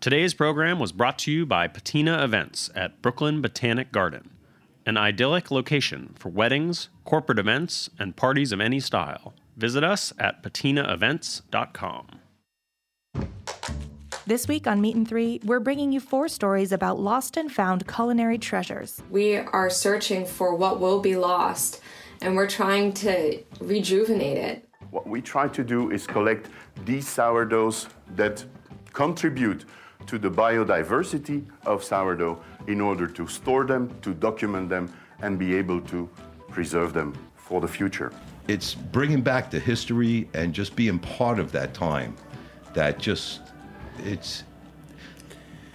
Today's 0.00 0.32
program 0.32 0.78
was 0.78 0.92
brought 0.92 1.18
to 1.18 1.30
you 1.30 1.44
by 1.44 1.68
Patina 1.68 2.24
Events 2.24 2.70
at 2.74 3.02
Brooklyn 3.02 3.42
Botanic 3.42 3.92
Garden, 3.92 4.30
an 4.86 4.96
idyllic 4.96 5.50
location 5.50 6.14
for 6.18 6.30
weddings, 6.30 6.88
corporate 7.04 7.38
events, 7.38 7.90
and 7.98 8.16
parties 8.16 8.50
of 8.50 8.62
any 8.62 8.80
style. 8.80 9.34
Visit 9.58 9.84
us 9.84 10.14
at 10.18 10.42
patinaevents.com. 10.42 12.06
This 14.26 14.48
week 14.48 14.66
on 14.66 14.80
Meat 14.80 14.96
and 14.96 15.06
Three, 15.06 15.38
we're 15.44 15.60
bringing 15.60 15.92
you 15.92 16.00
four 16.00 16.28
stories 16.28 16.72
about 16.72 16.98
lost 16.98 17.36
and 17.36 17.52
found 17.52 17.86
culinary 17.86 18.38
treasures. 18.38 19.02
We 19.10 19.36
are 19.36 19.68
searching 19.68 20.24
for 20.24 20.54
what 20.54 20.80
will 20.80 21.00
be 21.00 21.14
lost, 21.14 21.82
and 22.22 22.36
we're 22.36 22.48
trying 22.48 22.94
to 22.94 23.42
rejuvenate 23.60 24.38
it. 24.38 24.66
What 24.92 25.06
we 25.06 25.20
try 25.20 25.48
to 25.48 25.62
do 25.62 25.90
is 25.90 26.06
collect 26.06 26.48
these 26.86 27.06
sourdoughs 27.06 27.86
that 28.16 28.42
contribute 28.94 29.66
to 30.10 30.18
the 30.18 30.30
biodiversity 30.30 31.44
of 31.64 31.82
sourdough 31.84 32.40
in 32.66 32.80
order 32.80 33.06
to 33.06 33.26
store 33.26 33.64
them, 33.64 33.88
to 34.02 34.12
document 34.12 34.68
them, 34.68 34.92
and 35.22 35.38
be 35.38 35.54
able 35.54 35.80
to 35.82 36.08
preserve 36.50 36.92
them 36.92 37.14
for 37.36 37.60
the 37.60 37.68
future. 37.68 38.12
It's 38.48 38.74
bringing 38.74 39.20
back 39.22 39.50
the 39.50 39.60
history 39.60 40.28
and 40.34 40.52
just 40.52 40.74
being 40.74 40.98
part 40.98 41.38
of 41.38 41.52
that 41.52 41.74
time. 41.74 42.16
That 42.74 42.98
just, 42.98 43.40
it's, 44.04 44.42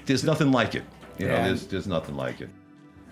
there's 0.05 0.23
nothing 0.23 0.51
like 0.51 0.75
it. 0.75 0.83
You 1.17 1.27
know, 1.27 1.33
Yeah. 1.35 1.47
there's, 1.47 1.67
there's 1.67 1.87
nothing 1.87 2.15
like 2.17 2.41
it. 2.41 2.49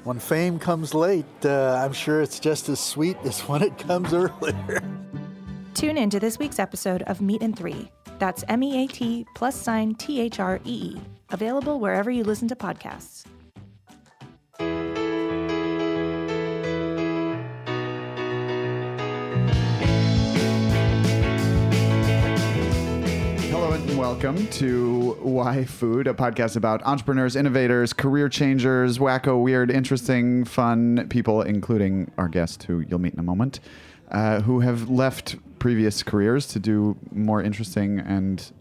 When 0.04 0.20
fame 0.20 0.60
comes 0.60 0.94
late, 0.94 1.26
uh, 1.46 1.82
I'm 1.82 1.94
sure 1.94 2.22
it's 2.22 2.38
just 2.40 2.68
as 2.68 2.82
sweet 2.82 3.16
as 3.24 3.40
when 3.42 3.62
it 3.62 3.78
comes 3.78 4.14
earlier. 4.14 4.82
Tune 5.74 5.98
in 5.98 6.10
to 6.10 6.20
this 6.20 6.38
week's 6.38 6.60
episode 6.60 7.04
of 7.04 7.22
Meat 7.22 7.42
and 7.42 7.58
Three. 7.58 7.90
That's 8.20 8.44
M 8.50 8.62
E 8.64 8.84
A 8.84 8.88
T 8.88 9.26
plus 9.36 9.56
sign 9.56 9.96
T 9.96 10.20
H 10.22 10.40
R 10.40 10.60
E 10.66 10.96
E. 10.96 11.02
Available 11.34 11.80
wherever 11.80 12.12
you 12.12 12.24
listen 12.24 12.48
to 12.50 12.56
podcasts. 12.56 13.26
Hello 23.50 23.72
and 23.72 23.98
welcome 23.98 24.46
to 24.50 25.18
Why 25.24 25.66
Food, 25.66 26.06
a 26.06 26.14
podcast 26.14 26.56
about 26.56 26.84
entrepreneurs, 26.84 27.36
innovators, 27.36 27.94
career 27.94 28.30
changers, 28.30 29.00
wacko, 29.00 29.42
weird, 29.42 29.72
interesting, 29.72 30.46
fun 30.46 31.08
people, 31.10 31.42
including 31.42 32.12
our 32.20 32.28
guest, 32.28 32.62
who 32.66 32.82
you'll 32.82 33.00
meet 33.00 33.14
in 33.14 33.20
a 33.20 33.24
moment, 33.24 33.60
uh, 34.12 34.42
who 34.42 34.60
have 34.60 34.88
left 34.88 35.36
previous 35.58 36.04
careers 36.04 36.46
to 36.50 36.60
do 36.60 36.96
more 37.12 37.42
interesting 37.42 37.98
and 37.98 38.52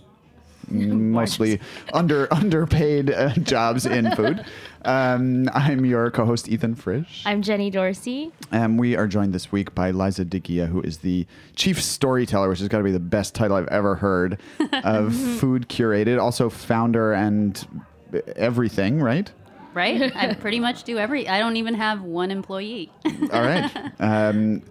mostly 0.68 1.60
under 1.92 2.32
underpaid 2.32 3.10
uh, 3.10 3.34
jobs 3.34 3.86
in 3.86 4.10
food. 4.16 4.44
Um, 4.84 5.48
I'm 5.54 5.84
your 5.84 6.10
co-host 6.10 6.48
Ethan 6.48 6.74
Frisch. 6.74 7.22
I'm 7.24 7.40
Jenny 7.42 7.70
Dorsey. 7.70 8.32
And 8.50 8.80
we 8.80 8.96
are 8.96 9.06
joined 9.06 9.32
this 9.32 9.52
week 9.52 9.76
by 9.76 9.92
Liza 9.92 10.24
de 10.24 10.40
Guia, 10.40 10.66
who 10.66 10.80
is 10.80 10.98
the 10.98 11.24
chief 11.54 11.80
storyteller, 11.80 12.48
which 12.48 12.58
has 12.58 12.66
got 12.66 12.78
to 12.78 12.82
be 12.82 12.90
the 12.90 12.98
best 12.98 13.32
title 13.32 13.56
I've 13.56 13.68
ever 13.68 13.94
heard 13.94 14.40
of 14.82 15.14
Food 15.14 15.68
Curated. 15.68 16.20
Also, 16.20 16.50
founder 16.50 17.12
and 17.12 17.64
everything, 18.34 19.00
right? 19.00 19.30
right? 19.72 20.10
I 20.16 20.34
pretty 20.34 20.58
much 20.58 20.82
do 20.82 20.98
every. 20.98 21.28
I 21.28 21.38
don't 21.38 21.56
even 21.58 21.74
have 21.74 22.02
one 22.02 22.32
employee. 22.32 22.90
All 23.32 23.40
right. 23.40 23.70
Um, 24.00 24.62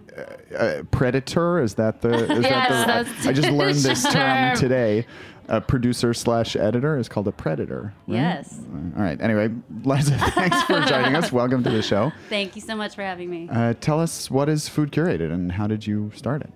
uh, 0.58 0.84
predator 0.92 1.62
is 1.62 1.76
that 1.76 2.02
the? 2.02 2.14
Is 2.34 2.44
Yes, 2.44 2.70
that 2.70 3.06
the? 3.06 3.12
that's 3.14 3.28
I 3.28 3.32
just 3.32 3.50
learned 3.50 3.78
this 3.78 4.04
term 4.04 4.14
term. 4.14 4.58
today. 4.58 5.06
A 5.48 5.60
producer 5.60 6.14
slash 6.14 6.56
editor 6.56 6.98
is 6.98 7.10
called 7.10 7.28
a 7.28 7.32
predator. 7.32 7.94
right? 8.08 8.16
Yes. 8.16 8.58
All 8.96 9.04
right. 9.04 9.20
Anyway, 9.20 9.50
Liza, 9.84 10.18
thanks 10.18 10.62
for 10.64 10.80
joining 10.88 11.16
us. 11.16 11.32
Welcome 11.32 11.64
to 11.64 11.70
the 11.70 11.82
show. 11.82 12.12
Thank 12.30 12.56
you 12.56 12.62
so 12.62 12.76
much 12.76 12.96
for 12.96 13.02
having 13.02 13.30
me. 13.30 13.50
Uh, 13.52 13.74
tell 13.82 14.00
us 14.00 14.32
what 14.32 14.48
is 14.48 14.70
Food 14.70 14.92
Curated 14.92 15.32
and 15.32 15.52
how 15.52 15.68
did 15.68 15.86
you 15.86 16.12
start 16.16 16.42
it? 16.42 16.52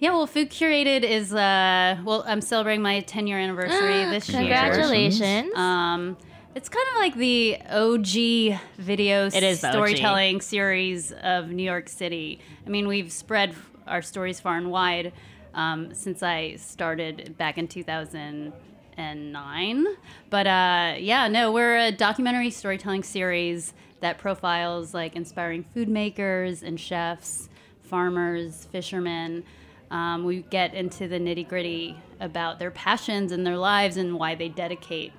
Yeah, 0.00 0.10
well, 0.10 0.26
Food 0.26 0.50
Curated 0.50 1.02
is 1.02 1.32
uh, 1.32 1.98
well, 2.04 2.24
I'm 2.26 2.40
celebrating 2.40 2.82
my 2.82 3.00
10 3.00 3.26
year 3.26 3.38
anniversary 3.38 4.04
this 4.10 4.28
year. 4.28 4.38
Congratulations. 4.40 5.54
Um, 5.56 6.16
it's 6.54 6.68
kind 6.68 6.86
of 6.92 6.96
like 6.96 7.14
the 7.14 7.58
OG 7.70 8.58
video 8.78 9.26
It 9.26 9.42
is 9.44 9.60
the 9.60 9.68
OG. 9.68 9.72
storytelling 9.74 10.40
series 10.40 11.12
of 11.12 11.50
New 11.50 11.62
York 11.62 11.88
City. 11.88 12.40
I 12.66 12.70
mean, 12.70 12.88
we've 12.88 13.12
spread 13.12 13.54
our 13.86 14.02
stories 14.02 14.40
far 14.40 14.56
and 14.56 14.70
wide 14.70 15.12
um, 15.58 15.92
since 15.92 16.22
I 16.22 16.56
started 16.56 17.36
back 17.36 17.58
in 17.58 17.66
2009. 17.66 19.86
But 20.30 20.46
uh, 20.46 20.94
yeah, 20.98 21.28
no, 21.28 21.52
we're 21.52 21.76
a 21.76 21.90
documentary 21.90 22.50
storytelling 22.50 23.02
series 23.02 23.74
that 24.00 24.18
profiles 24.18 24.94
like 24.94 25.16
inspiring 25.16 25.64
food 25.74 25.88
makers 25.88 26.62
and 26.62 26.78
chefs, 26.78 27.48
farmers, 27.82 28.68
fishermen. 28.70 29.42
Um, 29.90 30.22
we 30.24 30.42
get 30.42 30.74
into 30.74 31.08
the 31.08 31.18
nitty 31.18 31.48
gritty 31.48 31.98
about 32.20 32.60
their 32.60 32.70
passions 32.70 33.32
and 33.32 33.44
their 33.44 33.56
lives 33.56 33.96
and 33.96 34.14
why 34.14 34.36
they 34.36 34.48
dedicate 34.48 35.12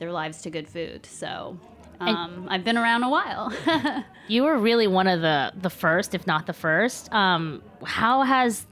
their 0.00 0.10
lives 0.10 0.42
to 0.42 0.50
good 0.50 0.68
food. 0.68 1.06
So 1.06 1.56
um, 2.00 2.48
I've 2.50 2.64
been 2.64 2.76
around 2.76 3.04
a 3.04 3.10
while. 3.10 3.52
you 4.28 4.42
were 4.42 4.58
really 4.58 4.88
one 4.88 5.06
of 5.06 5.20
the 5.20 5.52
the 5.54 5.70
first, 5.70 6.16
if 6.16 6.26
not 6.26 6.46
the 6.46 6.52
first. 6.52 7.12
Um, 7.12 7.62
how 7.84 8.22
has 8.22 8.66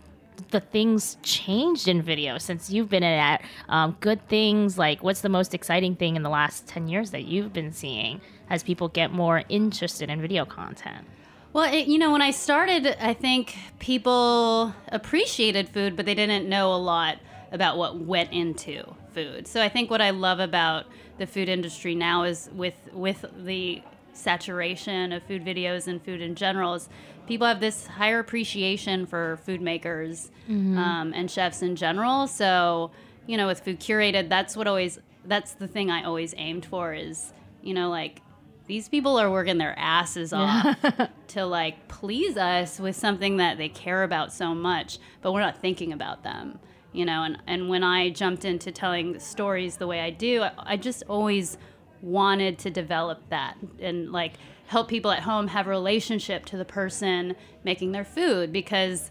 the 0.50 0.60
things 0.60 1.16
changed 1.22 1.88
in 1.88 2.03
video 2.03 2.38
since 2.38 2.70
you've 2.70 2.88
been 2.88 3.03
in? 3.03 3.38
Um, 3.69 3.97
good 4.00 4.26
things 4.28 4.78
like 4.78 5.03
what's 5.03 5.20
the 5.20 5.28
most 5.28 5.54
exciting 5.54 5.97
thing 5.97 6.16
in 6.16 6.22
the 6.22 6.30
last 6.30 6.66
ten 6.66 6.88
years 6.88 7.10
that 7.10 7.25
you've 7.25 7.53
been 7.53 7.72
seeing 7.72 8.20
as 8.50 8.62
people 8.62 8.88
get 8.88 9.12
more 9.12 9.42
interested 9.48 10.10
in 10.10 10.20
video 10.20 10.44
content? 10.44 11.06
Well, 11.53 11.72
it, 11.72 11.86
you 11.86 11.98
know, 11.98 12.12
when 12.12 12.22
I 12.22 12.30
started, 12.30 12.97
I 12.98 13.12
think 13.12 13.56
people 13.78 14.75
appreciated 14.88 15.69
food, 15.69 15.97
but 15.97 16.06
they 16.06 16.14
didn't 16.14 16.48
know 16.48 16.74
a 16.74 16.76
lot 16.76 17.19
about 17.50 17.76
what 17.76 17.98
went 17.98 18.32
into 18.32 18.82
food. 19.12 19.47
So 19.47 19.60
I 19.62 19.69
think 19.69 19.91
what 19.91 20.00
I 20.00 20.10
love 20.10 20.41
about 20.41 20.86
the 21.19 21.26
food 21.26 21.48
industry 21.48 21.94
now 21.94 22.24
is 22.24 22.48
with 22.54 22.74
with 22.92 23.24
the 23.44 23.82
saturation 24.12 25.12
of 25.12 25.22
food 25.22 25.44
videos 25.44 25.86
and 25.86 26.02
food 26.04 26.20
in 26.20 26.34
general 26.34 26.74
is 26.74 26.88
people 27.26 27.46
have 27.46 27.60
this 27.60 27.86
higher 27.86 28.18
appreciation 28.18 29.06
for 29.06 29.38
food 29.44 29.60
makers 29.60 30.30
um, 30.78 31.12
and 31.14 31.30
chefs 31.30 31.62
in 31.62 31.76
general. 31.76 32.26
So 32.26 32.90
you 33.26 33.36
know, 33.36 33.46
with 33.46 33.60
food 33.60 33.78
curated, 33.80 34.28
that's 34.28 34.56
what 34.56 34.66
always 34.66 34.98
that's 35.24 35.52
the 35.54 35.68
thing 35.68 35.90
I 35.90 36.02
always 36.04 36.34
aimed 36.36 36.66
for 36.66 36.92
is 36.92 37.32
you 37.62 37.72
know 37.74 37.88
like 37.90 38.20
these 38.66 38.88
people 38.88 39.18
are 39.18 39.30
working 39.30 39.58
their 39.58 39.74
asses 39.78 40.32
off 40.32 40.76
to 41.28 41.44
like 41.46 41.88
please 41.88 42.36
us 42.36 42.78
with 42.80 42.96
something 42.96 43.36
that 43.38 43.58
they 43.58 43.68
care 43.68 44.02
about 44.02 44.32
so 44.32 44.54
much, 44.54 44.98
but 45.20 45.32
we're 45.32 45.40
not 45.40 45.58
thinking 45.58 45.92
about 45.92 46.22
them, 46.22 46.58
you 46.92 47.04
know. 47.04 47.22
And 47.22 47.38
and 47.46 47.68
when 47.68 47.82
I 47.84 48.10
jumped 48.10 48.44
into 48.44 48.72
telling 48.72 49.18
stories 49.20 49.76
the 49.76 49.86
way 49.86 50.00
I 50.00 50.10
do, 50.10 50.42
I, 50.42 50.52
I 50.58 50.76
just 50.76 51.02
always 51.08 51.58
wanted 52.02 52.58
to 52.58 52.70
develop 52.70 53.22
that 53.30 53.56
and 53.80 54.12
like 54.12 54.32
help 54.66 54.88
people 54.88 55.10
at 55.10 55.20
home 55.20 55.48
have 55.48 55.66
a 55.66 55.70
relationship 55.70 56.44
to 56.44 56.56
the 56.56 56.64
person 56.64 57.34
making 57.64 57.92
their 57.92 58.04
food 58.04 58.52
because 58.52 59.10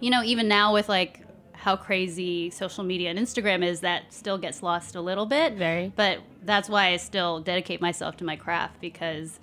you 0.00 0.10
know 0.10 0.22
even 0.22 0.48
now 0.48 0.72
with 0.72 0.88
like 0.88 1.20
how 1.52 1.76
crazy 1.76 2.48
social 2.50 2.84
media 2.84 3.10
and 3.10 3.18
Instagram 3.18 3.64
is 3.64 3.80
that 3.80 4.12
still 4.12 4.38
gets 4.38 4.62
lost 4.62 4.94
a 4.94 5.00
little 5.00 5.26
bit 5.26 5.54
Very. 5.54 5.92
but 5.96 6.20
that's 6.44 6.68
why 6.68 6.92
I 6.92 6.96
still 6.96 7.40
dedicate 7.40 7.80
myself 7.80 8.16
to 8.18 8.24
my 8.24 8.36
craft 8.36 8.80
because 8.80 9.38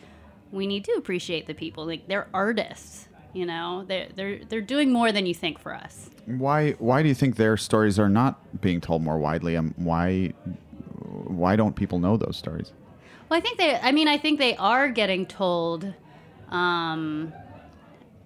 we 0.51 0.67
need 0.67 0.83
to 0.85 0.91
appreciate 0.93 1.47
the 1.47 1.53
people. 1.53 1.85
Like 1.85 2.07
they're 2.07 2.27
artists, 2.33 3.07
you 3.33 3.45
know. 3.45 3.85
They're 3.87 4.07
they're 4.15 4.39
they're 4.45 4.61
doing 4.61 4.91
more 4.91 5.11
than 5.11 5.25
you 5.25 5.33
think 5.33 5.59
for 5.59 5.73
us. 5.73 6.09
Why 6.25 6.71
why 6.73 7.03
do 7.03 7.09
you 7.09 7.15
think 7.15 7.35
their 7.35 7.57
stories 7.57 7.99
are 7.99 8.09
not 8.09 8.61
being 8.61 8.81
told 8.81 9.03
more 9.03 9.19
widely? 9.19 9.57
Um, 9.57 9.73
why 9.78 10.34
why 11.28 11.56
don't 11.56 11.76
people 11.76 12.00
know 12.00 12.17
those 12.17 12.38
stories? 12.38 12.72
Well, 13.29 13.38
I 13.38 13.41
think 13.41 13.58
they. 13.58 13.76
I 13.76 13.91
mean, 13.91 14.08
I 14.08 14.17
think 14.17 14.40
they 14.40 14.56
are 14.58 14.90
getting 14.90 15.26
told. 15.26 15.94
Um, 16.50 17.34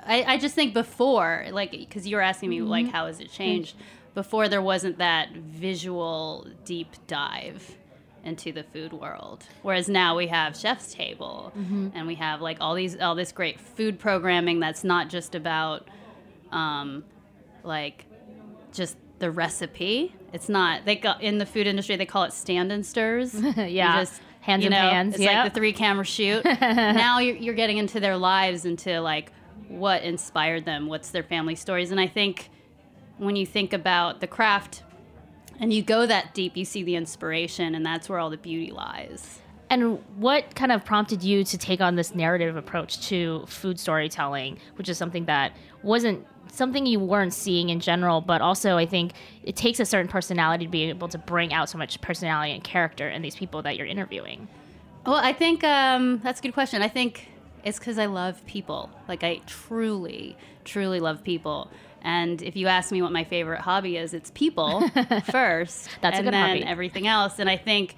I, 0.05 0.23
I 0.23 0.37
just 0.37 0.55
think 0.55 0.73
before, 0.73 1.45
like, 1.51 1.71
because 1.71 2.07
you 2.07 2.15
were 2.15 2.21
asking 2.21 2.49
me, 2.49 2.61
like, 2.61 2.87
how 2.89 3.05
has 3.05 3.19
it 3.19 3.31
changed? 3.31 3.75
Before 4.13 4.49
there 4.49 4.61
wasn't 4.61 4.97
that 4.97 5.31
visual 5.33 6.47
deep 6.65 6.95
dive 7.07 7.77
into 8.25 8.51
the 8.51 8.63
food 8.63 8.91
world, 8.91 9.45
whereas 9.61 9.87
now 9.87 10.17
we 10.17 10.27
have 10.27 10.57
Chef's 10.57 10.93
Table, 10.93 11.53
and 11.93 12.05
we 12.07 12.15
have 12.15 12.41
like 12.41 12.57
all 12.59 12.75
these 12.75 12.99
all 12.99 13.15
this 13.15 13.31
great 13.31 13.59
food 13.59 13.99
programming 13.99 14.59
that's 14.59 14.83
not 14.83 15.09
just 15.09 15.35
about, 15.35 15.87
um, 16.51 17.05
like, 17.63 18.05
just 18.73 18.97
the 19.19 19.31
recipe. 19.31 20.15
It's 20.33 20.49
not 20.49 20.85
they 20.85 20.95
got 20.95 21.21
in 21.21 21.37
the 21.37 21.45
food 21.45 21.67
industry 21.67 21.95
they 21.95 22.05
call 22.05 22.23
it 22.23 22.33
stand 22.33 22.71
and 22.71 22.85
stirs. 22.85 23.33
You 23.39 23.53
Yeah. 23.67 24.05
Hands 24.41 24.63
you 24.63 24.67
in 24.67 24.71
know, 24.71 24.77
hands, 24.77 25.15
It's 25.15 25.23
yep. 25.23 25.43
like 25.43 25.53
the 25.53 25.59
three 25.59 25.73
camera 25.73 26.05
shoot. 26.05 26.43
now 26.61 27.19
you're, 27.19 27.35
you're 27.35 27.53
getting 27.53 27.77
into 27.77 27.99
their 27.99 28.15
lives, 28.15 28.63
into 28.63 29.01
like 29.01 29.31
what 29.67 30.01
inspired 30.03 30.63
them, 30.63 30.87
what's 30.87 31.11
their 31.11 31.23
family 31.23 31.55
stories, 31.55 31.91
and 31.91 31.99
I 31.99 32.07
think 32.07 32.49
when 33.17 33.35
you 33.35 33.45
think 33.45 33.73
about 33.73 34.21
the 34.21 34.27
craft 34.27 34.83
and 35.59 35.73
you 35.73 35.83
go 35.83 36.05
that 36.05 36.33
deep, 36.33 36.55
you 36.55 36.63
see 36.63 36.83
the 36.83 36.95
inspiration, 36.95 37.75
and 37.75 37.85
that's 37.85 38.07
where 38.07 38.17
all 38.17 38.29
the 38.29 38.37
beauty 38.37 38.71
lies. 38.71 39.41
And 39.69 39.99
what 40.15 40.55
kind 40.55 40.71
of 40.71 40.83
prompted 40.83 41.21
you 41.21 41.43
to 41.43 41.57
take 41.57 41.81
on 41.81 41.95
this 41.95 42.15
narrative 42.15 42.55
approach 42.55 43.07
to 43.09 43.45
food 43.45 43.79
storytelling, 43.79 44.57
which 44.75 44.89
is 44.89 44.97
something 44.97 45.25
that 45.25 45.55
wasn't 45.83 46.25
something 46.51 46.85
you 46.85 46.99
weren't 46.99 47.33
seeing 47.33 47.69
in 47.69 47.79
general, 47.79 48.21
but 48.21 48.41
also 48.41 48.77
I 48.77 48.85
think 48.85 49.13
it 49.43 49.55
takes 49.55 49.79
a 49.79 49.85
certain 49.85 50.07
personality 50.09 50.65
to 50.65 50.71
be 50.71 50.83
able 50.89 51.07
to 51.09 51.17
bring 51.17 51.53
out 51.53 51.69
so 51.69 51.77
much 51.77 51.99
personality 52.01 52.53
and 52.53 52.63
character 52.63 53.07
in 53.09 53.21
these 53.21 53.35
people 53.35 53.61
that 53.63 53.77
you're 53.77 53.87
interviewing. 53.87 54.47
Well, 55.05 55.15
I 55.15 55.33
think 55.33 55.63
um, 55.63 56.19
that's 56.19 56.39
a 56.39 56.43
good 56.43 56.53
question. 56.53 56.81
I 56.81 56.87
think 56.87 57.29
it's 57.63 57.79
because 57.79 57.97
I 57.97 58.05
love 58.05 58.45
people. 58.45 58.89
Like 59.07 59.23
I 59.23 59.41
truly, 59.47 60.37
truly 60.65 60.99
love 60.99 61.23
people. 61.23 61.69
And 62.01 62.41
if 62.41 62.55
you 62.55 62.67
ask 62.67 62.91
me 62.91 63.01
what 63.01 63.11
my 63.11 63.23
favorite 63.23 63.61
hobby 63.61 63.97
is, 63.97 64.13
it's 64.13 64.31
people 64.31 64.87
first. 65.31 65.89
That's 66.01 66.15
a 66.15 66.19
and 66.19 66.25
good 66.25 66.33
then 66.33 66.49
hobby. 66.49 66.63
everything 66.63 67.07
else. 67.07 67.39
And 67.39 67.49
I 67.49 67.57
think 67.57 67.95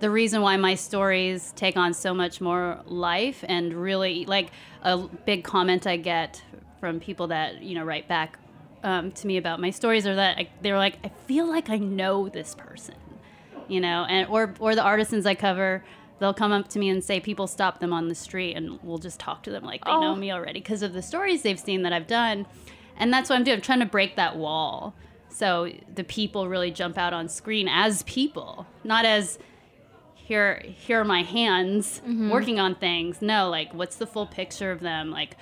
the 0.00 0.10
reason 0.10 0.40
why 0.40 0.56
my 0.56 0.74
stories 0.74 1.52
take 1.56 1.76
on 1.76 1.92
so 1.92 2.14
much 2.14 2.40
more 2.40 2.80
life 2.86 3.44
and 3.48 3.72
really 3.74 4.24
like 4.24 4.50
a 4.82 4.98
big 4.98 5.44
comment 5.44 5.86
I 5.86 5.96
get 5.96 6.42
from 6.80 6.98
people 7.00 7.28
that 7.28 7.62
you 7.62 7.74
know 7.74 7.84
write 7.84 8.08
back 8.08 8.38
um, 8.82 9.12
to 9.12 9.26
me 9.26 9.36
about 9.36 9.60
my 9.60 9.70
stories 9.70 10.06
are 10.06 10.14
that 10.14 10.38
I, 10.38 10.48
they're 10.62 10.78
like, 10.78 10.96
I 11.04 11.10
feel 11.26 11.46
like 11.46 11.68
I 11.70 11.76
know 11.76 12.28
this 12.28 12.54
person, 12.54 12.94
you 13.68 13.80
know, 13.80 14.06
and 14.08 14.26
or 14.28 14.54
or 14.58 14.74
the 14.74 14.82
artisans 14.82 15.26
I 15.26 15.34
cover. 15.34 15.84
They'll 16.18 16.34
come 16.34 16.52
up 16.52 16.68
to 16.68 16.78
me 16.78 16.90
and 16.90 17.02
say 17.02 17.18
people 17.18 17.46
stop 17.46 17.80
them 17.80 17.94
on 17.94 18.08
the 18.08 18.14
street 18.14 18.54
and 18.54 18.78
we'll 18.82 18.98
just 18.98 19.18
talk 19.18 19.42
to 19.44 19.50
them 19.50 19.64
like 19.64 19.82
they 19.86 19.90
know 19.90 20.12
Oh. 20.12 20.16
me 20.16 20.30
already 20.30 20.60
because 20.60 20.82
of 20.82 20.92
the 20.92 21.00
stories 21.00 21.40
they've 21.40 21.58
seen 21.58 21.80
that 21.84 21.94
I've 21.94 22.06
done. 22.06 22.44
And 22.98 23.10
that's 23.10 23.30
what 23.30 23.36
I'm 23.36 23.44
doing. 23.44 23.56
I'm 23.56 23.62
trying 23.62 23.80
to 23.80 23.86
break 23.86 24.16
that 24.16 24.36
wall. 24.36 24.94
So 25.30 25.70
the 25.94 26.04
people 26.04 26.46
really 26.46 26.70
jump 26.70 26.98
out 26.98 27.14
on 27.14 27.26
screen 27.30 27.68
as 27.70 28.02
people, 28.02 28.66
not 28.84 29.06
as 29.06 29.38
here 30.14 30.62
here 30.66 31.00
are 31.00 31.04
my 31.04 31.22
hands 31.22 32.02
working 32.06 32.60
on 32.60 32.74
things. 32.74 33.22
No, 33.22 33.48
like 33.48 33.72
what's 33.72 33.96
the 33.96 34.06
full 34.06 34.26
picture 34.26 34.70
of 34.72 34.80
them? 34.80 35.10
Like 35.10 35.36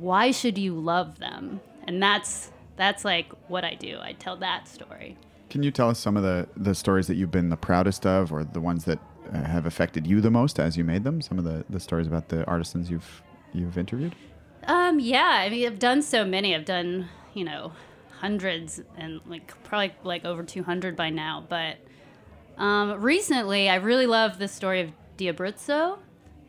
why 0.00 0.30
should 0.30 0.58
you 0.58 0.74
love 0.74 1.18
them? 1.18 1.60
And 1.86 2.02
that's 2.02 2.52
that's 2.76 3.04
like 3.04 3.32
what 3.48 3.64
I 3.64 3.74
do. 3.74 3.98
I 4.00 4.12
tell 4.12 4.36
that 4.36 4.68
story. 4.68 5.16
Can 5.50 5.62
you 5.62 5.70
tell 5.70 5.88
us 5.88 5.98
some 5.98 6.16
of 6.16 6.22
the, 6.22 6.46
the 6.56 6.74
stories 6.74 7.06
that 7.06 7.16
you've 7.16 7.30
been 7.30 7.48
the 7.48 7.56
proudest 7.56 8.06
of 8.06 8.32
or 8.32 8.44
the 8.44 8.60
ones 8.60 8.84
that 8.84 8.98
uh, 9.32 9.42
have 9.44 9.66
affected 9.66 10.06
you 10.06 10.20
the 10.20 10.30
most 10.30 10.60
as 10.60 10.76
you 10.76 10.84
made 10.84 11.04
them? 11.04 11.20
Some 11.20 11.38
of 11.38 11.44
the, 11.44 11.64
the 11.70 11.80
stories 11.80 12.06
about 12.06 12.28
the 12.28 12.44
artisans 12.44 12.90
you've 12.90 13.22
you've 13.52 13.78
interviewed? 13.78 14.14
Um, 14.64 15.00
yeah, 15.00 15.28
I 15.28 15.48
mean, 15.48 15.66
I've 15.66 15.78
done 15.78 16.02
so 16.02 16.24
many. 16.24 16.54
I've 16.54 16.66
done, 16.66 17.08
you 17.34 17.44
know, 17.44 17.72
hundreds 18.20 18.80
and 18.96 19.20
like 19.26 19.52
probably 19.64 19.94
like 20.04 20.24
over 20.24 20.42
200 20.42 20.94
by 20.94 21.10
now. 21.10 21.44
But 21.48 21.78
um, 22.58 23.00
recently, 23.00 23.68
I 23.68 23.76
really 23.76 24.06
love 24.06 24.38
the 24.38 24.48
story 24.48 24.82
of 24.82 24.90
Diabruzzo. 25.16 25.98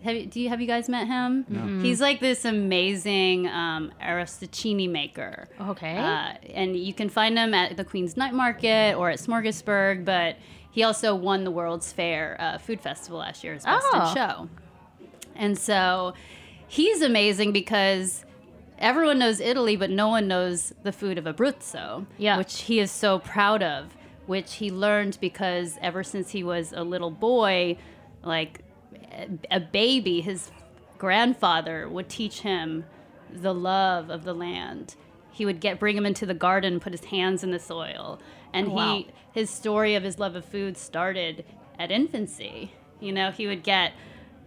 Have 0.04 0.16
you, 0.16 0.25
do 0.28 0.40
you 0.40 0.48
have 0.50 0.62
you 0.62 0.68
guys 0.68 0.88
met 0.88 1.07
him? 1.07 1.81
He's 1.84 2.00
like 2.00 2.19
this 2.22 2.46
amazing 2.46 3.48
um, 3.48 3.92
arrosticini 4.01 4.90
maker. 4.90 5.50
Okay. 5.60 5.98
Uh, 5.98 6.34
and 6.54 6.75
you 6.78 6.94
can 6.94 7.10
find 7.10 7.38
him 7.38 7.54
at 7.54 7.75
the 7.75 7.84
Queen's 7.84 8.16
Night 8.16 8.34
Market 8.34 8.96
or 8.96 9.10
at 9.10 9.19
Smorgasburg. 9.19 10.06
But 10.06 10.38
he 10.72 10.84
also 10.84 11.13
won 11.16 11.44
the 11.44 11.51
World's 11.51 11.92
Fair 11.92 12.38
uh, 12.40 12.57
Food 12.60 12.80
Festival 12.80 13.19
last 13.19 13.44
year 13.44 13.54
as 13.56 13.66
Best 13.66 13.86
Oh. 13.92 14.07
in 14.10 14.16
Show. 14.16 14.50
And 15.36 15.57
so 15.57 16.13
he's 16.68 17.01
amazing 17.01 17.51
because 17.51 18.24
everyone 18.78 19.19
knows 19.19 19.42
Italy, 19.42 19.75
but 19.75 19.90
no 19.90 20.07
one 20.07 20.28
knows 20.30 20.72
the 20.84 20.92
food 20.94 21.18
of 21.18 21.25
Abruzzo, 21.25 22.06
Yeah. 22.18 22.38
which 22.38 22.62
he 22.62 22.80
is 22.80 22.90
so 22.92 23.19
proud 23.19 23.62
of, 23.62 23.98
which 24.28 24.56
he 24.56 24.72
learned 24.72 25.18
because 25.19 25.78
ever 25.81 26.04
since 26.04 26.30
he 26.31 26.44
was 26.44 26.72
a 26.72 26.84
little 26.84 27.12
boy, 27.12 27.78
like 28.24 28.62
a- 29.51 29.59
baby, 29.59 30.21
his 30.21 30.51
grandfather 30.97 31.88
would 31.89 32.09
teach 32.09 32.41
him 32.41 32.85
the 33.31 33.53
love 33.53 34.09
of 34.09 34.23
the 34.23 34.33
land. 34.33 34.95
He 35.31 35.45
would 35.45 35.59
get 35.61 35.79
bring 35.79 35.95
him 35.95 36.06
into 36.06 36.25
the 36.25 36.33
garden, 36.33 36.79
put 36.79 36.91
his 36.94 37.06
hands 37.06 37.44
in 37.44 37.51
the 37.51 37.59
soil, 37.59 38.19
and 38.53 38.67
Oh, 38.67 38.71
wow. 38.71 38.95
he 38.97 39.07
his 39.31 39.50
story 39.50 39.95
of 39.95 40.03
his 40.03 40.17
love 40.19 40.35
of 40.35 40.44
food 40.44 40.75
started 40.77 41.45
at 41.77 41.91
infancy. 41.91 42.71
You 43.00 43.11
know, 43.13 43.31
he 43.31 43.47
would 43.47 43.63
get 43.63 43.94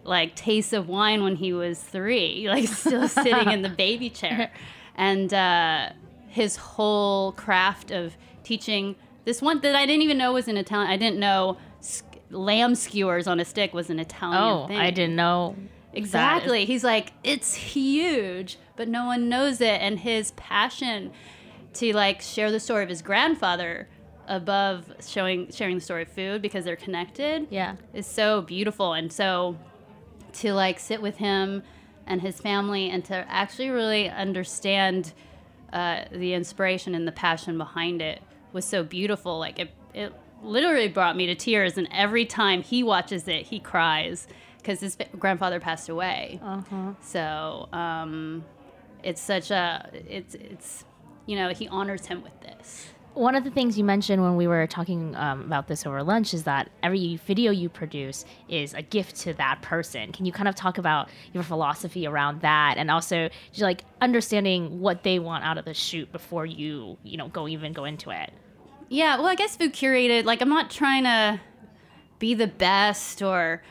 like 0.04 0.34
tastes 0.34 0.72
of 0.72 0.88
wine 0.88 1.22
when 1.22 1.36
he 1.36 1.52
was 1.52 1.80
three, 1.80 2.48
like 2.48 2.68
still 2.68 3.08
sitting 3.08 3.50
in 3.52 3.62
the 3.62 3.68
baby 3.86 4.10
chair, 4.10 4.50
and 4.96 5.32
uh, 5.32 5.90
his 6.28 6.56
whole 6.56 7.32
craft 7.32 7.90
of 7.90 8.16
teaching 8.42 8.96
this 9.24 9.40
one 9.40 9.60
that 9.60 9.76
I 9.76 9.86
didn't 9.86 10.02
even 10.02 10.18
know 10.18 10.32
was 10.32 10.48
an 10.48 10.56
Italian. 10.56 10.90
I 10.90 10.96
didn't 10.96 11.20
know 11.20 11.56
lamb 12.32 12.74
skewers 12.74 13.26
on 13.26 13.38
a 13.40 13.44
stick 13.44 13.72
was 13.72 13.90
an 13.90 13.98
Italian 13.98 14.42
oh, 14.42 14.66
thing. 14.66 14.78
I 14.78 14.90
didn't 14.90 15.16
know. 15.16 15.56
Exactly. 15.92 16.64
He's 16.64 16.82
like, 16.82 17.12
it's 17.22 17.54
huge, 17.54 18.58
but 18.76 18.88
no 18.88 19.04
one 19.06 19.28
knows 19.28 19.60
it. 19.60 19.80
And 19.80 19.98
his 19.98 20.32
passion 20.32 21.12
to 21.74 21.92
like 21.94 22.20
share 22.20 22.50
the 22.50 22.60
story 22.60 22.82
of 22.82 22.88
his 22.88 23.02
grandfather 23.02 23.88
above 24.28 24.90
showing 25.06 25.50
sharing 25.50 25.74
the 25.76 25.80
story 25.80 26.02
of 26.02 26.08
food 26.08 26.40
because 26.40 26.64
they're 26.64 26.76
connected 26.76 27.46
Yeah. 27.50 27.76
is 27.92 28.06
so 28.06 28.40
beautiful. 28.42 28.92
And 28.92 29.12
so 29.12 29.56
to 30.34 30.54
like 30.54 30.78
sit 30.78 31.02
with 31.02 31.16
him 31.16 31.62
and 32.06 32.22
his 32.22 32.40
family 32.40 32.90
and 32.90 33.04
to 33.06 33.14
actually 33.28 33.70
really 33.70 34.08
understand 34.08 35.12
uh, 35.72 36.04
the 36.10 36.34
inspiration 36.34 36.94
and 36.94 37.06
the 37.06 37.12
passion 37.12 37.58
behind 37.58 38.00
it 38.02 38.22
was 38.52 38.64
so 38.64 38.82
beautiful. 38.84 39.38
Like 39.38 39.58
it, 39.58 39.70
it 39.94 40.12
literally 40.42 40.88
brought 40.88 41.16
me 41.16 41.26
to 41.26 41.34
tears. 41.34 41.78
And 41.78 41.88
every 41.92 42.24
time 42.26 42.62
he 42.62 42.82
watches 42.82 43.28
it, 43.28 43.46
he 43.46 43.60
cries 43.60 44.26
because 44.58 44.80
his 44.80 44.96
grandfather 45.18 45.60
passed 45.60 45.88
away. 45.88 46.40
So 47.00 47.68
um, 47.72 48.44
it's 49.02 49.20
such 49.20 49.50
a 49.50 49.88
it's 49.92 50.34
it's 50.34 50.84
you 51.26 51.36
know 51.36 51.48
he 51.50 51.68
honors 51.68 52.06
him 52.06 52.22
with 52.22 52.38
this. 52.40 52.88
One 53.14 53.34
of 53.34 53.44
the 53.44 53.50
things 53.50 53.76
you 53.76 53.84
mentioned 53.84 54.22
when 54.22 54.36
we 54.36 54.46
were 54.46 54.66
talking 54.66 55.14
um, 55.16 55.42
about 55.42 55.68
this 55.68 55.84
over 55.84 56.02
lunch 56.02 56.32
is 56.32 56.44
that 56.44 56.70
every 56.82 57.16
video 57.26 57.52
you 57.52 57.68
produce 57.68 58.24
is 58.48 58.72
a 58.72 58.80
gift 58.80 59.16
to 59.16 59.34
that 59.34 59.60
person. 59.60 60.12
Can 60.12 60.24
you 60.24 60.32
kind 60.32 60.48
of 60.48 60.54
talk 60.54 60.78
about 60.78 61.10
your 61.34 61.42
philosophy 61.42 62.06
around 62.06 62.40
that, 62.40 62.76
and 62.78 62.90
also 62.90 63.28
just 63.50 63.62
like 63.62 63.84
understanding 64.00 64.80
what 64.80 65.02
they 65.02 65.18
want 65.18 65.44
out 65.44 65.58
of 65.58 65.66
the 65.66 65.74
shoot 65.74 66.10
before 66.10 66.46
you, 66.46 66.96
you 67.02 67.18
know, 67.18 67.28
go 67.28 67.48
even 67.48 67.74
go 67.74 67.84
into 67.84 68.08
it? 68.10 68.32
Yeah, 68.92 69.16
well, 69.16 69.26
I 69.28 69.34
guess 69.34 69.56
food 69.56 69.72
curated. 69.72 70.24
Like, 70.24 70.42
I'm 70.42 70.50
not 70.50 70.70
trying 70.70 71.04
to 71.04 71.40
be 72.18 72.34
the 72.34 72.46
best 72.46 73.22
or 73.22 73.62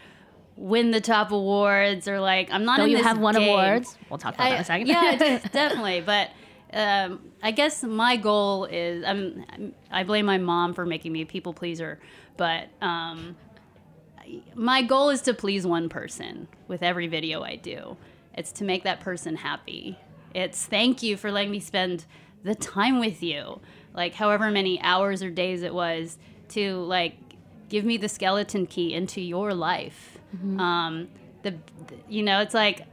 win 0.57 0.91
the 0.91 0.99
top 1.01 1.31
awards 1.31 2.07
or 2.07 2.19
like 2.19 2.49
I'm 2.51 2.65
not. 2.65 2.79
In 2.79 2.89
you 2.89 3.03
have 3.03 3.19
won 3.19 3.35
game. 3.35 3.47
awards. 3.47 3.97
We'll 4.09 4.17
talk 4.17 4.35
about 4.35 4.49
that 4.49 4.55
in 4.55 4.61
a 4.61 4.65
second. 4.65 4.87
yeah, 4.87 5.39
definitely. 5.51 6.01
But 6.01 6.31
um, 6.73 7.19
I 7.41 7.51
guess 7.51 7.83
my 7.83 8.17
goal 8.17 8.65
is 8.65 9.03
I'm- 9.03 9.73
I 9.91 10.03
blame 10.03 10.25
my 10.25 10.37
mom 10.37 10.73
for 10.73 10.85
making 10.85 11.11
me 11.11 11.21
a 11.21 11.25
people 11.25 11.53
pleaser, 11.53 11.99
but 12.37 12.69
um, 12.81 13.35
my 14.55 14.81
goal 14.81 15.09
is 15.09 15.21
to 15.23 15.33
please 15.33 15.65
one 15.65 15.87
person 15.89 16.47
with 16.67 16.81
every 16.83 17.07
video 17.07 17.43
I 17.43 17.57
do. 17.57 17.97
It's 18.33 18.51
to 18.53 18.63
make 18.63 18.83
that 18.85 19.01
person 19.01 19.35
happy. 19.35 19.97
It's 20.33 20.65
thank 20.65 21.03
you 21.03 21.17
for 21.17 21.31
letting 21.31 21.51
me 21.51 21.59
spend 21.59 22.05
the 22.43 22.55
time 22.55 22.99
with 22.99 23.21
you, 23.21 23.59
like 23.93 24.13
however 24.15 24.51
many 24.51 24.81
hours 24.81 25.21
or 25.23 25.29
days 25.29 25.63
it 25.63 25.73
was, 25.73 26.17
to 26.49 26.77
like 26.77 27.15
give 27.69 27.85
me 27.85 27.97
the 27.97 28.09
skeleton 28.09 28.65
key 28.65 28.93
into 28.93 29.21
your 29.21 29.53
life. 29.53 30.17
Um, 30.59 31.09
the, 31.43 31.55
you 32.07 32.23
know, 32.23 32.41
it's 32.41 32.53
like 32.53 32.85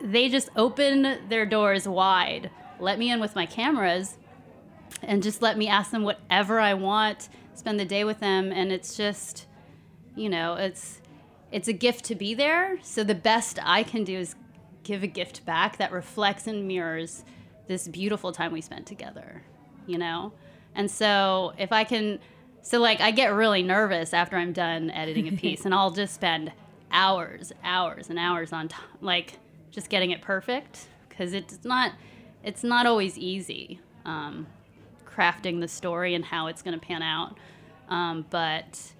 they 0.00 0.28
just 0.28 0.50
open 0.56 1.28
their 1.28 1.46
doors 1.46 1.88
wide, 1.88 2.50
let 2.80 2.98
me 2.98 3.10
in 3.10 3.20
with 3.20 3.34
my 3.34 3.46
cameras, 3.46 4.18
and 5.02 5.22
just 5.22 5.40
let 5.40 5.56
me 5.56 5.68
ask 5.68 5.90
them 5.90 6.02
whatever 6.02 6.60
I 6.60 6.74
want, 6.74 7.28
spend 7.54 7.80
the 7.80 7.84
day 7.84 8.04
with 8.04 8.20
them, 8.20 8.52
and 8.52 8.72
it's 8.72 8.96
just, 8.96 9.46
you 10.14 10.28
know, 10.28 10.54
it's 10.54 11.00
it's 11.50 11.68
a 11.68 11.72
gift 11.72 12.04
to 12.06 12.14
be 12.14 12.34
there. 12.34 12.78
So 12.82 13.04
the 13.04 13.14
best 13.14 13.58
I 13.62 13.82
can 13.82 14.04
do 14.04 14.18
is 14.18 14.34
give 14.82 15.02
a 15.02 15.06
gift 15.06 15.44
back 15.44 15.76
that 15.76 15.92
reflects 15.92 16.46
and 16.46 16.66
mirrors 16.66 17.24
this 17.68 17.86
beautiful 17.88 18.32
time 18.32 18.52
we 18.52 18.60
spent 18.60 18.86
together, 18.86 19.42
you 19.86 19.98
know? 19.98 20.32
And 20.74 20.90
so 20.90 21.52
if 21.58 21.72
I 21.72 21.84
can 21.84 22.18
so 22.62 22.78
like 22.78 23.00
I 23.00 23.10
get 23.10 23.28
really 23.34 23.62
nervous 23.62 24.14
after 24.14 24.36
I'm 24.36 24.52
done 24.52 24.90
editing 24.90 25.28
a 25.28 25.32
piece 25.32 25.64
and 25.64 25.74
I'll 25.74 25.90
just 25.90 26.14
spend 26.14 26.52
hours, 26.90 27.52
hours 27.64 28.10
and 28.10 28.18
hours 28.18 28.52
on 28.52 28.68
t- 28.68 28.76
like 29.00 29.38
just 29.70 29.88
getting 29.88 30.10
it 30.10 30.22
perfect 30.22 30.86
because 31.08 31.32
it's 31.32 31.64
not 31.64 31.92
it's 32.42 32.62
not 32.62 32.86
always 32.86 33.18
easy 33.18 33.80
um, 34.04 34.46
crafting 35.06 35.60
the 35.60 35.68
story 35.68 36.14
and 36.14 36.24
how 36.24 36.46
it's 36.48 36.62
going 36.62 36.78
to 36.78 36.84
pan 36.84 37.02
out. 37.02 37.36
Um, 37.88 38.26
but 38.30 38.92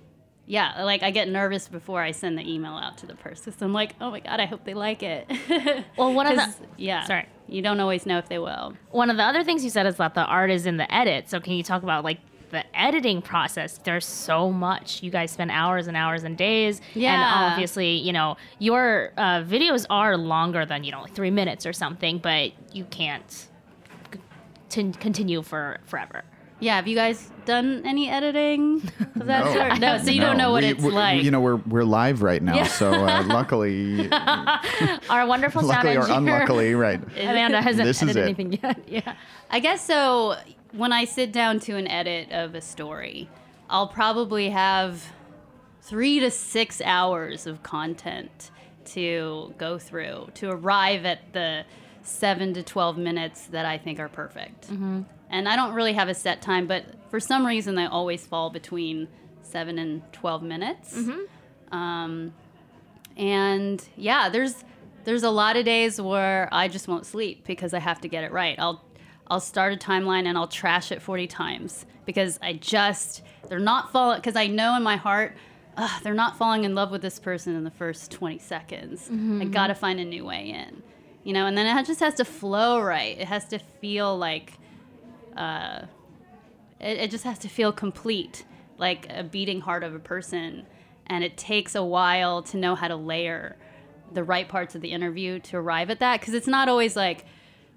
yeah, 0.46 0.82
like 0.84 1.02
I 1.02 1.10
get 1.10 1.28
nervous 1.28 1.68
before 1.68 2.02
I 2.02 2.10
send 2.10 2.36
the 2.36 2.42
email 2.48 2.72
out 2.72 2.98
to 2.98 3.06
the 3.06 3.14
person. 3.14 3.52
So 3.56 3.64
I'm 3.66 3.72
like, 3.72 3.94
oh 4.00 4.10
my 4.10 4.20
god, 4.20 4.40
I 4.40 4.46
hope 4.46 4.64
they 4.64 4.74
like 4.74 5.02
it. 5.02 5.30
Well, 5.96 6.12
one 6.12 6.26
of 6.26 6.36
the- 6.36 6.54
yeah, 6.76 7.04
Sorry. 7.04 7.26
you 7.48 7.62
don't 7.62 7.78
always 7.80 8.06
know 8.06 8.18
if 8.18 8.28
they 8.28 8.38
will. 8.38 8.74
One 8.90 9.10
of 9.10 9.16
the 9.16 9.22
other 9.22 9.44
things 9.44 9.62
you 9.64 9.70
said 9.70 9.86
is 9.86 9.96
that 9.96 10.14
the 10.14 10.24
art 10.24 10.50
is 10.50 10.66
in 10.66 10.76
the 10.78 10.92
edit. 10.92 11.28
So 11.30 11.38
can 11.40 11.52
you 11.54 11.62
talk 11.62 11.82
about 11.82 12.02
like 12.04 12.18
the 12.50 12.64
editing 12.78 13.22
process. 13.22 13.78
There's 13.82 14.04
so 14.04 14.52
much. 14.52 15.02
You 15.02 15.10
guys 15.10 15.30
spend 15.30 15.50
hours 15.50 15.86
and 15.86 15.96
hours 15.96 16.22
and 16.22 16.36
days. 16.36 16.82
Yeah, 16.94 17.14
And 17.14 17.52
obviously, 17.52 17.92
you 17.96 18.12
know, 18.12 18.36
your 18.58 19.12
uh, 19.16 19.40
videos 19.42 19.86
are 19.88 20.18
longer 20.18 20.66
than, 20.66 20.84
you 20.84 20.92
know, 20.92 21.00
like 21.00 21.14
three 21.14 21.30
minutes 21.30 21.64
or 21.64 21.72
something, 21.72 22.18
but 22.18 22.52
you 22.74 22.84
can't 22.84 23.48
c- 24.68 24.92
continue 25.00 25.40
for 25.42 25.78
forever. 25.86 26.24
Yeah, 26.62 26.76
have 26.76 26.86
you 26.86 26.94
guys 26.94 27.30
done 27.44 27.82
any 27.84 28.08
editing 28.08 28.82
of 29.16 29.26
that 29.26 29.52
sort? 29.52 29.80
No, 29.80 29.98
so 29.98 30.10
you 30.10 30.20
No, 30.20 30.28
don't 30.28 30.38
know 30.38 30.52
what 30.52 30.62
we- 30.62 30.70
it's 30.70 30.82
we- 30.82 30.92
like. 30.92 31.22
You 31.24 31.30
know, 31.32 31.40
we're 31.40 31.56
we're 31.56 31.84
live 31.84 32.22
right 32.22 32.40
now, 32.42 32.54
Yeah. 32.54 32.66
so 32.68 32.92
uh, 32.92 33.22
luckily, 33.26 34.08
Our 35.10 35.26
wonderful 35.26 35.62
sound 35.62 35.84
luckily 35.88 35.96
or 35.96 36.08
unluckily, 36.10 36.74
right? 36.74 37.00
Amanda 37.18 37.60
hasn't 37.60 37.86
This 37.86 38.02
edited 38.02 38.22
anything 38.24 38.52
yet. 38.62 38.80
Yeah. 38.86 39.14
I 39.50 39.60
guess 39.60 39.84
so. 39.84 40.36
When 40.72 40.92
I 40.92 41.04
sit 41.04 41.32
down 41.32 41.60
to 41.60 41.76
an 41.76 41.86
edit 41.88 42.30
of 42.30 42.54
a 42.54 42.60
story, 42.60 43.28
I'll 43.68 43.88
probably 43.88 44.48
have 44.50 45.04
three 45.82 46.20
to 46.20 46.30
six 46.30 46.80
hours 46.84 47.46
of 47.46 47.62
content 47.62 48.50
to 48.84 49.52
go 49.58 49.78
through 49.78 50.28
to 50.34 50.48
arrive 50.50 51.04
at 51.04 51.32
the 51.32 51.64
seven 52.02 52.54
to 52.54 52.62
12 52.62 52.98
minutes 52.98 53.46
that 53.46 53.64
I 53.64 53.78
think 53.78 53.98
are 54.00 54.08
perfect. 54.08 54.70
Mm-hmm. 54.70 55.02
And 55.30 55.48
I 55.48 55.56
don't 55.56 55.74
really 55.74 55.94
have 55.94 56.08
a 56.08 56.14
set 56.14 56.42
time, 56.42 56.66
but 56.66 56.84
for 57.10 57.20
some 57.20 57.46
reason, 57.46 57.74
they 57.74 57.86
always 57.86 58.26
fall 58.26 58.50
between 58.50 59.08
seven 59.42 59.78
and 59.78 60.02
12 60.12 60.42
minutes. 60.42 60.96
Mm-hmm. 60.96 61.74
Um, 61.74 62.34
and 63.16 63.86
yeah, 63.96 64.28
there's 64.28 64.64
there's 65.04 65.22
a 65.22 65.30
lot 65.30 65.56
of 65.56 65.64
days 65.64 66.00
where 66.00 66.48
I 66.52 66.68
just 66.68 66.86
won't 66.86 67.06
sleep 67.06 67.44
because 67.46 67.74
I 67.74 67.80
have 67.80 68.00
to 68.02 68.08
get 68.08 68.24
it 68.24 68.32
right. 68.32 68.58
I'll 68.58 68.84
I'll 69.28 69.40
start 69.40 69.72
a 69.72 69.76
timeline 69.76 70.26
and 70.26 70.36
I'll 70.36 70.48
trash 70.48 70.92
it 70.92 71.00
40 71.00 71.26
times 71.26 71.86
because 72.04 72.38
I 72.42 72.54
just 72.54 73.22
they're 73.48 73.58
not 73.58 73.92
falling 73.92 74.18
because 74.18 74.36
I 74.36 74.46
know 74.46 74.76
in 74.76 74.82
my 74.82 74.96
heart 74.96 75.36
"Ugh, 75.76 76.02
they're 76.02 76.14
not 76.14 76.36
falling 76.36 76.64
in 76.64 76.74
love 76.74 76.90
with 76.90 77.02
this 77.02 77.18
person 77.18 77.56
in 77.56 77.64
the 77.64 77.70
first 77.70 78.10
20 78.10 78.38
seconds. 78.38 79.08
I 79.08 79.12
mm-hmm. 79.12 79.50
got 79.50 79.68
to 79.68 79.74
find 79.74 80.00
a 80.00 80.04
new 80.04 80.24
way 80.24 80.50
in. 80.50 80.82
You 81.24 81.32
know, 81.32 81.46
and 81.46 81.56
then 81.56 81.66
it 81.78 81.86
just 81.86 82.00
has 82.00 82.14
to 82.14 82.24
flow 82.24 82.80
right. 82.80 83.18
It 83.18 83.28
has 83.28 83.44
to 83.46 83.58
feel 83.58 84.16
like 84.16 84.54
uh 85.36 85.82
it, 86.80 86.98
it 86.98 87.10
just 87.10 87.24
has 87.24 87.38
to 87.40 87.48
feel 87.48 87.72
complete, 87.72 88.44
like 88.76 89.06
a 89.08 89.22
beating 89.22 89.60
heart 89.60 89.84
of 89.84 89.94
a 89.94 89.98
person. 89.98 90.66
And 91.06 91.24
it 91.24 91.36
takes 91.36 91.74
a 91.74 91.84
while 91.84 92.42
to 92.42 92.56
know 92.56 92.74
how 92.74 92.88
to 92.88 92.96
layer 92.96 93.56
the 94.12 94.24
right 94.24 94.48
parts 94.48 94.74
of 94.74 94.82
the 94.82 94.92
interview 94.92 95.38
to 95.40 95.56
arrive 95.56 95.90
at 95.90 96.00
that. 96.00 96.20
Because 96.20 96.34
it's 96.34 96.46
not 96.46 96.68
always 96.68 96.96
like 96.96 97.24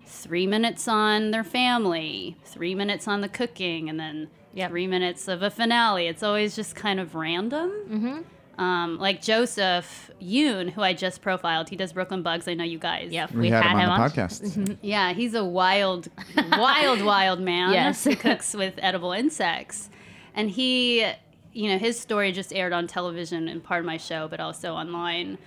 three 0.06 0.48
minutes 0.48 0.88
on 0.88 1.32
their 1.32 1.44
family, 1.44 2.38
three 2.46 2.76
minutes 2.76 3.08
on 3.08 3.22
the 3.22 3.30
cooking, 3.30 3.90
and 3.90 4.00
then 4.00 4.30
three 4.68 4.88
minutes 4.88 5.28
of 5.28 5.42
a 5.42 5.50
finale. 5.50 6.08
It's 6.08 6.24
always 6.24 6.56
just 6.56 6.76
kind 6.76 7.00
of 7.00 7.16
random. 7.16 7.70
Mm-hmm. 7.90 8.22
Um, 8.58 8.98
like 8.98 9.22
Joseph 9.22 10.10
Yoon, 10.22 10.70
who 10.70 10.82
I 10.82 10.94
just 10.94 11.22
profiled, 11.22 11.70
he 11.70 11.76
does 11.76 11.92
Brooklyn 11.92 12.22
Bugs. 12.24 12.48
I 12.48 12.54
know 12.54 12.64
you 12.64 12.80
guys. 12.80 13.12
Yep. 13.12 13.32
We 13.32 13.50
had 13.50 13.64
him 13.64 13.90
on 13.90 14.00
the 14.00 14.10
podcast. 14.10 14.78
Yeah, 14.82 15.14
he's 15.14 15.34
a 15.34 15.44
wild, 15.44 16.08
wild, 16.52 17.02
wild 17.02 17.42
man. 17.42 17.74
Yes. 17.74 18.04
He 18.04 18.16
cooks 18.16 18.54
with 18.54 18.76
edible 18.78 19.12
insects. 19.12 19.90
And 20.34 20.50
he, 20.50 21.06
you 21.54 21.70
know, 21.70 21.78
his 21.78 22.00
story 22.00 22.32
just 22.32 22.54
aired 22.54 22.74
on 22.74 22.88
television 22.88 23.48
and 23.48 23.64
part 23.64 23.82
of 23.82 23.86
my 23.86 23.98
show, 23.98 24.28
but 24.28 24.40
also 24.40 24.74
online. 24.74 25.38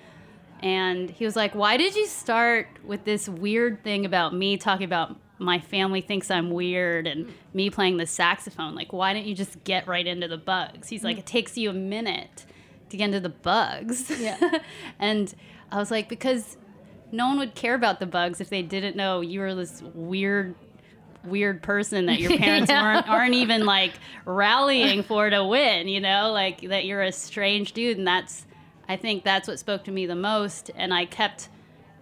And 0.60 1.08
he 1.08 1.24
was 1.24 1.36
like, 1.36 1.54
Why 1.54 1.76
did 1.76 1.94
you 1.94 2.06
start 2.06 2.68
with 2.84 3.04
this 3.04 3.28
weird 3.28 3.82
thing 3.84 4.04
about 4.04 4.34
me 4.34 4.56
talking 4.56 4.84
about 4.84 5.16
my 5.38 5.60
family 5.60 6.00
thinks 6.00 6.30
I'm 6.32 6.50
weird 6.50 7.06
and 7.06 7.32
me 7.54 7.70
playing 7.70 7.96
the 7.96 8.06
saxophone? 8.06 8.74
Like, 8.74 8.92
why 8.92 9.12
don't 9.14 9.24
you 9.24 9.34
just 9.34 9.62
get 9.64 9.86
right 9.86 10.06
into 10.06 10.26
the 10.28 10.36
bugs? 10.36 10.88
He's 10.88 11.04
like, 11.04 11.16
It 11.18 11.26
takes 11.26 11.56
you 11.56 11.70
a 11.70 11.74
minute 11.74 12.44
to 12.90 12.96
get 12.96 13.04
into 13.06 13.20
the 13.20 13.28
bugs. 13.28 14.10
Yeah. 14.20 14.58
and 14.98 15.34
I 15.70 15.76
was 15.78 15.90
like, 15.90 16.08
Because 16.08 16.56
no 17.12 17.26
one 17.28 17.38
would 17.38 17.54
care 17.54 17.74
about 17.74 18.00
the 18.00 18.06
bugs 18.06 18.40
if 18.40 18.50
they 18.50 18.62
didn't 18.62 18.94
know 18.96 19.20
you 19.22 19.40
were 19.40 19.54
this 19.54 19.82
weird 19.94 20.54
weird 21.24 21.62
person 21.62 22.06
that 22.06 22.20
your 22.20 22.36
parents 22.38 22.70
Yeah. 22.70 22.82
weren't 22.82 23.08
aren't 23.08 23.34
even 23.34 23.64
like 23.66 23.92
rallying 24.24 25.02
for 25.02 25.28
to 25.28 25.44
win 25.44 25.88
you 25.88 26.00
know 26.00 26.30
like 26.32 26.60
that 26.68 26.84
you're 26.84 27.02
a 27.02 27.10
strange 27.12 27.72
dude 27.72 27.98
and 27.98 28.06
that's 28.06 28.46
i 28.88 28.96
think 28.96 29.24
that's 29.24 29.48
what 29.48 29.58
spoke 29.58 29.84
to 29.84 29.90
me 29.90 30.06
the 30.06 30.14
most 30.14 30.70
and 30.76 30.94
i 30.94 31.04
kept 31.06 31.48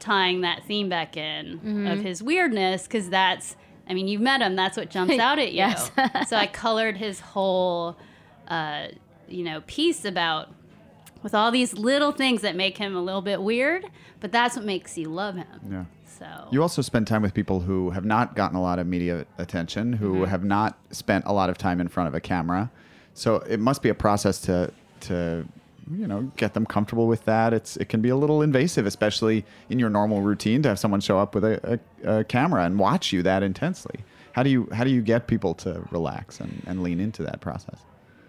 tying 0.00 0.42
that 0.42 0.64
theme 0.64 0.88
back 0.88 1.16
in 1.16 1.86
of 1.88 2.00
his 2.00 2.22
weirdness 2.22 2.82
because 2.82 3.08
that's 3.08 3.56
i 3.88 3.94
mean 3.94 4.06
you've 4.06 4.20
met 4.20 4.42
him 4.42 4.54
that's 4.54 4.76
what 4.76 4.90
jumps 4.90 5.18
out 5.18 5.38
at 5.38 5.52
you 5.52 5.58
Yes. 5.58 5.90
so 6.28 6.36
i 6.36 6.46
colored 6.46 6.96
his 6.98 7.20
whole 7.20 7.96
uh, 8.48 8.88
you 9.28 9.44
know 9.44 9.62
piece 9.66 10.04
about 10.04 10.50
with 11.26 11.34
all 11.34 11.50
these 11.50 11.72
little 11.90 12.12
things 12.12 12.40
that 12.42 12.54
make 12.54 12.78
him 12.78 12.94
a 12.94 13.02
little 13.08 13.20
bit 13.32 13.42
weird 13.42 13.82
but 14.20 14.30
that's 14.30 14.54
what 14.56 14.64
makes 14.64 14.96
you 14.96 15.08
love 15.22 15.34
him 15.34 15.58
Yeah. 15.74 15.84
so 16.06 16.26
You 16.52 16.62
also 16.62 16.82
spend 16.82 17.06
time 17.08 17.22
with 17.26 17.34
people 17.34 17.58
who 17.68 17.90
have 17.90 18.04
not 18.04 18.36
gotten 18.40 18.56
a 18.56 18.62
lot 18.62 18.78
of 18.78 18.86
media 18.86 19.26
attention, 19.38 19.84
who 19.92 20.10
Mm-hmm. 20.14 20.24
have 20.34 20.44
not 20.44 20.70
spent 21.02 21.24
a 21.26 21.32
lot 21.40 21.48
of 21.50 21.56
time 21.58 21.78
in 21.84 21.88
front 21.88 22.06
of 22.10 22.14
a 22.14 22.20
camera. 22.20 22.70
So 23.14 23.36
it 23.54 23.60
must 23.68 23.80
be 23.82 23.90
a 23.96 23.98
process 24.06 24.36
to 24.48 24.56
to 25.08 25.16
you 26.00 26.06
know 26.10 26.20
get 26.42 26.50
them 26.54 26.64
comfortable 26.76 27.06
with 27.14 27.22
that. 27.32 27.48
It's 27.58 27.72
it 27.82 27.88
can 27.92 28.00
be 28.06 28.10
a 28.16 28.16
little 28.22 28.40
invasive, 28.48 28.86
especially 28.86 29.38
in 29.72 29.78
your 29.82 29.90
normal 29.90 30.20
routine, 30.30 30.60
to 30.62 30.68
have 30.70 30.78
someone 30.78 31.00
show 31.08 31.18
up 31.24 31.34
with 31.34 31.44
a, 31.52 31.56
a, 32.04 32.18
a 32.20 32.24
camera 32.24 32.62
and 32.66 32.78
watch 32.78 33.12
you 33.14 33.20
that 33.30 33.42
intensely. 33.42 33.98
How 34.36 34.42
do 34.46 34.50
you 34.54 34.60
how 34.76 34.84
do 34.84 34.90
you 34.96 35.02
get 35.02 35.26
people 35.26 35.52
to 35.64 35.70
relax 35.90 36.40
and, 36.40 36.52
and 36.68 36.82
lean 36.86 36.98
into 37.00 37.22
that 37.28 37.38
process? 37.40 37.78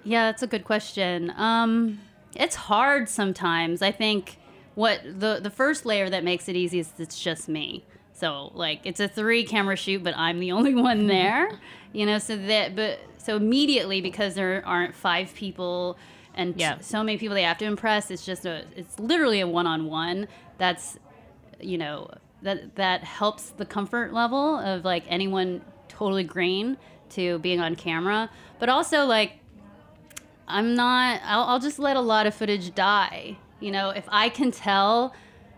Yeah, 0.04 0.24
that's 0.30 0.44
a 0.44 0.48
good 0.48 0.64
question. 0.64 1.34
Um, 1.38 2.00
it's 2.38 2.56
hard 2.56 3.10
sometimes. 3.10 3.82
I 3.82 3.92
think 3.92 4.38
what 4.76 5.02
the 5.04 5.40
the 5.42 5.50
first 5.50 5.86
layer 5.86 6.10
that 6.10 6.24
makes 6.24 6.48
it 6.48 6.56
easy 6.56 6.80
is 6.80 6.94
it's 6.98 7.20
just 7.20 7.50
me. 7.50 7.84
So 8.14 8.52
like 8.56 8.82
it's 8.86 9.00
a 9.00 9.08
three 9.08 9.44
camera 9.44 9.76
shoot, 9.76 10.04
but 10.04 10.16
I'm 10.18 10.40
the 10.40 10.52
only 10.58 10.74
one 10.76 11.08
there. 11.08 11.50
You 11.94 12.06
know, 12.06 12.20
so 12.20 12.36
that 12.38 12.76
but 12.76 13.00
so 13.18 13.36
immediately 13.36 14.02
because 14.02 14.36
there 14.36 14.64
aren't 14.66 14.96
five 14.96 15.34
people 15.34 15.98
and 16.34 16.54
Yeah. 16.56 16.78
so 16.82 17.04
many 17.04 17.18
people 17.18 17.34
they 17.36 17.44
have 17.44 17.58
to 17.58 17.66
impress, 17.66 18.12
it's 18.12 18.26
just 18.26 18.46
a 18.46 18.64
it's 18.76 19.00
literally 19.00 19.40
a 19.40 19.48
one 19.48 19.66
on 19.68 19.86
one. 19.88 20.28
That's 20.58 20.98
you 21.60 21.78
know 21.78 22.10
that 22.44 22.76
that 22.76 23.04
helps 23.04 23.50
the 23.50 23.66
comfort 23.66 24.14
level 24.14 24.58
of 24.60 24.86
like 24.86 25.04
anyone 25.08 25.62
totally 25.90 26.24
green 26.24 26.78
to 27.10 27.40
being 27.40 27.60
on 27.60 27.76
camera, 27.76 28.30
but 28.60 28.70
also 28.70 29.06
like 29.06 29.40
I'm 30.48 30.76
not. 30.76 31.22
I'll, 31.24 31.44
I'll 31.44 31.60
just 31.60 31.80
let 31.80 31.98
a 31.98 32.02
lot 32.02 32.26
of 32.26 32.34
footage 32.34 32.74
die. 32.74 33.38
You 33.60 33.72
know, 33.72 33.90
if 33.90 34.06
I 34.10 34.30
can 34.30 34.52
tell 34.52 35.14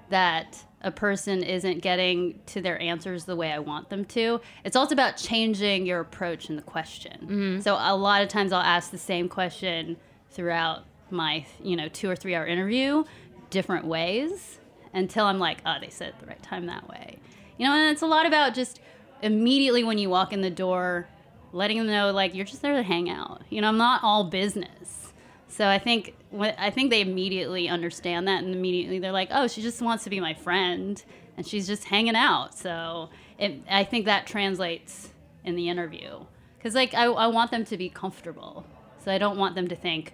that 0.10 0.64
a 0.82 0.92
person 0.92 1.44
isn't 1.44 1.80
getting 1.80 2.40
to 2.48 2.62
their 2.62 2.82
answers 2.82 3.26
the 3.26 3.36
way 3.36 3.52
I 3.52 3.60
want 3.60 3.90
them 3.90 4.06
to, 4.06 4.40
it's 4.64 4.76
also 4.76 4.94
about 4.94 5.18
changing 5.18 5.86
your 5.86 6.00
approach 6.00 6.50
in 6.50 6.56
the 6.56 6.62
question. 6.62 7.18
Mm-hmm. 7.22 7.60
So 7.60 7.76
a 7.80 7.96
lot 7.96 8.22
of 8.22 8.30
times 8.30 8.54
I'll 8.54 8.62
ask 8.62 8.90
the 8.90 8.98
same 8.98 9.28
question 9.28 9.98
throughout 10.32 10.86
my, 11.12 11.46
you 11.62 11.76
know, 11.76 11.90
two 11.90 12.10
or 12.10 12.16
three 12.16 12.34
hour 12.34 12.46
interview, 12.46 13.04
different 13.50 13.86
ways, 13.86 14.60
until 14.94 15.26
I'm 15.26 15.40
like, 15.40 15.60
oh, 15.66 15.76
they 15.82 15.90
said 15.90 16.10
it 16.10 16.20
the 16.20 16.28
right 16.28 16.42
time 16.42 16.66
that 16.68 16.88
way. 16.88 17.18
You 17.58 17.68
know, 17.68 17.74
and 17.74 17.92
it's 17.92 18.02
a 18.02 18.08
lot 18.08 18.26
about 18.26 18.54
just 18.54 18.80
immediately 19.22 19.84
when 19.84 19.98
you 19.98 20.10
walk 20.10 20.32
in 20.32 20.42
the 20.42 20.50
door, 20.50 21.08
letting 21.52 21.78
them 21.78 21.88
know 21.88 22.12
like 22.12 22.36
you're 22.36 22.46
just 22.46 22.62
there 22.62 22.76
to 22.76 22.84
hang 22.84 23.10
out. 23.10 23.42
You 23.50 23.62
know, 23.62 23.68
I'm 23.68 23.78
not 23.78 24.04
all 24.04 24.26
business. 24.26 25.14
So 25.48 25.68
I 25.68 25.80
think 25.80 26.16
I 26.58 26.70
think 26.70 26.90
they 26.92 27.02
immediately 27.02 27.68
understand 27.68 28.28
that, 28.28 28.44
and 28.44 28.54
immediately 28.54 29.00
they're 29.00 29.12
like, 29.12 29.30
"Oh, 29.32 29.48
she 29.48 29.62
just 29.62 29.82
wants 29.82 30.04
to 30.04 30.10
be 30.10 30.20
my 30.20 30.34
friend, 30.34 31.04
and 31.36 31.46
she's 31.46 31.68
just 31.68 31.86
hanging 31.86 32.16
out." 32.16 32.58
So 32.58 33.10
it, 33.38 33.62
I 33.70 33.84
think 33.84 34.06
that 34.06 34.28
translates 34.28 35.10
in 35.44 35.56
the 35.56 35.70
interview 35.70 36.26
because 36.58 36.76
like 36.76 36.94
I, 36.94 37.06
I 37.06 37.28
want 37.28 37.52
them 37.52 37.66
to 37.66 37.78
be 37.78 37.90
comfortable. 37.90 38.66
So 39.04 39.12
I 39.12 39.18
don't 39.18 39.38
want 39.38 39.56
them 39.56 39.68
to 39.70 39.76
think, 39.76 40.14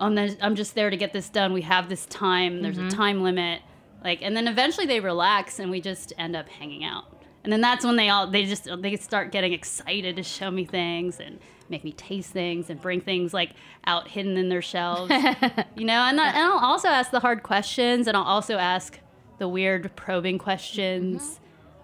"Oh, 0.00 0.06
I'm, 0.40 0.56
just 0.56 0.74
there 0.74 0.90
to 0.90 0.96
get 0.96 1.12
this 1.12 1.28
done. 1.28 1.52
We 1.52 1.62
have 1.62 1.88
this 1.88 2.06
time. 2.06 2.62
There's 2.62 2.78
a 2.78 2.82
mm-hmm. 2.82 2.88
time 2.96 3.22
limit." 3.22 3.60
Like, 4.02 4.20
and 4.22 4.36
then 4.36 4.48
eventually 4.48 4.86
they 4.86 5.00
relax, 5.00 5.58
and 5.58 5.70
we 5.70 5.80
just 5.80 6.12
end 6.16 6.34
up 6.36 6.48
hanging 6.48 6.84
out. 6.84 7.15
And 7.46 7.52
then 7.52 7.60
that's 7.60 7.84
when 7.84 7.94
they 7.94 8.08
all 8.08 8.26
they 8.26 8.44
just 8.44 8.68
they 8.82 8.96
start 8.96 9.30
getting 9.30 9.52
excited 9.52 10.16
to 10.16 10.24
show 10.24 10.50
me 10.50 10.64
things 10.64 11.20
and 11.20 11.38
make 11.68 11.84
me 11.84 11.92
taste 11.92 12.32
things 12.32 12.70
and 12.70 12.82
bring 12.82 13.00
things 13.00 13.32
like 13.32 13.52
out 13.86 14.08
hidden 14.08 14.36
in 14.36 14.48
their 14.48 14.60
shelves, 14.60 15.12
you 15.76 15.84
know. 15.84 16.00
And, 16.00 16.18
and 16.18 16.36
I'll 16.36 16.58
also 16.58 16.88
ask 16.88 17.12
the 17.12 17.20
hard 17.20 17.44
questions, 17.44 18.08
and 18.08 18.16
I'll 18.16 18.24
also 18.24 18.56
ask 18.56 18.98
the 19.38 19.46
weird 19.46 19.94
probing 19.94 20.38
questions 20.38 21.38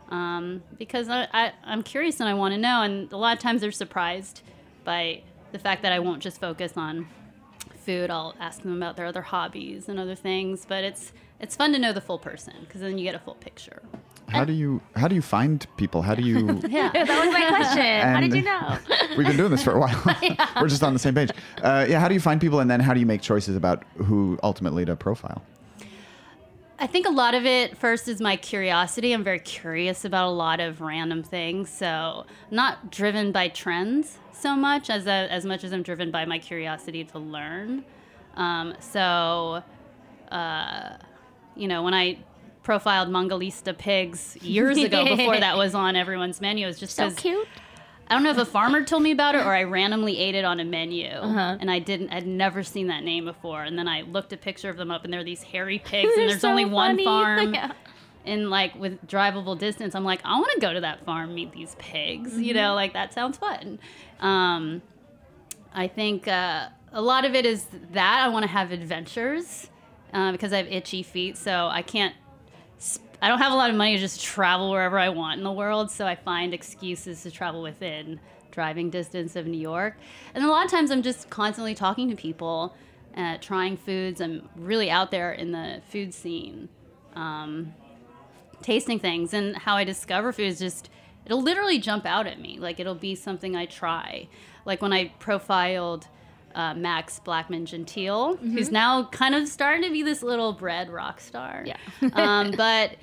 um, 0.08 0.64
because 0.78 1.08
I, 1.08 1.28
I 1.32 1.52
I'm 1.62 1.84
curious 1.84 2.18
and 2.18 2.28
I 2.28 2.34
want 2.34 2.54
to 2.54 2.58
know. 2.58 2.82
And 2.82 3.12
a 3.12 3.16
lot 3.16 3.36
of 3.36 3.40
times 3.40 3.60
they're 3.60 3.70
surprised 3.70 4.42
by 4.82 5.22
the 5.52 5.60
fact 5.60 5.82
that 5.82 5.92
I 5.92 6.00
won't 6.00 6.24
just 6.24 6.40
focus 6.40 6.72
on 6.76 7.06
food. 7.86 8.10
I'll 8.10 8.34
ask 8.40 8.62
them 8.62 8.76
about 8.76 8.96
their 8.96 9.06
other 9.06 9.22
hobbies 9.22 9.88
and 9.88 10.00
other 10.00 10.16
things. 10.16 10.66
But 10.68 10.82
it's 10.82 11.12
it's 11.38 11.54
fun 11.54 11.72
to 11.72 11.78
know 11.78 11.92
the 11.92 12.00
full 12.00 12.18
person 12.18 12.54
because 12.62 12.80
then 12.80 12.98
you 12.98 13.04
get 13.04 13.14
a 13.14 13.20
full 13.20 13.36
picture. 13.36 13.80
How 14.32 14.44
do 14.44 14.52
you 14.52 14.80
how 14.96 15.08
do 15.08 15.14
you 15.14 15.22
find 15.22 15.66
people? 15.76 16.02
How 16.02 16.14
do 16.14 16.22
you? 16.22 16.60
Yeah, 16.68 16.90
that 16.92 17.08
was 17.08 17.32
my 17.32 17.48
question. 17.48 18.00
How 18.00 18.20
did 18.20 18.34
you 18.34 18.42
know? 18.42 18.78
We've 19.16 19.26
been 19.26 19.36
doing 19.36 19.50
this 19.50 19.62
for 19.62 19.72
a 19.72 19.78
while. 19.78 20.00
We're 20.60 20.68
just 20.68 20.82
on 20.82 20.92
the 20.92 20.98
same 20.98 21.14
page. 21.14 21.30
Uh, 21.62 21.86
yeah. 21.88 22.00
How 22.00 22.08
do 22.08 22.14
you 22.14 22.20
find 22.20 22.40
people, 22.40 22.60
and 22.60 22.70
then 22.70 22.80
how 22.80 22.94
do 22.94 23.00
you 23.00 23.06
make 23.06 23.20
choices 23.20 23.56
about 23.56 23.84
who 23.96 24.38
ultimately 24.42 24.84
to 24.86 24.96
profile? 24.96 25.42
I 26.78 26.86
think 26.86 27.06
a 27.06 27.10
lot 27.10 27.34
of 27.34 27.46
it 27.46 27.76
first 27.76 28.08
is 28.08 28.20
my 28.20 28.36
curiosity. 28.36 29.12
I'm 29.12 29.22
very 29.22 29.38
curious 29.38 30.04
about 30.04 30.28
a 30.28 30.34
lot 30.34 30.60
of 30.60 30.80
random 30.80 31.22
things, 31.22 31.70
so 31.70 32.26
not 32.50 32.90
driven 32.90 33.30
by 33.32 33.48
trends 33.48 34.18
so 34.32 34.56
much 34.56 34.90
as 34.90 35.06
a, 35.06 35.28
as 35.30 35.44
much 35.44 35.62
as 35.62 35.72
I'm 35.72 35.82
driven 35.82 36.10
by 36.10 36.24
my 36.24 36.38
curiosity 36.38 37.04
to 37.04 37.18
learn. 37.18 37.84
Um, 38.34 38.74
so, 38.80 39.62
uh, 40.30 40.96
you 41.54 41.68
know, 41.68 41.82
when 41.84 41.94
I 41.94 42.18
profiled 42.62 43.08
Mangalitsa 43.08 43.76
pigs 43.76 44.36
years 44.40 44.78
ago, 44.78 45.04
before 45.04 45.38
that 45.38 45.56
was 45.56 45.74
on 45.74 45.96
everyone's 45.96 46.40
menu, 46.40 46.64
it 46.64 46.68
was 46.68 46.78
just 46.78 46.96
so 46.96 47.10
cute. 47.10 47.46
I 48.08 48.14
don't 48.14 48.24
know 48.24 48.30
if 48.30 48.38
a 48.38 48.44
farmer 48.44 48.84
told 48.84 49.02
me 49.02 49.12
about 49.12 49.34
it 49.34 49.38
or 49.38 49.54
I 49.54 49.62
randomly 49.62 50.18
ate 50.18 50.34
it 50.34 50.44
on 50.44 50.60
a 50.60 50.64
menu, 50.64 51.06
and 51.06 51.70
I 51.70 51.78
didn't. 51.78 52.10
I'd 52.10 52.26
never 52.26 52.62
seen 52.62 52.88
that 52.88 53.04
name 53.04 53.24
before, 53.24 53.62
and 53.62 53.78
then 53.78 53.88
I 53.88 54.02
looked 54.02 54.32
a 54.32 54.36
picture 54.36 54.68
of 54.68 54.76
them 54.76 54.90
up, 54.90 55.04
and 55.04 55.12
there 55.12 55.20
are 55.20 55.24
these 55.24 55.42
hairy 55.42 55.78
pigs, 55.78 56.12
and 56.16 56.28
there's 56.28 56.40
so 56.40 56.50
only 56.50 56.64
one 56.66 56.98
farm. 57.04 57.54
Yeah. 57.54 57.72
In 58.24 58.50
like 58.50 58.74
with 58.76 59.04
drivable 59.08 59.58
distance, 59.58 59.94
I'm 59.96 60.04
like, 60.04 60.20
I 60.24 60.38
want 60.38 60.52
to 60.52 60.60
go 60.60 60.72
to 60.72 60.80
that 60.82 61.04
farm, 61.04 61.34
meet 61.34 61.52
these 61.52 61.74
pigs. 61.78 62.38
You 62.38 62.54
know, 62.54 62.74
like 62.74 62.92
that 62.92 63.12
sounds 63.12 63.36
fun. 63.38 63.80
Um, 64.20 64.82
I 65.74 65.88
think 65.88 66.28
uh, 66.28 66.68
a 66.92 67.02
lot 67.02 67.24
of 67.24 67.34
it 67.34 67.46
is 67.46 67.66
that 67.92 68.20
I 68.24 68.28
want 68.28 68.44
to 68.44 68.50
have 68.50 68.70
adventures 68.70 69.70
uh, 70.12 70.32
because 70.32 70.52
I 70.52 70.58
have 70.58 70.68
itchy 70.68 71.02
feet, 71.02 71.36
so 71.36 71.68
I 71.68 71.82
can't. 71.82 72.14
I 73.20 73.28
don't 73.28 73.38
have 73.38 73.52
a 73.52 73.56
lot 73.56 73.70
of 73.70 73.76
money 73.76 73.94
to 73.94 74.00
just 74.00 74.20
travel 74.20 74.70
wherever 74.70 74.98
I 74.98 75.08
want 75.08 75.38
in 75.38 75.44
the 75.44 75.52
world, 75.52 75.92
so 75.92 76.06
I 76.06 76.16
find 76.16 76.52
excuses 76.52 77.22
to 77.22 77.30
travel 77.30 77.62
within 77.62 78.18
driving 78.50 78.90
distance 78.90 79.36
of 79.36 79.46
New 79.46 79.60
York. 79.60 79.96
And 80.34 80.44
a 80.44 80.48
lot 80.48 80.64
of 80.64 80.70
times 80.70 80.90
I'm 80.90 81.02
just 81.02 81.30
constantly 81.30 81.74
talking 81.74 82.10
to 82.10 82.16
people, 82.16 82.74
uh, 83.16 83.38
trying 83.40 83.76
foods. 83.76 84.20
I'm 84.20 84.48
really 84.56 84.90
out 84.90 85.12
there 85.12 85.32
in 85.32 85.52
the 85.52 85.82
food 85.88 86.12
scene, 86.12 86.68
um, 87.14 87.72
tasting 88.60 88.98
things. 88.98 89.32
And 89.34 89.56
how 89.56 89.76
I 89.76 89.84
discover 89.84 90.32
food 90.32 90.46
is 90.46 90.58
just, 90.58 90.90
it'll 91.24 91.42
literally 91.42 91.78
jump 91.78 92.04
out 92.04 92.26
at 92.26 92.40
me. 92.40 92.58
Like 92.58 92.80
it'll 92.80 92.94
be 92.94 93.14
something 93.14 93.54
I 93.54 93.66
try. 93.66 94.28
Like 94.64 94.82
when 94.82 94.92
I 94.92 95.12
profiled 95.18 96.08
uh, 96.54 96.74
Max 96.74 97.18
Blackman 97.20 97.66
Gentile, 97.66 98.36
who's 98.36 98.70
now 98.70 99.04
kind 99.04 99.34
of 99.34 99.48
starting 99.48 99.82
to 99.82 99.90
be 99.90 100.02
this 100.02 100.22
little 100.22 100.52
bread 100.52 100.90
rock 100.90 101.20
star. 101.20 101.64
Yeah. 101.66 101.76
um, 102.14 102.52
but 102.56 102.96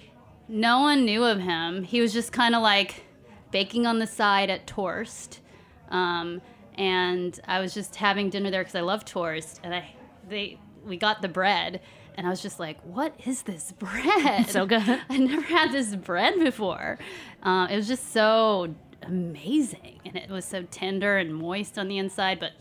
no 0.48 0.82
one 0.82 1.06
knew 1.06 1.24
of 1.24 1.40
him. 1.40 1.84
He 1.84 2.02
was 2.02 2.12
just 2.12 2.32
kind 2.32 2.56
of 2.56 2.62
like 2.62 3.04
baking 3.52 3.86
on 3.86 4.00
the 4.00 4.08
side 4.08 4.50
at 4.50 4.68
Torst. 4.68 5.42
Um, 5.90 6.42
and 6.76 7.40
I 7.48 7.60
was 7.60 7.74
just 7.74 7.96
having 7.96 8.30
dinner 8.30 8.52
there 8.52 8.62
because 8.62 8.76
I 8.76 8.82
love 8.82 9.06
Torst. 9.06 9.60
And 9.64 9.74
I, 9.74 9.94
they, 10.28 10.58
we 10.86 10.98
got 10.98 11.22
the 11.22 11.28
bread. 11.28 11.82
And 12.16 12.28
I 12.28 12.30
was 12.30 12.42
just 12.42 12.60
like, 12.60 12.82
what 12.82 13.18
is 13.26 13.44
this 13.44 13.72
bread? 13.80 14.50
So 14.50 14.66
good. 14.66 14.84
I 15.10 15.18
never 15.18 15.42
had 15.42 15.72
this 15.72 15.96
bread 15.96 16.40
before. 16.40 16.98
Uh, 17.44 17.68
it 17.70 17.76
was 17.76 17.88
just 17.88 18.12
so 18.12 18.74
amazing. 19.04 20.00
And 20.06 20.16
it 20.16 20.30
was 20.30 20.46
so 20.46 20.64
tender 20.64 21.18
and 21.18 21.34
moist 21.34 21.78
on 21.78 21.88
the 21.88 21.98
inside, 21.98 22.40
but 22.40 22.52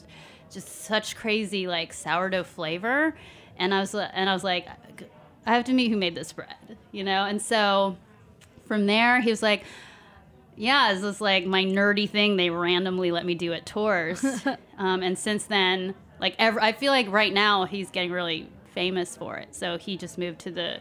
just 0.51 0.85
such 0.85 1.17
crazy 1.17 1.67
like 1.67 1.93
sourdough 1.93 2.45
flavor. 2.45 3.15
And 3.57 3.75
I 3.75 3.81
was, 3.81 3.95
and 3.95 4.31
I 4.31 4.33
was 4.33 4.45
like, 4.45 4.67
I 5.47 5.55
have 5.55 5.65
to 5.65 5.73
meet 5.73 5.91
who 5.91 5.97
made 5.97 6.15
this 6.15 6.33
bread, 6.33 6.77
you 6.93 7.03
know? 7.03 7.25
And 7.25 7.41
so 7.41 7.97
from 8.67 8.87
there, 8.87 9.21
he 9.21 9.31
was 9.31 9.43
like, 9.43 9.65
yeah, 10.57 10.93
this 10.93 11.03
is 11.03 11.21
like 11.21 11.47
my 11.47 11.65
nerdy 11.65 12.09
thing 12.09 12.37
they 12.37 12.51
randomly 12.51 13.11
let 13.11 13.25
me 13.25 13.35
do 13.35 13.53
at 13.53 13.65
Torst. 13.65 14.47
um, 14.79 15.03
and 15.03 15.19
since 15.19 15.45
then, 15.45 15.95
like, 16.21 16.35
ever, 16.39 16.61
I 16.61 16.73
feel 16.73 16.93
like 16.93 17.11
right 17.11 17.33
now 17.33 17.65
he's 17.65 17.91
getting 17.91 18.11
really 18.11 18.49
famous 18.75 19.17
for 19.17 19.37
it. 19.37 19.55
So 19.55 19.79
he 19.79 19.97
just 19.97 20.19
moved 20.19 20.41
to 20.41 20.51
the 20.51 20.81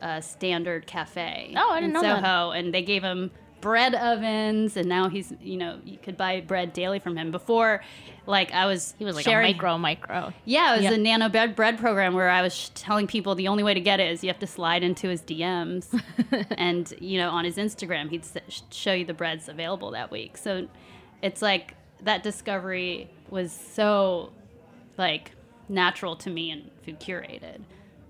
uh, 0.00 0.20
Standard 0.20 0.86
Cafe 0.86 1.54
Oh, 1.56 1.70
I 1.70 1.80
didn't 1.80 1.96
in 1.96 2.02
know 2.02 2.02
that. 2.02 2.22
Soho, 2.22 2.50
and 2.52 2.72
they 2.72 2.82
gave 2.82 3.02
him 3.02 3.30
bread 3.60 3.94
ovens, 3.94 4.76
and 4.76 4.88
now 4.88 5.08
he's, 5.08 5.32
you 5.42 5.56
know, 5.56 5.78
you 5.84 5.98
could 5.98 6.16
buy 6.16 6.40
bread 6.40 6.72
daily 6.72 6.98
from 6.98 7.16
him. 7.16 7.30
Before, 7.30 7.82
like, 8.26 8.52
I 8.52 8.66
was 8.66 8.94
He 8.98 9.04
was 9.04 9.16
like 9.16 9.24
sharing, 9.24 9.50
a 9.52 9.54
micro, 9.54 9.78
micro. 9.78 10.32
yeah, 10.44 10.74
it 10.74 10.76
was 10.78 10.84
Yeah. 10.84 10.92
a 10.92 10.98
nano 10.98 11.28
bread 11.28 11.56
bread 11.56 11.78
program 11.78 12.14
where 12.14 12.28
I 12.30 12.42
was 12.42 12.54
sh- 12.54 12.68
telling 12.74 13.06
people 13.06 13.34
the 13.34 13.48
only 13.48 13.62
way 13.62 13.74
to 13.74 13.80
get 13.80 14.00
it 14.00 14.10
is 14.12 14.22
you 14.22 14.28
have 14.28 14.38
to 14.40 14.46
slide 14.46 14.82
into 14.82 15.08
his 15.08 15.22
DMs, 15.22 15.86
and 16.58 16.92
you 17.00 17.18
know 17.18 17.30
on 17.30 17.44
his 17.44 17.56
Instagram 17.56 18.10
he'd 18.10 18.22
s- 18.22 18.62
show 18.70 18.92
you 18.92 19.04
the 19.04 19.14
breads 19.14 19.48
available 19.48 19.90
that 19.92 20.10
week. 20.10 20.36
So 20.36 20.68
it's 21.22 21.42
like 21.42 21.74
that 22.02 22.22
discovery 22.22 23.10
was 23.30 23.50
so 23.52 24.30
like 24.96 25.32
natural 25.68 26.16
to 26.16 26.30
me 26.30 26.50
and 26.50 26.70
food 26.84 26.98
curated. 27.00 27.60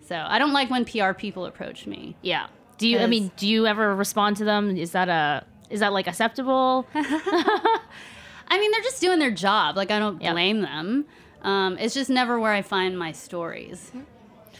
So 0.06 0.16
I 0.16 0.38
don't 0.38 0.52
like 0.52 0.70
when 0.70 0.84
PR 0.84 1.12
people 1.12 1.44
approach 1.46 1.86
me. 1.86 2.16
Yeah. 2.22 2.46
Do 2.78 2.88
you? 2.88 2.98
I 3.00 3.06
mean, 3.06 3.30
do 3.36 3.46
you 3.46 3.66
ever 3.66 3.94
respond 3.94 4.36
to 4.38 4.44
them? 4.44 4.76
Is 4.76 4.92
that 4.92 5.08
a? 5.08 5.44
Is 5.70 5.80
that 5.80 5.92
like 5.92 6.06
acceptable? 6.06 6.86
I 6.94 8.58
mean, 8.58 8.70
they're 8.72 8.80
just 8.82 9.00
doing 9.00 9.18
their 9.18 9.30
job. 9.30 9.76
Like 9.76 9.90
I 9.90 9.98
don't 9.98 10.20
Yep. 10.22 10.32
blame 10.32 10.60
them. 10.62 11.04
Um, 11.42 11.76
it's 11.78 11.94
just 11.94 12.10
never 12.10 12.38
where 12.40 12.52
I 12.52 12.62
find 12.62 12.98
my 12.98 13.12
stories. 13.12 13.92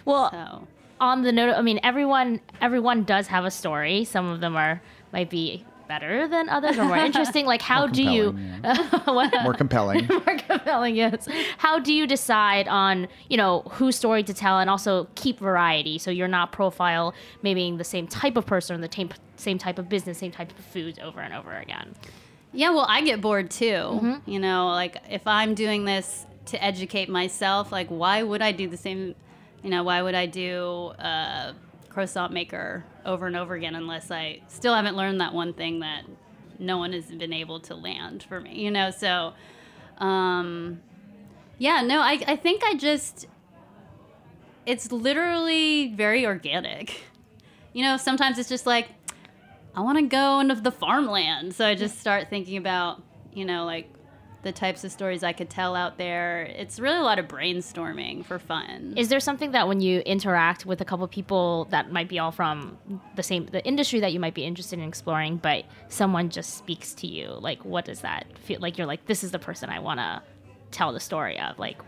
Well, 0.05 0.31
So. 0.31 0.69
on 1.01 1.23
the 1.23 1.33
note, 1.33 1.55
I 1.57 1.63
mean, 1.63 1.81
everyone 1.83 2.41
everyone 2.61 3.05
does 3.05 3.29
have 3.29 3.45
a 3.45 3.51
story. 3.51 4.05
Some 4.05 4.27
of 4.29 4.41
them 4.41 4.57
are 4.57 4.81
might 5.13 5.31
be 5.31 5.65
better 5.89 6.29
than 6.29 6.49
others 6.49 6.79
or 6.79 6.85
more 6.85 6.97
interesting. 7.11 7.47
Like, 7.47 7.63
how 7.63 7.87
do 7.87 8.03
you? 8.03 8.33
what? 9.05 9.33
More 9.43 9.55
compelling. 9.55 10.07
more 10.27 10.39
compelling, 10.39 10.95
yes. 10.95 11.27
How 11.57 11.79
do 11.79 11.93
you 11.93 12.07
decide 12.07 12.69
on, 12.69 13.09
you 13.29 13.37
know, 13.37 13.63
whose 13.73 13.97
story 13.97 14.23
to 14.25 14.35
tell 14.35 14.59
and 14.59 14.71
also 14.71 15.09
keep 15.15 15.41
variety 15.41 15.99
so 15.99 16.11
you're 16.11 16.29
not 16.29 16.53
profile 16.53 17.15
maybe 17.43 17.75
the 17.77 17.85
same 17.85 18.07
type 18.07 18.37
of 18.37 18.47
person, 18.47 18.81
the 18.81 18.89
same, 18.93 19.11
same 19.37 19.59
type 19.59 19.79
of 19.79 19.89
business, 19.89 20.19
same 20.19 20.33
type 20.33 20.57
of 20.57 20.65
foods 20.67 20.99
over 21.01 21.21
and 21.21 21.35
over 21.35 21.53
again? 21.55 21.95
Yeah, 22.53 22.71
well, 22.71 22.87
I 22.89 23.03
get 23.03 23.21
bored 23.21 23.51
too. 23.51 23.67
Mm-hmm. 23.67 24.31
You 24.31 24.39
know, 24.39 24.69
like 24.69 24.97
if 25.11 25.27
I'm 25.27 25.55
doing 25.55 25.85
this 25.85 26.27
to 26.47 26.63
educate 26.63 27.09
myself, 27.09 27.73
like 27.73 27.89
why 27.89 28.23
would 28.23 28.43
I 28.43 28.53
do 28.53 28.69
the 28.69 28.77
same? 28.77 29.15
You 29.63 29.71
know, 29.71 29.83
why 29.83 30.03
would 30.03 30.15
I 30.15 30.27
do 30.27 30.93
uh, 30.99 31.53
croissant 31.99 32.33
maker 32.33 32.85
over 33.05 33.27
and 33.27 33.35
over 33.35 33.57
again 33.57 33.75
unless 33.75 34.09
I 34.13 34.41
still 34.47 34.73
haven't 34.73 34.95
learned 34.95 35.21
that 35.21 35.35
one 35.35 35.53
thing 35.53 35.81
that 35.81 36.05
no 36.57 36.79
one 36.79 36.93
has 36.93 37.07
been 37.07 37.33
able 37.33 37.59
to 37.63 37.75
land 37.75 38.23
for 38.23 38.41
me? 38.41 38.55
You 38.55 38.71
know, 38.71 38.93
so 38.93 39.33
um, 39.99 40.81
yeah, 41.59 41.83
no, 41.83 41.99
I 41.99 42.23
I 42.25 42.37
think 42.37 42.63
I 42.65 42.75
just 42.75 43.27
it's 44.65 44.93
literally 44.93 45.93
very 45.93 46.25
organic. 46.25 47.03
You 47.73 47.83
know, 47.83 47.97
sometimes 47.97 48.39
it's 48.39 48.49
just 48.49 48.65
like 48.65 48.91
I 49.75 49.81
want 49.81 49.99
to 49.99 50.05
go 50.05 50.39
into 50.39 50.55
the 50.55 50.71
farmland. 50.71 51.53
So 51.57 51.67
I 51.67 51.75
just 51.75 51.99
start 51.99 52.31
thinking 52.31 52.59
about, 52.59 53.03
you 53.33 53.45
know, 53.45 53.65
like 53.65 53.93
the 54.49 54.53
types 54.59 54.83
of 54.83 54.91
stories 54.91 55.23
I 55.23 55.35
could 55.35 55.51
tell 55.51 55.77
out 55.77 55.99
there. 55.99 56.45
It's 56.45 56.81
really 56.81 56.97
a 56.97 57.03
lot 57.03 57.19
of 57.19 57.29
brainstorming 57.29 58.25
for 58.25 58.39
fun. 58.39 58.95
Is 58.97 59.11
there 59.11 59.21
something 59.21 59.51
that 59.51 59.69
when 59.69 59.83
you 59.83 60.01
interact 60.01 60.65
with 60.65 60.81
a 60.81 60.87
couple 60.87 61.07
people 61.07 61.67
that 61.67 61.93
might 61.93 62.09
be 62.09 62.19
all 62.19 62.33
from 62.33 62.79
the 63.15 63.23
same 63.23 63.45
the 63.45 63.63
industry 63.67 64.01
that 64.01 64.15
you 64.15 64.21
might 64.21 64.33
be 64.33 64.45
interested 64.45 64.79
in 64.79 64.89
exploring, 64.89 65.37
but 65.37 65.67
someone 65.89 66.31
just 66.31 66.57
speaks 66.57 66.95
to 66.95 67.07
you? 67.07 67.29
Like, 67.29 67.63
what 67.63 67.85
does 67.85 68.01
that 68.01 68.27
feel 68.39 68.59
like? 68.61 68.79
You're 68.79 68.87
like, 68.87 69.05
this 69.05 69.23
is 69.23 69.33
the 69.33 69.39
person 69.39 69.69
I 69.69 69.81
want 69.81 70.01
to 70.01 70.23
tell 70.71 70.95
the 70.95 71.01
story 71.01 71.39
of. 71.39 71.59
Like, 71.59 71.83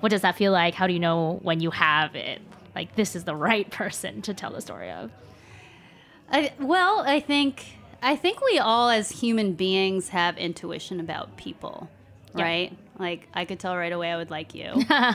what 0.00 0.08
does 0.08 0.22
that 0.22 0.36
feel 0.36 0.52
like? 0.52 0.72
How 0.72 0.86
do 0.86 0.94
you 0.94 1.00
know 1.00 1.38
when 1.42 1.60
you 1.60 1.70
have 1.70 2.16
it? 2.16 2.40
Like, 2.74 2.96
this 2.96 3.14
is 3.14 3.24
the 3.24 3.36
right 3.36 3.70
person 3.82 4.22
to 4.22 4.32
tell 4.32 4.52
the 4.52 4.62
story 4.62 4.90
of. 4.90 5.10
I, 6.30 6.52
well, 6.58 7.00
I 7.06 7.20
think 7.20 7.76
I 8.02 8.16
think 8.16 8.40
we 8.40 8.58
all 8.58 8.90
as 8.90 9.10
human 9.10 9.54
beings 9.54 10.10
have 10.10 10.36
intuition 10.36 11.00
about 11.00 11.36
people, 11.36 11.90
Yeah. 12.38 12.44
right? 12.44 12.78
Like 12.98 13.28
I 13.34 13.44
could 13.44 13.58
tell 13.60 13.76
right 13.76 13.92
away 13.92 14.10
I 14.10 14.16
would 14.16 14.30
like 14.30 14.54
you. 14.54 14.72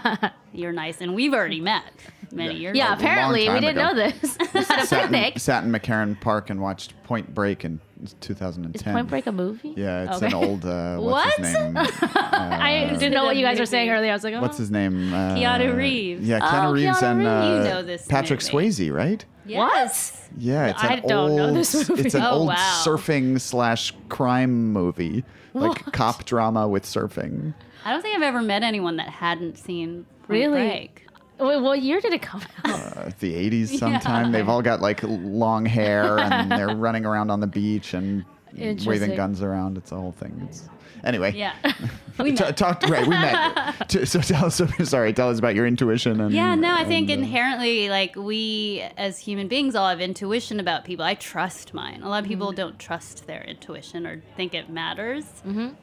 You're 0.54 0.72
nice, 0.74 1.02
and 1.02 1.16
we've 1.16 1.34
already 1.34 1.62
met 1.62 1.84
many 2.32 2.56
years 2.56 2.76
Yeah, 2.78 2.94
ago. 2.94 3.02
apparently 3.02 3.48
we 3.50 3.60
didn't 3.62 3.78
ago. 3.78 3.92
know 3.92 3.96
this. 3.96 4.38
At 4.70 4.84
a 4.84 4.86
sat, 4.86 5.14
in, 5.14 5.40
sat 5.40 5.64
in 5.64 5.72
McCarren 5.72 6.20
Park 6.20 6.50
and 6.50 6.62
watched 6.62 6.94
Point 7.04 7.34
Break 7.34 7.64
in 7.66 7.80
2010. 8.22 8.76
Is 8.76 8.84
Point 8.84 9.08
Break 9.10 9.28
a 9.28 9.32
movie? 9.32 9.74
Yeah, 9.76 10.04
it's 10.04 10.18
Okay. 10.18 10.28
an 10.28 10.34
old. 10.34 10.66
Uh, 10.66 10.98
what's 11.00 11.36
his 11.38 11.54
What? 11.56 11.64
name? 11.74 11.78
Uh, 12.32 12.58
I 12.62 12.96
didn't 12.98 13.14
know 13.14 13.26
what 13.26 13.36
you 13.38 13.46
guys 13.46 13.60
were 13.60 13.66
saying 13.66 13.90
earlier. 13.90 14.12
I 14.12 14.14
was 14.16 14.24
like, 14.24 14.34
oh. 14.34 14.42
What's 14.42 14.58
his 14.58 14.72
name? 14.72 15.14
Uh, 15.14 15.36
Keanu 15.36 15.76
Reeves. 15.76 16.28
Yeah, 16.28 16.40
Keanu 16.40 16.70
Oh, 16.70 16.72
Reeves 16.74 16.98
Keanu 17.00 17.04
and 17.12 17.28
uh, 17.28 17.32
Reeves. 17.32 17.68
You 17.68 17.74
know 17.74 17.84
this 17.84 18.08
Patrick 18.08 18.42
movie. 18.54 18.68
Swayze, 18.70 18.94
right? 18.94 19.26
Yes. 19.46 20.30
Yeah, 20.38 20.68
it's 20.68 20.84
I 20.84 20.94
an 20.96 21.08
don't 21.08 21.30
old. 21.32 21.38
know 21.38 21.54
this 21.54 21.90
movie. 21.90 22.04
It's 22.04 22.16
an 22.16 22.22
Oh, 22.24 22.32
old 22.32 22.48
wow. 22.50 22.82
surfing 22.86 23.40
slash 23.42 23.94
crime 24.10 24.72
movie, 24.72 25.24
like 25.54 25.92
cop 25.92 26.26
drama 26.26 26.68
with 26.68 26.84
surfing. 26.84 27.54
I 27.86 27.92
don't 27.92 28.02
think 28.02 28.16
I've 28.16 28.22
ever 28.22 28.42
met 28.42 28.64
anyone 28.64 28.96
that 28.98 29.10
hadn't 29.10 29.58
seen 29.58 30.06
Point 30.22 30.30
Really? 30.30 30.52
Break. 30.68 31.06
Wait, 31.42 31.58
what 31.58 31.82
year 31.82 32.00
did 32.00 32.14
it 32.14 32.22
come 32.22 32.44
out? 32.64 32.98
Uh, 32.98 33.12
the 33.20 33.34
80s 33.34 33.68
sometime. 33.80 34.32
They've 34.32 34.48
all 34.48 34.62
got 34.62 34.80
like 34.80 35.02
long 35.04 35.66
hair 35.66 36.20
and 36.20 36.52
they're 36.52 36.76
running 36.76 37.06
around 37.06 37.32
on 37.32 37.40
the 37.40 37.48
beach 37.48 37.96
and 37.96 38.24
waving 38.54 39.16
guns 39.16 39.42
around. 39.42 39.78
It's 39.78 39.92
a 39.92 39.96
whole 39.96 40.12
thing. 40.12 40.40
It's 40.48 40.70
anyway. 41.04 41.34
Yeah. 41.34 41.56
we 42.20 42.34
met. 42.34 42.56
talk 42.58 42.84
right. 42.84 43.08
We 43.08 43.10
met. 43.10 43.92
So 44.08 44.22
tell 44.22 44.46
us. 44.46 44.62
Sorry. 44.84 45.14
Tell 45.14 45.30
us 45.30 45.40
about 45.40 45.56
your 45.56 45.66
intuition 45.66 46.22
and. 46.22 46.32
Yeah, 46.32 46.54
no, 46.54 46.76
I 46.76 46.86
think 46.86 47.10
and, 47.10 47.22
uh, 47.22 47.26
inherently, 47.26 47.90
like 47.90 48.16
we 48.16 48.86
as 48.98 49.18
human 49.18 49.48
beings 49.48 49.74
all 49.74 49.90
have 49.90 50.00
intuition 50.00 50.60
about 50.60 50.86
people. 50.86 51.04
I 51.04 51.16
trust 51.16 51.74
mine. 51.74 52.04
A 52.04 52.10
lot 52.10 52.22
of 52.22 52.30
people 52.30 52.52
don't 52.52 52.78
trust 52.78 53.26
their 53.26 53.42
intuition 53.42 54.06
or 54.06 54.22
think 54.38 54.54
it 54.54 54.70
matters. 54.70 55.26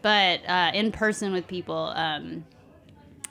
But 0.02 0.48
uh, 0.48 0.70
in 0.72 0.92
person 0.92 1.32
with 1.32 1.48
people, 1.48 1.92
um, 1.96 2.44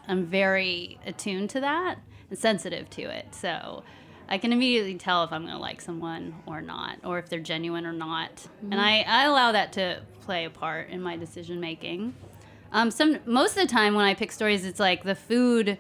I'm 0.10 0.26
very 0.26 1.00
attuned 1.06 1.52
to 1.52 1.62
that 1.62 2.00
and 2.30 2.38
sensitive 2.38 2.90
to 2.92 3.04
it. 3.04 3.34
So 3.34 3.84
I 4.30 4.38
can 4.38 4.52
immediately 4.52 4.96
tell 4.96 5.24
if 5.24 5.32
I'm 5.32 5.44
going 5.44 5.54
to 5.54 5.60
like 5.60 5.82
someone 5.82 6.36
or 6.46 6.62
not, 6.62 6.98
or 7.04 7.20
if 7.20 7.30
they're 7.30 7.40
genuine 7.40 7.86
or 7.86 7.94
not. 7.94 8.46
And 8.62 8.74
mm-hmm. 8.74 8.80
I, 8.80 9.06
I 9.08 9.26
allow 9.26 9.52
that 9.54 9.74
to 9.74 10.02
play 10.22 10.46
a 10.46 10.50
part 10.50 10.90
in 10.90 11.02
my 11.02 11.16
decision 11.16 11.60
making. 11.60 12.14
Um, 12.72 12.92
some 12.92 13.20
most 13.26 13.56
of 13.56 13.68
the 13.68 13.74
time 13.74 13.96
when 13.96 14.06
I 14.06 14.14
pick 14.14 14.32
stories, 14.32 14.66
it's 14.66 14.80
like 14.80 15.04
the 15.04 15.16
food 15.16 15.78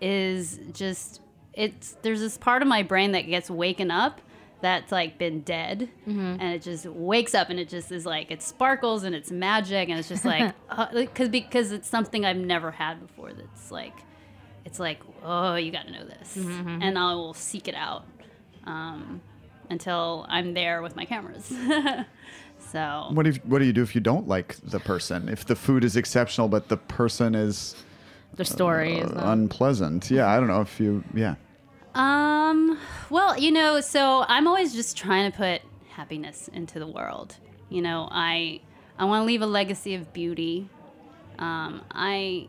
is 0.00 0.58
just 0.72 1.20
it's 1.52 1.96
there's 2.02 2.20
this 2.20 2.36
part 2.36 2.62
of 2.62 2.68
my 2.68 2.82
brain 2.82 3.12
that 3.12 3.22
gets 3.22 3.50
waken 3.50 3.90
up 3.90 4.20
that's 4.60 4.90
like 4.90 5.18
been 5.18 5.40
dead 5.42 5.90
mm-hmm. 6.08 6.36
and 6.40 6.42
it 6.54 6.62
just 6.62 6.86
wakes 6.86 7.34
up 7.34 7.50
and 7.50 7.60
it 7.60 7.68
just 7.68 7.92
is 7.92 8.06
like 8.06 8.30
it 8.30 8.42
sparkles 8.42 9.04
and 9.04 9.14
it's 9.14 9.30
magic 9.30 9.88
and 9.88 9.98
it's 9.98 10.08
just 10.08 10.24
like 10.24 10.54
uh, 10.70 10.86
because 10.92 11.28
because 11.28 11.70
it's 11.70 11.88
something 11.88 12.24
I've 12.24 12.38
never 12.38 12.70
had 12.70 13.06
before 13.06 13.32
that's 13.32 13.70
like 13.70 13.94
it's 14.64 14.78
like 14.80 15.00
oh 15.22 15.54
you 15.56 15.70
got 15.70 15.86
to 15.86 15.92
know 15.92 16.04
this 16.04 16.36
and 16.36 16.98
I 16.98 17.14
will 17.14 17.34
seek 17.34 17.68
it 17.68 17.74
out 17.74 18.04
um, 18.64 19.20
until 19.70 20.26
I'm 20.28 20.54
there 20.54 20.82
with 20.82 20.96
my 20.96 21.04
cameras 21.04 21.44
so 22.72 23.08
What 23.12 23.26
if 23.26 23.44
What 23.44 23.58
do 23.58 23.64
you 23.66 23.72
do 23.72 23.82
if 23.82 23.94
you 23.94 24.00
don't 24.00 24.26
like 24.28 24.56
the 24.62 24.80
person? 24.80 25.28
If 25.28 25.44
the 25.44 25.54
food 25.56 25.84
is 25.84 25.96
exceptional, 25.96 26.48
but 26.48 26.68
the 26.68 26.76
person 26.78 27.34
is 27.34 27.74
The 28.36 28.44
story 28.44 28.98
is 28.98 29.10
uh, 29.10 29.14
not. 29.14 29.32
unpleasant? 29.32 30.10
Yeah, 30.10 30.28
I 30.28 30.38
don't 30.38 30.48
know 30.48 30.60
if 30.62 30.80
you. 30.80 31.04
Yeah. 31.14 31.34
Um, 31.94 32.78
well, 33.10 33.38
you 33.38 33.52
know, 33.52 33.80
so 33.80 34.24
I'm 34.28 34.46
always 34.48 34.72
just 34.74 34.96
trying 34.96 35.30
to 35.30 35.36
put 35.36 35.60
happiness 35.90 36.48
into 36.52 36.78
the 36.78 36.86
world. 36.88 37.36
You 37.68 37.82
know, 37.82 38.08
I 38.10 38.60
I 38.98 39.04
want 39.04 39.22
to 39.22 39.26
leave 39.26 39.42
a 39.42 39.46
legacy 39.46 39.94
of 39.94 40.12
beauty. 40.12 40.68
Um, 41.38 41.82
I 41.92 42.48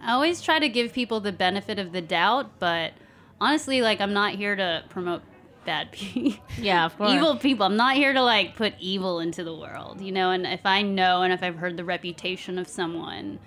I 0.00 0.12
always 0.12 0.40
try 0.42 0.58
to 0.58 0.68
give 0.68 0.92
people 0.92 1.20
the 1.20 1.32
benefit 1.32 1.78
of 1.78 1.92
the 1.92 2.00
doubt, 2.02 2.58
but 2.58 2.92
honestly, 3.40 3.82
like 3.82 4.00
I'm 4.00 4.12
not 4.12 4.34
here 4.34 4.54
to 4.56 4.84
promote 4.88 5.22
bad 5.64 5.90
people. 5.92 6.40
Yeah, 6.58 6.86
of 6.86 6.96
course. 6.96 7.12
evil 7.12 7.36
people. 7.36 7.66
I'm 7.66 7.76
not 7.76 7.96
here 7.96 8.12
to 8.12 8.22
like 8.22 8.56
put 8.56 8.74
evil 8.78 9.18
into 9.20 9.42
the 9.44 9.54
world, 9.54 10.00
you 10.00 10.12
know. 10.12 10.30
And 10.30 10.46
if 10.46 10.64
I 10.64 10.82
know 10.82 11.22
and 11.22 11.32
if 11.32 11.42
I've 11.42 11.56
heard 11.56 11.76
the 11.76 11.84
reputation 11.84 12.58
of 12.58 12.68
someone, 12.68 13.38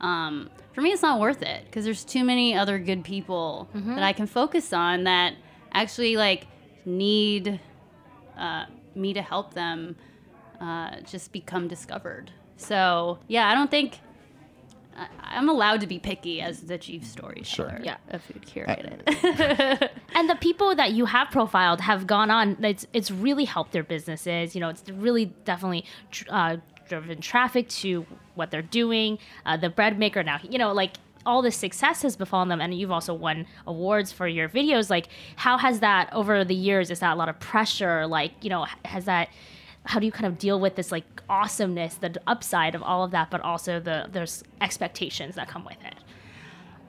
um, 0.00 0.50
for 0.72 0.80
me, 0.80 0.90
it's 0.92 1.02
not 1.02 1.20
worth 1.20 1.42
it 1.42 1.64
because 1.66 1.84
there's 1.84 2.04
too 2.04 2.24
many 2.24 2.54
other 2.56 2.78
good 2.78 3.04
people 3.04 3.68
that 3.74 4.02
I 4.02 4.12
can 4.12 4.26
focus 4.26 4.72
on 4.72 5.04
that 5.04 5.34
actually 5.72 6.16
like 6.16 6.46
need 6.84 7.60
uh, 8.38 8.66
me 8.94 9.12
to 9.12 9.22
help 9.22 9.54
them 9.54 9.96
uh, 10.60 11.00
just 11.00 11.32
become 11.32 11.68
discovered. 11.68 12.30
So 12.56 13.18
yeah, 13.28 13.48
I 13.48 13.54
don't 13.54 13.70
think. 13.70 14.00
I- 14.96 15.08
I'm 15.36 15.48
allowed 15.48 15.80
to 15.82 15.86
be 15.86 15.98
picky 15.98 16.40
as 16.40 16.62
the 16.62 16.78
chief 16.78 17.04
storyteller, 17.04 17.80
Yeah. 17.84 17.96
a 18.10 18.18
food 18.18 18.42
curated. 18.46 19.90
and 20.14 20.30
the 20.30 20.36
people 20.36 20.74
that 20.74 20.92
you 20.92 21.04
have 21.06 21.30
profiled 21.30 21.80
have 21.82 22.06
gone 22.06 22.30
on 22.30 22.56
it's 22.64 22.86
it's 22.92 23.10
really 23.10 23.44
helped 23.44 23.72
their 23.72 23.82
businesses 23.82 24.54
you 24.54 24.60
know 24.60 24.68
it's 24.70 24.88
really 24.90 25.26
definitely 25.44 25.84
uh, 26.30 26.56
driven 26.88 27.20
traffic 27.20 27.68
to 27.68 28.06
what 28.34 28.50
they're 28.50 28.62
doing 28.62 29.18
uh, 29.44 29.56
the 29.56 29.68
bread 29.68 29.98
maker 29.98 30.22
now 30.22 30.38
you 30.42 30.58
know 30.58 30.72
like 30.72 30.92
all 31.26 31.42
this 31.42 31.56
success 31.56 32.02
has 32.02 32.16
befallen 32.16 32.48
them 32.48 32.60
and 32.60 32.72
you've 32.72 32.92
also 32.92 33.12
won 33.12 33.44
awards 33.66 34.12
for 34.12 34.28
your 34.28 34.48
videos 34.48 34.88
like 34.90 35.08
how 35.36 35.58
has 35.58 35.80
that 35.80 36.08
over 36.12 36.44
the 36.44 36.54
years 36.54 36.90
is 36.90 37.00
that 37.00 37.12
a 37.12 37.16
lot 37.16 37.28
of 37.28 37.38
pressure 37.40 38.06
like 38.06 38.32
you 38.42 38.48
know 38.50 38.64
has 38.84 39.04
that 39.06 39.28
how 39.86 39.98
do 39.98 40.06
you 40.06 40.12
kind 40.12 40.26
of 40.26 40.38
deal 40.38 40.60
with 40.60 40.74
this 40.76 40.92
like 40.92 41.04
awesomeness 41.28 41.94
the 41.96 42.20
upside 42.26 42.74
of 42.74 42.82
all 42.82 43.02
of 43.04 43.10
that 43.12 43.30
but 43.30 43.40
also 43.40 43.80
the 43.80 44.08
there's 44.12 44.44
expectations 44.60 45.34
that 45.36 45.48
come 45.48 45.64
with 45.64 45.78
it 45.84 45.94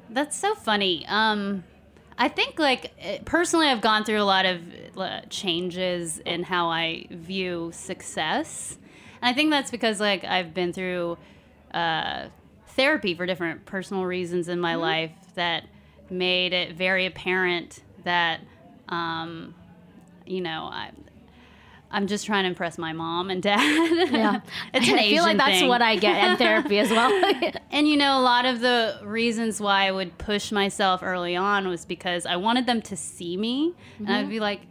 That's 0.09 0.37
so 0.37 0.55
funny. 0.55 1.05
Um, 1.07 1.63
I 2.17 2.29
think, 2.29 2.57
like, 2.59 2.93
eh, 2.99 3.19
personally, 3.25 3.67
I've 3.67 3.81
gone 3.81 4.03
through 4.03 4.21
a 4.21 4.25
lot 4.25 4.45
of 4.45 4.61
uh, 4.97 5.21
changes 5.29 6.19
in 6.19 6.43
how 6.43 6.69
I 6.69 7.05
view 7.11 7.71
success. 7.73 8.77
And 9.21 9.29
I 9.29 9.33
think 9.33 9.51
that's 9.51 9.69
because, 9.69 9.99
like, 9.99 10.23
I've 10.23 10.53
been 10.53 10.73
through 10.73 11.17
uh, 11.73 12.27
therapy 12.69 13.13
for 13.15 13.25
different 13.25 13.65
personal 13.65 14.05
reasons 14.05 14.47
in 14.47 14.59
my 14.59 14.75
life 14.75 15.11
that 15.35 15.65
made 16.09 16.53
it 16.53 16.75
very 16.75 17.05
apparent 17.05 17.83
that, 18.03 18.39
um, 18.89 19.53
you 20.25 20.41
know, 20.41 20.69
I, 20.71 20.91
I'm 21.89 22.07
just 22.07 22.25
trying 22.25 22.43
to 22.43 22.49
impress 22.49 22.77
my 22.77 22.93
mom 22.93 23.29
and 23.29 23.41
dad. 23.41 23.61
yeah 24.11 24.41
it's 24.73 24.87
an 24.89 24.95
i 24.95 25.09
feel 25.09 25.23
like 25.23 25.37
that's 25.37 25.59
thing. 25.59 25.69
what 25.69 25.81
i 25.81 25.95
get 25.95 26.31
in 26.31 26.37
therapy 26.37 26.79
as 26.79 26.89
well 26.89 27.11
And 27.77 27.87
you 27.87 27.97
know, 27.97 28.17
a 28.17 28.21
lot 28.21 28.45
of 28.45 28.59
the 28.59 28.99
reasons 29.03 29.61
why 29.61 29.87
I 29.87 29.91
would 29.91 30.17
push 30.17 30.51
myself 30.51 31.03
early 31.03 31.35
on 31.35 31.67
was 31.67 31.85
because 31.85 32.25
I 32.25 32.35
wanted 32.37 32.65
them 32.65 32.81
to 32.83 32.97
see 32.97 33.37
me. 33.37 33.75
And 33.99 34.09
I'd 34.09 34.21
mm-hmm. 34.21 34.29
be 34.29 34.39
like, 34.39 34.61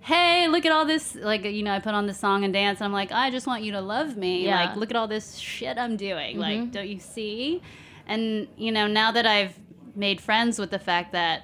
hey, 0.00 0.46
look 0.48 0.64
at 0.64 0.70
all 0.70 0.84
this. 0.84 1.16
Like, 1.16 1.44
you 1.44 1.62
know, 1.62 1.72
I 1.72 1.80
put 1.80 1.94
on 1.94 2.06
the 2.06 2.14
song 2.14 2.44
and 2.44 2.52
dance, 2.52 2.80
and 2.80 2.84
I'm 2.86 2.92
like, 2.92 3.10
I 3.10 3.30
just 3.30 3.46
want 3.46 3.64
you 3.64 3.72
to 3.72 3.80
love 3.80 4.16
me. 4.16 4.44
Yeah. 4.44 4.66
Like, 4.66 4.76
look 4.76 4.90
at 4.90 4.96
all 4.96 5.08
this 5.08 5.36
shit 5.38 5.78
I'm 5.78 5.96
doing. 5.96 6.38
Like, 6.38 6.60
mm-hmm. 6.60 6.70
don't 6.70 6.88
you 6.88 7.00
see? 7.00 7.62
And, 8.06 8.46
you 8.56 8.70
know, 8.70 8.86
now 8.86 9.10
that 9.12 9.26
I've 9.26 9.58
made 9.96 10.20
friends 10.20 10.58
with 10.58 10.70
the 10.70 10.78
fact 10.78 11.12
that, 11.12 11.42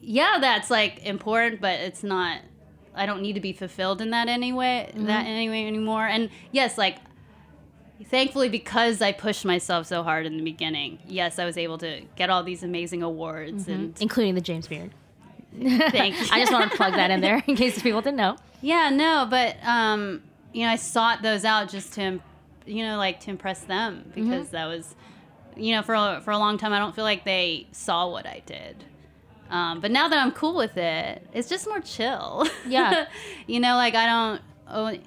yeah, 0.00 0.38
that's 0.40 0.70
like 0.70 1.04
important, 1.04 1.60
but 1.60 1.80
it's 1.80 2.02
not. 2.02 2.40
I 2.96 3.06
don't 3.06 3.22
need 3.22 3.34
to 3.34 3.40
be 3.40 3.52
fulfilled 3.52 4.00
in 4.00 4.10
that 4.10 4.28
anyway. 4.28 4.90
That 4.94 5.00
mm-hmm. 5.00 5.10
anyway 5.10 5.66
anymore. 5.66 6.06
And 6.06 6.30
yes, 6.52 6.78
like 6.78 6.98
thankfully 8.04 8.48
because 8.48 9.00
i 9.00 9.12
pushed 9.12 9.44
myself 9.44 9.86
so 9.86 10.02
hard 10.02 10.26
in 10.26 10.36
the 10.36 10.42
beginning 10.42 10.98
yes 11.06 11.38
i 11.38 11.44
was 11.44 11.56
able 11.56 11.78
to 11.78 12.02
get 12.14 12.28
all 12.28 12.42
these 12.42 12.62
amazing 12.62 13.02
awards 13.02 13.62
mm-hmm. 13.62 13.72
and 13.72 14.02
including 14.02 14.34
the 14.34 14.40
James 14.40 14.68
Beard. 14.68 14.90
thank 15.58 16.14
you 16.14 16.26
I 16.32 16.40
just 16.40 16.52
want 16.52 16.70
to 16.70 16.76
plug 16.76 16.92
that 16.94 17.10
in 17.10 17.20
there 17.20 17.42
in 17.46 17.56
case 17.56 17.80
people 17.80 18.02
didn't 18.02 18.18
know. 18.18 18.36
yeah 18.60 18.90
no 18.90 19.26
but 19.28 19.56
um 19.64 20.22
you 20.52 20.66
know 20.66 20.72
i 20.72 20.76
sought 20.76 21.22
those 21.22 21.44
out 21.44 21.70
just 21.70 21.94
to 21.94 22.20
you 22.66 22.84
know 22.84 22.98
like 22.98 23.20
to 23.20 23.30
impress 23.30 23.60
them 23.60 24.04
mm-hmm. 24.08 24.28
because 24.28 24.50
that 24.50 24.66
was 24.66 24.94
you 25.56 25.74
know 25.74 25.82
for 25.82 25.94
a, 25.94 26.20
for 26.22 26.32
a 26.32 26.38
long 26.38 26.58
time 26.58 26.72
i 26.72 26.78
don't 26.78 26.94
feel 26.94 27.04
like 27.04 27.24
they 27.24 27.66
saw 27.72 28.10
what 28.10 28.26
i 28.26 28.42
did 28.44 28.84
um, 29.50 29.80
but 29.80 29.90
now 29.90 30.08
that 30.08 30.18
i'm 30.18 30.32
cool 30.32 30.54
with 30.56 30.76
it 30.76 31.26
it's 31.32 31.48
just 31.48 31.66
more 31.66 31.80
chill 31.80 32.46
Yeah. 32.66 33.06
you 33.46 33.60
know 33.60 33.76
like 33.76 33.94
i 33.94 34.06
don't 34.06 34.42
oh, 34.68 34.98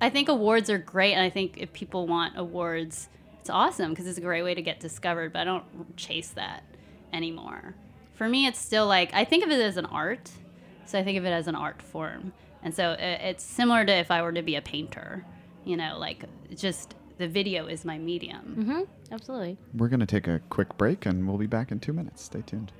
i 0.00 0.10
think 0.10 0.28
awards 0.28 0.68
are 0.70 0.78
great 0.78 1.12
and 1.14 1.22
i 1.22 1.30
think 1.30 1.56
if 1.58 1.72
people 1.72 2.06
want 2.06 2.36
awards 2.36 3.08
it's 3.40 3.50
awesome 3.50 3.90
because 3.90 4.06
it's 4.06 4.18
a 4.18 4.22
great 4.22 4.42
way 4.42 4.54
to 4.54 4.62
get 4.62 4.80
discovered 4.80 5.32
but 5.32 5.40
i 5.40 5.44
don't 5.44 5.96
chase 5.96 6.28
that 6.30 6.62
anymore 7.12 7.74
for 8.14 8.28
me 8.28 8.46
it's 8.46 8.58
still 8.58 8.86
like 8.86 9.12
i 9.14 9.24
think 9.24 9.44
of 9.44 9.50
it 9.50 9.60
as 9.60 9.76
an 9.76 9.86
art 9.86 10.30
so 10.84 10.98
i 10.98 11.02
think 11.04 11.16
of 11.18 11.24
it 11.24 11.30
as 11.30 11.46
an 11.48 11.54
art 11.54 11.80
form 11.82 12.32
and 12.62 12.74
so 12.74 12.90
i- 12.90 12.94
it's 13.30 13.44
similar 13.44 13.84
to 13.84 13.92
if 13.92 14.10
i 14.10 14.20
were 14.22 14.32
to 14.32 14.42
be 14.42 14.56
a 14.56 14.62
painter 14.62 15.24
you 15.64 15.76
know 15.76 15.96
like 15.98 16.24
just 16.54 16.94
the 17.18 17.26
video 17.28 17.66
is 17.66 17.84
my 17.84 17.96
medium 17.96 18.86
Absolutely. 19.12 19.56
We're 19.72 19.88
going 19.88 20.00
to 20.00 20.06
take 20.06 20.26
a 20.26 20.40
quick 20.50 20.76
break 20.76 21.06
and 21.06 21.28
we'll 21.28 21.38
be 21.38 21.46
back 21.46 21.70
in 21.70 21.78
two 21.78 21.92
minutes. 21.92 22.22
Stay 22.24 22.42
tuned. 22.42 22.72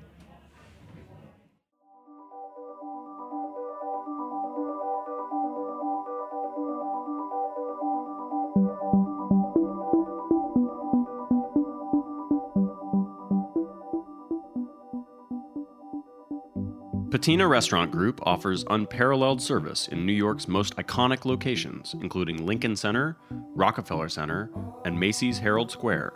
Patina 17.11 17.47
Restaurant 17.47 17.93
Group 17.93 18.21
offers 18.25 18.65
unparalleled 18.69 19.41
service 19.41 19.87
in 19.87 20.05
New 20.05 20.13
York's 20.13 20.49
most 20.49 20.75
iconic 20.75 21.25
locations, 21.25 21.95
including 22.01 22.45
Lincoln 22.45 22.75
Center, 22.75 23.17
Rockefeller 23.31 24.09
Center, 24.09 24.51
and 24.85 24.99
Macy's 24.99 25.39
Herald 25.39 25.71
Square. 25.71 26.15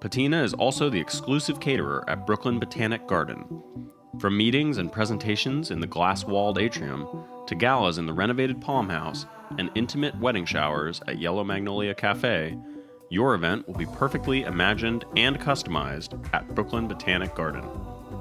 Patina 0.00 0.42
is 0.42 0.52
also 0.54 0.90
the 0.90 0.98
exclusive 0.98 1.60
caterer 1.60 2.04
at 2.08 2.26
Brooklyn 2.26 2.58
Botanic 2.58 3.06
Garden. 3.06 3.44
From 4.18 4.36
meetings 4.36 4.78
and 4.78 4.90
presentations 4.90 5.70
in 5.70 5.78
the 5.78 5.86
glass 5.86 6.24
walled 6.24 6.58
atrium 6.58 7.06
to 7.46 7.54
galas 7.54 7.98
in 7.98 8.06
the 8.06 8.12
renovated 8.12 8.60
Palm 8.60 8.88
House 8.88 9.26
and 9.58 9.70
intimate 9.76 10.18
wedding 10.18 10.44
showers 10.44 11.00
at 11.06 11.20
Yellow 11.20 11.44
Magnolia 11.44 11.94
Cafe, 11.94 12.58
your 13.10 13.36
event 13.36 13.66
will 13.68 13.76
be 13.76 13.86
perfectly 13.86 14.42
imagined 14.42 15.04
and 15.16 15.38
customized 15.38 16.18
at 16.34 16.52
Brooklyn 16.52 16.88
Botanic 16.88 17.32
Garden. 17.36 17.62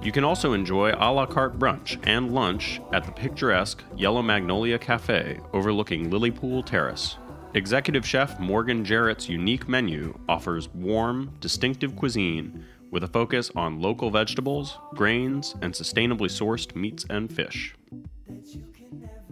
You 0.06 0.12
can 0.12 0.24
also 0.24 0.54
enjoy 0.54 0.92
a 0.92 1.12
la 1.12 1.26
carte 1.26 1.58
brunch 1.58 2.00
and 2.06 2.32
lunch 2.32 2.80
at 2.94 3.06
the 3.06 3.12
picturesque 3.12 3.84
Yellow 3.98 4.22
Magnolia 4.22 4.78
Cafe 4.78 5.40
overlooking 5.52 6.12
Lilypool 6.12 6.64
Terrace. 6.64 7.18
Executive 7.56 8.06
Chef 8.06 8.40
Morgan 8.40 8.86
Jarrett's 8.86 9.28
unique 9.28 9.68
menu 9.68 10.16
offers 10.30 10.70
warm, 10.76 11.34
distinctive 11.40 11.96
cuisine 11.96 12.64
with 12.92 13.04
a 13.04 13.08
focus 13.08 13.50
on 13.56 13.82
local 13.82 14.12
vegetables, 14.12 14.78
grains, 14.94 15.56
and 15.64 15.74
sustainably 15.74 16.30
sourced 16.30 16.76
meats 16.76 17.04
and 17.10 17.34
fish. 17.34 17.74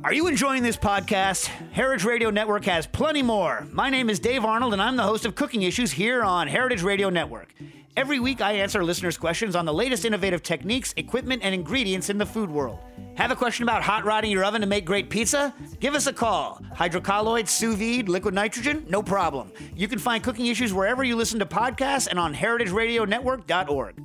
Are 0.04 0.14
you 0.14 0.26
enjoying 0.26 0.64
this 0.64 0.76
podcast? 0.76 1.46
Heritage 1.72 2.04
Radio 2.04 2.32
Network 2.32 2.66
has 2.66 2.88
plenty 2.88 3.22
more. 3.22 3.68
My 3.72 3.92
name 3.92 4.10
is 4.10 4.20
Dave 4.20 4.44
Arnold, 4.44 4.74
and 4.74 4.82
I'm 4.82 4.96
the 4.96 5.04
host 5.04 5.28
of 5.28 5.36
Cooking 5.36 5.62
Issues 5.62 5.92
here 5.92 6.24
on 6.24 6.48
Heritage 6.48 6.82
Radio 6.82 7.12
Network. 7.12 7.54
Every 7.96 8.20
week, 8.20 8.42
I 8.42 8.54
answer 8.54 8.84
listeners' 8.84 9.18
questions 9.18 9.56
on 9.56 9.66
the 9.66 9.74
latest 9.74 10.04
innovative 10.04 10.42
techniques, 10.42 10.96
equipment, 10.98 11.44
and 11.44 11.54
ingredients 11.54 12.10
in 12.10 12.18
the 12.18 12.26
food 12.26 12.50
world. 12.50 12.80
Have 13.16 13.30
a 13.30 13.36
question 13.36 13.62
about 13.64 13.84
hot 13.84 14.04
rodding 14.04 14.32
your 14.32 14.44
oven 14.44 14.62
to 14.62 14.68
make 14.68 14.84
great 14.84 15.12
pizza? 15.12 15.54
Give 15.80 15.94
us 15.94 16.08
a 16.08 16.14
call. 16.14 16.60
Hydrocolloids, 16.76 17.50
sous 17.50 17.76
vide, 17.76 18.10
liquid 18.10 18.34
nitrogen? 18.34 18.84
No 18.90 19.04
problem. 19.04 19.52
You 19.76 19.88
can 19.88 20.00
find 20.00 20.24
Cooking 20.24 20.48
Issues 20.48 20.74
wherever 20.74 21.04
you 21.04 21.16
listen 21.16 21.38
to 21.40 21.46
podcasts 21.46 22.08
and 22.08 22.18
on 22.18 22.34
heritageradionetwork.org. 22.34 24.02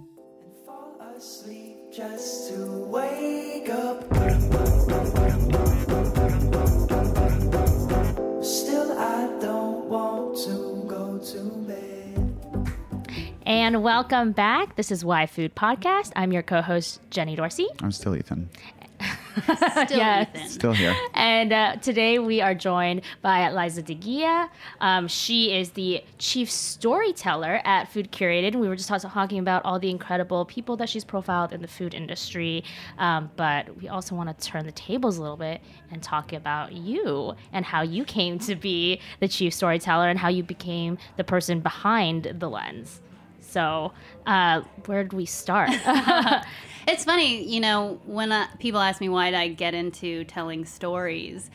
just 1.91 2.51
to 2.51 2.67
wake 2.93 3.71
up. 3.71 5.18
And 13.49 13.83
welcome 13.83 14.33
back. 14.33 14.77
This 14.77 14.91
is 14.93 15.07
Why 15.07 15.25
Food 15.25 15.55
Podcast. 15.55 16.13
I'm 16.15 16.33
your 16.33 16.43
co-host 16.43 17.01
Jenny 17.09 17.35
Dorsey. 17.35 17.67
I'm 17.83 17.93
still 17.93 18.15
Ethan. 18.15 18.51
Still 19.43 19.57
Yes. 19.97 20.29
Ethan. 20.35 20.49
Still 20.51 20.73
here. 20.73 20.95
And 21.15 21.51
uh, 21.51 21.77
today 21.77 22.19
we 22.19 22.43
are 22.43 22.55
joined 22.55 23.01
by 23.23 23.51
Liza 23.51 23.83
de 23.85 23.95
Guia. 23.95 24.51
Um, 24.83 25.09
she 25.09 25.57
is 25.57 25.71
the 25.71 26.05
chief 26.19 26.51
storyteller 26.51 27.63
at 27.65 27.91
Food 27.91 28.13
Curated. 28.13 28.55
We 28.55 28.69
were 28.69 28.77
just 28.77 28.91
talk- 28.91 29.01
talking 29.01 29.39
about 29.39 29.65
all 29.65 29.79
the 29.79 29.89
incredible 29.89 30.45
people 30.45 30.77
that 30.77 30.91
she's 30.91 31.05
profiled 31.05 31.55
in 31.55 31.63
the 31.63 31.69
food 31.69 31.95
industry. 31.95 32.65
Um, 32.99 33.31
but 33.37 33.75
we 33.81 33.89
also 33.89 34.15
want 34.15 34.39
to 34.39 34.47
turn 34.47 34.67
the 34.67 34.73
tables 34.73 35.17
a 35.17 35.23
little 35.23 35.39
bit 35.39 35.63
and 35.91 36.03
talk 36.03 36.35
about 36.35 36.73
you 36.75 37.33
and 37.55 37.65
how 37.65 37.81
you 37.81 38.05
came 38.05 38.39
to 38.41 38.55
be 38.55 39.01
the 39.21 39.29
chief 39.29 39.55
storyteller 39.55 40.11
and 40.11 40.19
how 40.19 40.29
you 40.29 40.43
became 40.43 40.99
the 41.17 41.25
person 41.25 41.61
behind 41.61 42.25
the 42.39 42.51
lens. 42.51 43.01
So, 43.49 43.93
uh, 44.27 44.63
where 44.87 45.03
did 45.03 45.13
we 45.13 45.27
start? 45.27 45.71
It's 46.91 47.05
funny, 47.05 47.45
you 47.45 47.61
know, 47.61 48.01
when 48.07 48.33
uh, 48.33 48.47
people 48.59 48.81
ask 48.81 48.99
me 48.99 49.11
why 49.11 49.31
did 49.31 49.39
I 49.39 49.49
get 49.49 49.75
into 49.75 50.25
telling 50.25 50.65
stories, 50.65 51.51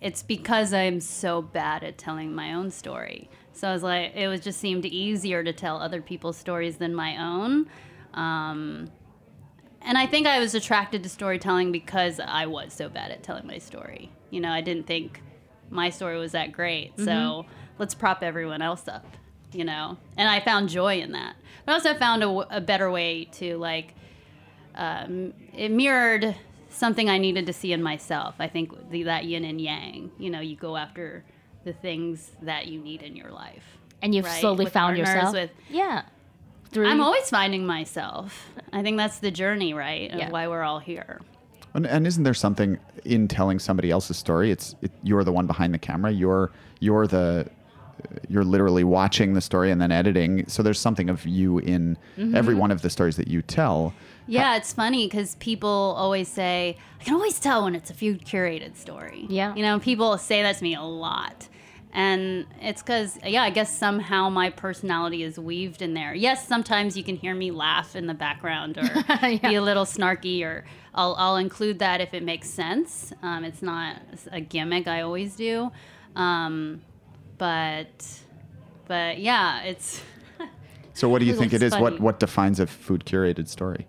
it's 0.00 0.22
because 0.22 0.72
I'm 0.72 1.00
so 1.00 1.42
bad 1.42 1.84
at 1.84 1.98
telling 1.98 2.34
my 2.34 2.54
own 2.54 2.70
story. 2.70 3.28
So 3.52 3.68
I 3.68 3.72
was 3.74 3.82
like, 3.82 4.14
it 4.14 4.28
was 4.28 4.40
just 4.40 4.58
seemed 4.58 4.86
easier 4.86 5.44
to 5.44 5.52
tell 5.52 5.76
other 5.76 6.00
people's 6.00 6.38
stories 6.38 6.78
than 6.78 6.94
my 6.94 7.22
own. 7.22 7.68
Um, 8.14 8.90
and 9.82 9.98
I 9.98 10.06
think 10.06 10.26
I 10.26 10.38
was 10.40 10.54
attracted 10.54 11.02
to 11.02 11.10
storytelling 11.10 11.70
because 11.70 12.18
I 12.18 12.46
was 12.46 12.72
so 12.72 12.88
bad 12.88 13.10
at 13.10 13.22
telling 13.22 13.46
my 13.46 13.58
story. 13.58 14.10
You 14.30 14.40
know, 14.40 14.50
I 14.50 14.62
didn't 14.62 14.86
think 14.86 15.20
my 15.68 15.90
story 15.90 16.18
was 16.18 16.32
that 16.32 16.50
great. 16.52 16.98
So 16.98 17.44
let's 17.78 17.94
prop 17.94 18.22
everyone 18.22 18.62
else 18.62 18.88
up, 18.88 19.06
you 19.52 19.64
know? 19.64 19.96
And 20.16 20.28
I 20.28 20.40
found 20.40 20.68
joy 20.68 21.00
in 21.00 21.12
that. 21.12 21.36
But 21.64 21.72
I 21.72 21.74
also 21.76 21.94
found 21.94 22.22
a, 22.22 22.56
a 22.56 22.60
better 22.60 22.90
way 22.90 23.24
to, 23.32 23.56
like, 23.58 23.94
um, 24.74 25.32
it 25.54 25.70
mirrored 25.70 26.34
something 26.70 27.08
I 27.10 27.18
needed 27.18 27.46
to 27.46 27.52
see 27.52 27.72
in 27.72 27.82
myself. 27.82 28.34
I 28.38 28.48
think 28.48 28.90
the, 28.90 29.04
that 29.04 29.24
yin 29.24 29.44
and 29.44 29.60
yang. 29.60 30.10
You 30.18 30.30
know, 30.30 30.40
you 30.40 30.56
go 30.56 30.76
after 30.76 31.24
the 31.64 31.72
things 31.72 32.30
that 32.42 32.66
you 32.66 32.80
need 32.80 33.02
in 33.02 33.16
your 33.16 33.30
life. 33.30 33.64
and 34.00 34.14
you've 34.14 34.24
Right, 34.24 34.40
slowly 34.40 34.64
with 34.64 34.72
found 34.72 34.96
yourself. 34.96 35.32
with- 35.34 35.50
yeah. 35.68 36.02
Through 36.70 36.86
I'm 36.86 37.00
always 37.00 37.28
finding 37.30 37.66
myself. 37.66 38.46
I 38.72 38.82
think 38.82 38.96
that's 38.98 39.18
the 39.20 39.30
journey, 39.30 39.72
right? 39.74 40.10
Of 40.12 40.18
Yeah. 40.18 40.30
why 40.30 40.46
we're 40.48 40.62
all 40.62 40.78
here. 40.78 41.20
And, 41.74 41.86
and 41.86 42.06
isn't 42.06 42.22
there 42.24 42.34
something 42.34 42.78
in 43.04 43.26
telling 43.26 43.58
somebody 43.58 43.90
else's 43.90 44.16
story? 44.18 44.50
It's 44.50 44.74
it, 44.82 44.92
you're 45.02 45.24
the 45.24 45.32
one 45.32 45.46
behind 45.46 45.72
the 45.74 45.78
camera. 45.78 46.10
You're 46.12 46.50
you're 46.80 47.06
the 47.06 47.48
you're 48.28 48.44
literally 48.44 48.84
watching 48.84 49.34
the 49.34 49.40
story 49.40 49.70
and 49.70 49.80
then 49.80 49.90
editing. 49.92 50.46
So 50.48 50.62
there's 50.62 50.78
something 50.78 51.08
of 51.08 51.26
you 51.26 51.58
in 51.58 51.96
Mm-hmm. 52.18 52.34
every 52.34 52.54
one 52.54 52.70
of 52.70 52.82
the 52.82 52.90
stories 52.90 53.16
that 53.16 53.28
you 53.28 53.42
tell. 53.42 53.94
Yeah, 54.26 54.56
it's 54.56 54.72
funny 54.72 55.06
because 55.06 55.36
people 55.36 55.68
always 55.96 56.28
say, 56.28 56.76
I 57.00 57.04
can 57.04 57.14
always 57.14 57.38
tell 57.38 57.64
when 57.64 57.74
it's 57.74 57.90
a 57.90 57.94
food 57.94 58.24
curated 58.24 58.76
story. 58.76 59.26
Yeah. 59.28 59.54
You 59.54 59.62
know, 59.62 59.78
people 59.78 60.18
say 60.18 60.42
that 60.42 60.56
to 60.58 60.62
me 60.62 60.74
a 60.74 60.82
lot. 60.82 61.48
And 61.92 62.44
it's 62.60 62.82
because, 62.82 63.18
yeah, 63.24 63.42
I 63.42 63.50
guess 63.50 63.76
somehow 63.76 64.28
my 64.28 64.50
personality 64.50 65.22
is 65.22 65.38
weaved 65.38 65.80
in 65.80 65.94
there. 65.94 66.12
Yes, 66.14 66.46
sometimes 66.46 66.96
you 66.96 67.02
can 67.02 67.16
hear 67.16 67.34
me 67.34 67.50
laugh 67.50 67.96
in 67.96 68.06
the 68.06 68.14
background 68.14 68.76
or 68.76 68.82
be 69.42 69.54
a 69.54 69.62
little 69.62 69.86
snarky, 69.86 70.42
or 70.44 70.64
I'll, 70.94 71.14
I'll 71.18 71.36
include 71.36 71.78
that 71.78 72.02
if 72.02 72.12
it 72.12 72.22
makes 72.22 72.50
sense. 72.50 73.12
Um, 73.22 73.42
it's 73.44 73.62
not 73.62 73.96
a 74.30 74.40
gimmick, 74.40 74.86
I 74.86 75.00
always 75.00 75.34
do. 75.36 75.70
Um, 76.14 76.82
but, 77.38 78.06
but 78.86 79.18
yeah, 79.18 79.62
it's. 79.62 80.02
So 80.94 81.08
what 81.08 81.20
do 81.20 81.26
you 81.26 81.36
think 81.36 81.52
it 81.52 81.62
is? 81.62 81.70
What 81.74 81.92
funny. 81.92 81.98
what 81.98 82.18
defines 82.18 82.58
a 82.58 82.66
food 82.66 83.04
curated 83.04 83.46
story? 83.46 83.86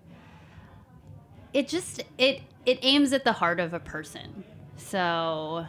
it 1.53 1.67
just 1.67 2.03
it 2.17 2.41
it 2.65 2.79
aims 2.81 3.13
at 3.13 3.23
the 3.23 3.33
heart 3.33 3.59
of 3.59 3.73
a 3.73 3.79
person 3.79 4.43
so 4.77 5.65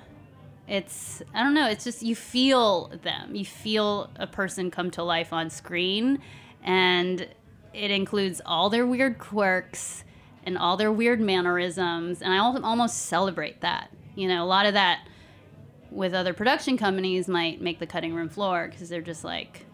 it's 0.68 1.22
i 1.34 1.42
don't 1.42 1.54
know 1.54 1.68
it's 1.68 1.84
just 1.84 2.02
you 2.02 2.14
feel 2.14 2.88
them 3.02 3.34
you 3.34 3.44
feel 3.44 4.10
a 4.16 4.26
person 4.26 4.70
come 4.70 4.90
to 4.90 5.02
life 5.02 5.32
on 5.32 5.48
screen 5.48 6.18
and 6.62 7.26
it 7.72 7.90
includes 7.90 8.40
all 8.44 8.68
their 8.68 8.86
weird 8.86 9.18
quirks 9.18 10.04
and 10.44 10.58
all 10.58 10.76
their 10.76 10.92
weird 10.92 11.20
mannerisms 11.20 12.20
and 12.20 12.32
i 12.32 12.36
al- 12.36 12.64
almost 12.64 13.06
celebrate 13.06 13.60
that 13.60 13.90
you 14.14 14.28
know 14.28 14.44
a 14.44 14.46
lot 14.46 14.66
of 14.66 14.74
that 14.74 15.06
with 15.90 16.14
other 16.14 16.32
production 16.34 16.76
companies 16.76 17.28
might 17.28 17.60
make 17.60 17.78
the 17.78 17.86
cutting 17.86 18.14
room 18.14 18.28
floor 18.28 18.68
because 18.70 18.88
they're 18.88 19.00
just 19.00 19.24
like 19.24 19.66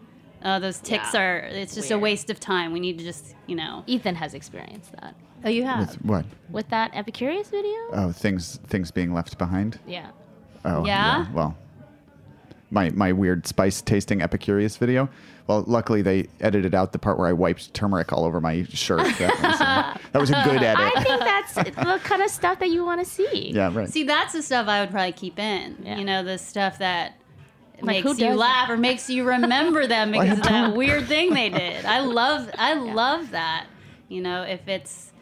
oh 0.43 0.59
those 0.59 0.79
ticks 0.79 1.13
Yeah. 1.13 1.21
are 1.21 1.37
it's 1.39 1.75
just 1.75 1.91
a 1.91 1.97
waste 1.97 2.29
of 2.29 2.39
time 2.39 2.71
we 2.73 2.79
need 2.79 2.97
to 2.99 3.03
just 3.03 3.35
you 3.47 3.55
know 3.55 3.83
Ethan 3.87 4.15
has 4.15 4.33
experienced 4.33 4.91
that 5.01 5.15
oh 5.45 5.49
you 5.49 5.63
have 5.63 5.79
With 5.79 6.05
what? 6.05 6.25
with 6.49 6.69
that 6.69 6.91
Epicurious 6.93 7.49
video. 7.51 7.77
Oh, 7.91 8.11
things 8.11 8.59
things 8.67 8.89
being 8.91 9.13
left 9.13 9.37
behind. 9.37 9.79
Yeah. 9.87 10.09
Oh, 10.65 10.83
Yeah? 10.85 11.31
Well, 11.33 11.55
my 12.71 12.89
my 12.91 13.11
weird 13.11 13.47
spice 13.47 13.81
tasting 13.81 14.19
Epicurious 14.19 14.77
video. 14.77 15.09
Well, 15.47 15.63
luckily 15.65 16.01
they 16.01 16.27
edited 16.41 16.75
out 16.75 16.91
the 16.91 16.99
part 16.99 17.17
where 17.17 17.27
I 17.27 17.31
wiped 17.33 17.73
turmeric 17.73 18.11
all 18.11 18.25
over 18.25 18.41
my 18.41 18.63
shirt. 18.63 18.99
That 19.17 19.41
was, 19.41 19.59
that 20.11 20.19
was 20.19 20.29
a 20.29 20.41
good 20.43 20.61
edit. 20.61 20.91
I 20.93 21.03
think 21.03 21.19
that's 21.21 21.53
the 21.53 21.99
kind 22.03 22.21
of 22.21 22.29
stuff 22.29 22.59
that 22.59 22.69
you 22.69 22.83
want 22.83 22.99
to 22.99 23.09
see. 23.09 23.51
yeah, 23.51 23.71
right. 23.73 23.87
See, 23.87 24.03
that's 24.03 24.33
the 24.33 24.41
stuff 24.41 24.67
I 24.67 24.81
would 24.81 24.89
probably 24.91 25.13
keep 25.13 25.39
in. 25.39 25.77
Yeah. 25.83 25.99
You 25.99 26.03
know, 26.03 26.21
the 26.21 26.37
stuff 26.37 26.79
that 26.79 27.13
Like, 27.81 28.03
makes 28.03 28.19
you 28.19 28.27
does 28.27 28.37
laugh 28.37 28.69
or 28.69 28.75
makes 28.75 29.09
you 29.09 29.23
remember 29.23 29.87
them 29.87 30.11
because 30.13 30.39
of 30.39 30.43
that 30.43 30.75
weird 30.75 31.07
thing 31.07 31.33
they 31.33 31.47
did. 31.49 31.85
I 31.85 32.01
love, 32.01 32.49
I 32.57 32.73
love 32.93 33.31
that. 33.31 33.67
You 34.09 34.21
know, 34.21 34.43
if 34.43 34.67
it's 34.67 35.13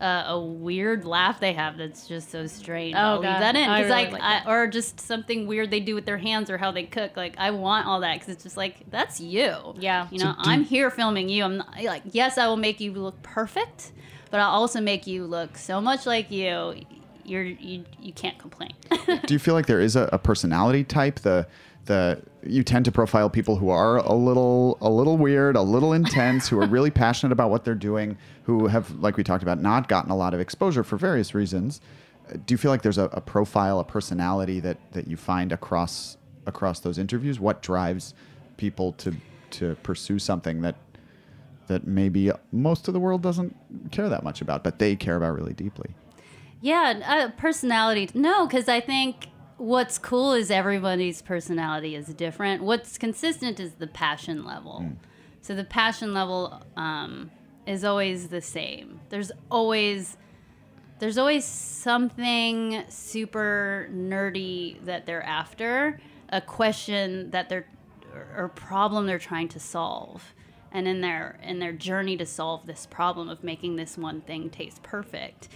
uh, 0.00 0.24
a 0.28 0.40
weird 0.40 1.04
laugh 1.04 1.40
they 1.40 1.52
have 1.52 1.76
that's 1.76 2.06
just 2.06 2.30
so 2.30 2.46
strange, 2.46 2.94
Oh, 2.94 2.98
I'll 2.98 3.14
leave 3.16 3.24
that 3.24 3.56
in. 3.56 3.68
I 3.68 3.82
'Cause, 3.82 3.90
really 3.90 4.04
like, 4.04 4.12
like 4.12 4.22
I, 4.22 4.50
or 4.50 4.66
just 4.66 5.00
something 5.00 5.46
weird 5.46 5.70
they 5.70 5.80
do 5.80 5.94
with 5.94 6.06
their 6.06 6.18
hands 6.18 6.50
or 6.50 6.58
how 6.58 6.70
they 6.70 6.84
cook. 6.84 7.16
Like, 7.16 7.34
I 7.38 7.50
want 7.50 7.86
all 7.86 8.00
that 8.00 8.14
because 8.14 8.28
it's 8.34 8.42
just 8.44 8.56
like 8.56 8.88
that's 8.90 9.20
you. 9.20 9.74
Yeah. 9.78 10.06
You 10.10 10.18
know, 10.18 10.32
So 10.32 10.50
I'm 10.50 10.60
you- 10.60 10.66
here 10.66 10.90
filming 10.90 11.28
you. 11.28 11.44
I'm 11.44 11.56
not, 11.58 11.82
like, 11.82 12.02
yes, 12.12 12.38
I 12.38 12.46
will 12.46 12.56
make 12.56 12.80
you 12.80 12.92
look 12.92 13.20
perfect, 13.22 13.92
but 14.30 14.40
I'll 14.40 14.50
also 14.50 14.80
make 14.80 15.06
you 15.06 15.24
look 15.24 15.56
so 15.58 15.80
much 15.80 16.06
like 16.06 16.30
you. 16.30 16.74
You're 17.24 17.42
you, 17.42 17.84
you 18.00 18.12
can't 18.14 18.38
complain. 18.38 18.72
Do 19.26 19.34
you 19.34 19.38
feel 19.38 19.52
like 19.54 19.66
there 19.66 19.80
is 19.80 19.96
a, 19.96 20.08
a 20.12 20.18
personality 20.18 20.82
type? 20.84 21.20
The 21.20 21.46
the 21.88 22.22
you 22.46 22.62
tend 22.62 22.84
to 22.84 22.92
profile 22.92 23.28
people 23.28 23.56
who 23.56 23.70
are 23.70 23.96
a 23.96 24.12
little 24.12 24.78
a 24.80 24.88
little 24.88 25.16
weird, 25.16 25.56
a 25.56 25.62
little 25.62 25.92
intense, 25.92 26.48
who 26.48 26.60
are 26.60 26.66
really 26.76 26.90
passionate 26.90 27.32
about 27.32 27.50
what 27.50 27.64
they're 27.64 27.74
doing, 27.74 28.16
who 28.44 28.68
have, 28.68 28.90
like 29.00 29.16
we 29.16 29.24
talked 29.24 29.42
about, 29.42 29.60
not 29.60 29.88
gotten 29.88 30.10
a 30.10 30.16
lot 30.16 30.34
of 30.34 30.40
exposure 30.40 30.84
for 30.84 30.96
various 30.96 31.34
reasons. 31.34 31.80
Do 32.46 32.52
you 32.52 32.58
feel 32.58 32.70
like 32.70 32.82
there's 32.82 32.98
a, 32.98 33.04
a 33.06 33.20
profile, 33.20 33.80
a 33.80 33.84
personality 33.84 34.60
that 34.60 34.78
that 34.92 35.08
you 35.08 35.16
find 35.16 35.50
across 35.50 36.16
across 36.46 36.80
those 36.80 36.98
interviews? 36.98 37.40
What 37.40 37.62
drives 37.62 38.14
people 38.56 38.92
to 38.92 39.16
to 39.50 39.74
pursue 39.82 40.18
something 40.18 40.60
that 40.60 40.76
that 41.66 41.86
maybe 41.86 42.30
most 42.52 42.86
of 42.86 42.94
the 42.94 43.00
world 43.00 43.22
doesn't 43.22 43.56
care 43.90 44.08
that 44.08 44.22
much 44.22 44.40
about, 44.40 44.62
but 44.62 44.78
they 44.78 44.94
care 44.94 45.16
about 45.16 45.34
really 45.34 45.54
deeply? 45.54 45.90
Yeah, 46.60 47.00
uh, 47.06 47.40
personality. 47.40 48.10
No, 48.14 48.46
because 48.46 48.68
I 48.68 48.80
think 48.80 49.28
what's 49.58 49.98
cool 49.98 50.32
is 50.32 50.50
everybody's 50.50 51.20
personality 51.20 51.94
is 51.94 52.06
different. 52.06 52.62
What's 52.62 52.96
consistent 52.96 53.60
is 53.60 53.74
the 53.74 53.86
passion 53.86 54.44
level. 54.44 54.80
So 55.42 55.54
the 55.54 55.64
passion 55.64 56.14
level 56.14 56.62
um, 56.76 57.30
is 57.66 57.84
always 57.84 58.28
the 58.28 58.40
same. 58.40 59.00
There's 59.10 59.30
always 59.50 60.16
there's 61.00 61.18
always 61.18 61.44
something 61.44 62.82
super 62.88 63.88
nerdy 63.92 64.84
that 64.84 65.06
they're 65.06 65.22
after, 65.22 66.00
a 66.30 66.40
question 66.40 67.30
that 67.30 67.48
they're 67.48 67.66
or 68.36 68.48
problem 68.48 69.06
they're 69.06 69.18
trying 69.18 69.48
to 69.48 69.60
solve. 69.60 70.34
And 70.70 70.86
in 70.86 71.00
their 71.00 71.38
in 71.42 71.60
their 71.60 71.72
journey 71.72 72.16
to 72.18 72.26
solve 72.26 72.66
this 72.66 72.86
problem 72.86 73.28
of 73.28 73.42
making 73.42 73.76
this 73.76 73.96
one 73.96 74.20
thing 74.20 74.50
taste 74.50 74.82
perfect, 74.82 75.48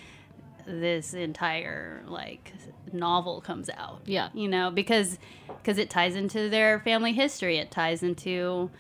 this 0.67 1.15
entire 1.15 2.03
like 2.07 2.53
novel 2.93 3.41
comes 3.41 3.69
out. 3.71 4.03
Yeah. 4.07 4.29
You 4.35 4.49
know, 4.49 4.71
because 4.71 5.19
because 5.49 5.79
it 5.79 5.91
ties 5.91 6.17
into 6.17 6.49
their 6.49 6.81
family 6.81 7.13
history. 7.13 7.59
It 7.59 7.71
ties 7.71 8.03
into 8.03 8.71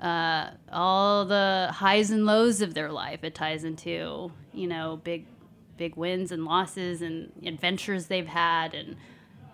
uh, 0.00 0.50
all 0.72 1.24
the 1.24 1.68
highs 1.72 2.10
and 2.10 2.26
lows 2.26 2.60
of 2.60 2.74
their 2.74 2.90
life. 2.90 3.22
It 3.22 3.34
ties 3.34 3.64
into 3.64 4.32
you 4.52 4.66
know 4.66 5.00
big 5.02 5.26
big 5.76 5.96
wins 5.96 6.32
and 6.32 6.44
losses 6.44 7.02
and 7.02 7.32
adventures 7.44 8.06
they've 8.06 8.26
had 8.26 8.74
and 8.74 8.96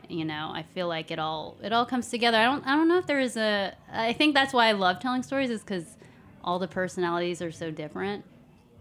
you 0.09 0.25
know 0.25 0.51
i 0.53 0.63
feel 0.75 0.89
like 0.89 1.11
it 1.11 1.19
all 1.19 1.57
it 1.63 1.73
all 1.73 1.87
comes 1.87 2.09
together 2.09 2.37
i 2.37 2.45
don't 2.45 2.67
i 2.67 2.75
don't 2.75 2.89
know 2.89 2.99
if 2.99 3.07
there 3.07 3.21
is 3.21 3.37
a 3.37 3.73
i 3.93 4.13
think 4.13 4.35
that's 4.35 4.53
why 4.53 4.67
i 4.67 4.73
love 4.73 4.99
telling 4.99 5.23
stories 5.23 5.51
is 5.51 5.61
because 5.61 5.97
all 6.43 6.59
the 6.59 6.69
personalities 6.69 7.41
are 7.41 7.53
so 7.53 7.71
different 7.71 8.25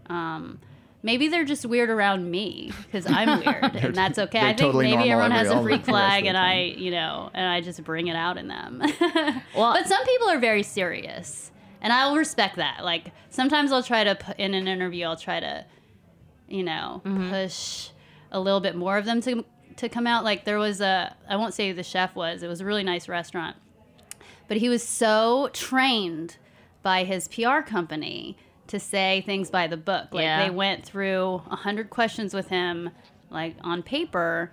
um 0.08 0.58
maybe 1.02 1.28
they're 1.28 1.44
just 1.44 1.64
weird 1.64 1.90
around 1.90 2.30
me 2.30 2.72
because 2.84 3.06
i'm 3.06 3.40
weird 3.44 3.76
and 3.76 3.94
that's 3.94 4.18
okay 4.18 4.40
i 4.40 4.46
think 4.46 4.58
totally 4.58 4.84
maybe 4.84 5.10
everyone 5.10 5.30
has 5.30 5.48
a 5.48 5.54
all 5.54 5.62
the 5.62 5.68
freak 5.68 5.84
flag 5.84 6.26
and 6.26 6.36
i 6.36 6.62
you 6.62 6.90
know 6.90 7.30
and 7.34 7.46
i 7.46 7.60
just 7.60 7.82
bring 7.84 8.08
it 8.08 8.16
out 8.16 8.36
in 8.36 8.48
them 8.48 8.80
well, 9.56 9.72
but 9.74 9.86
some 9.86 10.04
people 10.04 10.28
are 10.28 10.38
very 10.38 10.62
serious 10.62 11.50
and 11.80 11.92
i'll 11.92 12.16
respect 12.16 12.56
that 12.56 12.84
like 12.84 13.12
sometimes 13.30 13.72
i'll 13.72 13.82
try 13.82 14.04
to 14.04 14.14
put 14.14 14.38
in 14.38 14.54
an 14.54 14.66
interview 14.66 15.04
i'll 15.04 15.16
try 15.16 15.38
to 15.38 15.64
you 16.48 16.62
know, 16.62 17.02
mm-hmm. 17.04 17.30
push 17.30 17.90
a 18.32 18.40
little 18.40 18.60
bit 18.60 18.74
more 18.74 18.98
of 18.98 19.04
them 19.04 19.20
to 19.22 19.44
to 19.76 19.88
come 19.88 20.06
out. 20.06 20.24
Like 20.24 20.44
there 20.44 20.58
was 20.58 20.80
a 20.80 21.14
I 21.28 21.36
won't 21.36 21.54
say 21.54 21.68
who 21.68 21.74
the 21.74 21.82
chef 21.82 22.14
was. 22.14 22.42
It 22.42 22.48
was 22.48 22.60
a 22.60 22.64
really 22.64 22.82
nice 22.82 23.08
restaurant. 23.08 23.56
But 24.48 24.56
he 24.56 24.68
was 24.68 24.82
so 24.82 25.50
trained 25.52 26.38
by 26.82 27.04
his 27.04 27.28
PR 27.28 27.60
company 27.60 28.38
to 28.68 28.78
say 28.80 29.22
things 29.26 29.50
by 29.50 29.66
the 29.66 29.76
book. 29.76 30.08
Like 30.12 30.22
Yeah. 30.24 30.44
they 30.44 30.50
went 30.50 30.84
through 30.84 31.42
a 31.50 31.56
hundred 31.56 31.90
questions 31.90 32.32
with 32.34 32.48
him, 32.48 32.90
like 33.30 33.56
on 33.62 33.82
paper, 33.82 34.52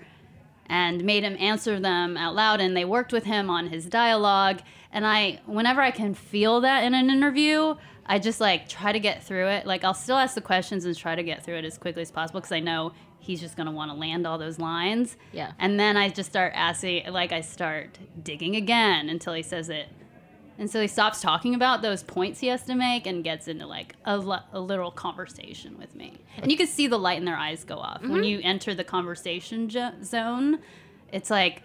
and 0.68 1.04
made 1.04 1.24
him 1.24 1.38
answer 1.40 1.80
them 1.80 2.18
out 2.18 2.36
loud. 2.36 2.60
And 2.60 2.76
they 2.76 2.86
worked 2.86 3.14
with 3.14 3.26
him 3.26 3.50
on 3.50 3.68
his 3.68 3.86
dialogue. 3.86 4.62
And 4.92 5.06
I, 5.06 5.42
whenever 5.46 5.82
I 5.82 5.92
can 5.92 6.14
feel 6.14 6.62
that 6.62 6.84
in 6.84 6.94
an 6.94 7.10
interview, 7.10 7.76
I 8.06 8.20
just 8.20 8.40
like 8.42 8.70
try 8.70 8.92
to 8.92 9.00
get 9.00 9.24
through 9.24 9.48
it. 9.48 9.66
Like 9.66 9.84
I'll 9.84 9.94
still 9.94 10.18
ask 10.18 10.36
the 10.36 10.42
questions 10.42 10.86
and 10.86 10.96
try 10.98 11.16
to 11.16 11.24
get 11.24 11.44
through 11.44 11.56
it 11.56 11.66
as 11.66 11.78
quickly 11.78 12.02
as 12.02 12.12
possible 12.12 12.40
because 12.40 12.52
I 12.52 12.60
know 12.60 12.94
he's 13.20 13.42
just 13.42 13.58
gonna 13.58 13.72
want 13.72 13.90
to 13.92 13.98
land 13.98 14.26
all 14.28 14.38
those 14.38 14.60
lines. 14.60 15.18
Yeah. 15.32 15.52
And 15.60 15.80
then 15.80 15.98
I 15.98 16.10
just 16.10 16.30
start 16.30 16.54
asking, 16.56 17.12
like 17.12 17.32
I 17.32 17.42
start 17.42 17.98
digging 18.24 18.56
again 18.56 19.10
until 19.10 19.34
he 19.34 19.42
says 19.42 19.70
it. 19.70 19.88
And 20.58 20.70
so 20.70 20.80
he 20.82 20.88
stops 20.88 21.20
talking 21.22 21.54
about 21.54 21.82
those 21.82 22.02
points 22.02 22.40
he 22.40 22.48
has 22.48 22.64
to 22.64 22.76
make 22.76 23.06
and 23.08 23.24
gets 23.24 23.48
into 23.50 23.66
like 23.68 23.96
a, 24.06 24.18
li- 24.18 24.38
a 24.54 24.60
literal 24.60 24.92
conversation 24.92 25.78
with 25.78 25.94
me. 25.96 26.14
And 26.38 26.50
you 26.50 26.58
can 26.58 26.68
see 26.68 26.88
the 26.88 26.98
light 26.98 27.18
in 27.18 27.26
their 27.26 27.36
eyes 27.36 27.64
go 27.66 27.76
off. 27.78 28.02
When 28.02 28.22
Mhm. 28.22 28.30
you 28.30 28.40
enter 28.42 28.74
the 28.74 28.84
conversation 28.86 29.68
jo- 29.68 29.92
zone, 30.04 30.60
it's 31.12 31.30
like 31.30 31.62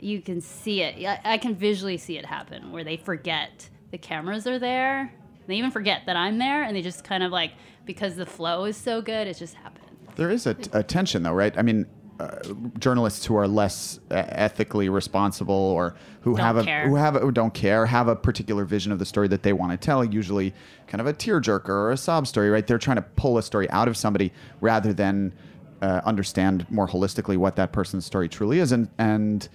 you 0.00 0.20
can 0.22 0.40
see 0.40 0.80
it. 0.82 1.06
I, 1.06 1.34
I 1.34 1.38
can 1.38 1.54
visually 1.54 1.98
see 1.98 2.16
it 2.16 2.24
happen 2.26 2.72
where 2.72 2.82
they 2.82 2.96
forget 2.96 3.68
the 3.90 3.98
cameras 3.98 4.46
are 4.46 4.58
there. 4.58 5.12
They 5.46 5.56
even 5.56 5.70
forget 5.70 6.06
that 6.06 6.16
I'm 6.16 6.38
there 6.38 6.62
and 6.62 6.74
they 6.74 6.82
just 6.82 7.04
kind 7.04 7.22
of 7.22 7.30
like, 7.30 7.52
because 7.84 8.16
the 8.16 8.26
flow 8.26 8.64
is 8.64 8.76
so 8.76 9.02
good, 9.02 9.26
it 9.26 9.36
just 9.36 9.54
happens. 9.54 9.78
There 10.16 10.30
is 10.30 10.46
a, 10.46 10.56
a 10.72 10.82
tension, 10.82 11.22
though, 11.22 11.32
right? 11.32 11.56
I 11.58 11.62
mean, 11.62 11.86
uh, 12.22 12.54
journalists 12.78 13.24
who 13.26 13.34
are 13.36 13.48
less 13.48 13.98
uh, 14.10 14.14
ethically 14.28 14.88
responsible 14.88 15.54
or 15.54 15.94
who 16.20 16.36
Don't 16.36 16.44
have 16.44 16.56
a 16.56 16.64
care. 16.64 16.88
who 16.88 16.94
have 16.94 17.16
a, 17.16 17.18
who 17.18 17.32
don't 17.32 17.52
care 17.52 17.86
have 17.86 18.06
a 18.06 18.14
particular 18.14 18.64
vision 18.64 18.92
of 18.92 18.98
the 18.98 19.04
story 19.06 19.26
that 19.28 19.42
they 19.42 19.52
want 19.52 19.72
to 19.72 19.78
tell. 19.78 20.04
Usually, 20.04 20.54
kind 20.86 21.00
of 21.00 21.06
a 21.06 21.12
tearjerker 21.14 21.68
or 21.68 21.90
a 21.90 21.96
sob 21.96 22.26
story, 22.26 22.48
right? 22.50 22.64
They're 22.66 22.78
trying 22.78 22.96
to 22.96 23.02
pull 23.02 23.38
a 23.38 23.42
story 23.42 23.68
out 23.70 23.88
of 23.88 23.96
somebody 23.96 24.32
rather 24.60 24.92
than 24.92 25.32
uh, 25.80 26.00
understand 26.04 26.64
more 26.70 26.86
holistically 26.86 27.36
what 27.36 27.56
that 27.56 27.72
person's 27.72 28.06
story 28.06 28.28
truly 28.28 28.58
is, 28.60 28.72
and 28.72 28.88
and. 28.98 29.48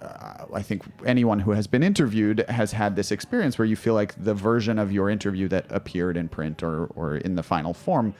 Uh, 0.00 0.44
I 0.52 0.60
think 0.60 0.82
anyone 1.06 1.40
who 1.40 1.52
has 1.52 1.66
been 1.66 1.82
interviewed 1.82 2.44
has 2.50 2.72
had 2.72 2.94
this 2.94 3.10
experience 3.10 3.56
where 3.58 3.64
you 3.64 3.74
feel 3.74 3.94
like 3.94 4.14
the 4.22 4.34
version 4.34 4.78
of 4.78 4.92
your 4.92 5.08
interview 5.08 5.48
that 5.48 5.64
appeared 5.70 6.18
in 6.18 6.28
print 6.28 6.62
or, 6.62 6.86
or 6.94 7.16
in 7.16 7.36
the 7.36 7.42
final 7.42 7.72
form 7.72 8.14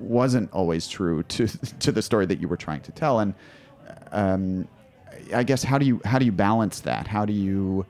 wasn't 0.00 0.52
always 0.52 0.88
true 0.88 1.22
to 1.24 1.46
to 1.80 1.92
the 1.92 2.02
story 2.02 2.26
that 2.26 2.40
you 2.40 2.48
were 2.48 2.56
trying 2.56 2.80
to 2.82 2.92
tell. 2.92 3.20
And 3.20 3.34
um, 4.12 4.68
I 5.34 5.42
guess 5.42 5.62
how 5.62 5.78
do 5.78 5.86
you 5.86 6.00
how 6.04 6.18
do 6.18 6.24
you 6.24 6.32
balance 6.32 6.80
that? 6.80 7.06
How 7.06 7.24
do 7.24 7.32
you 7.32 7.86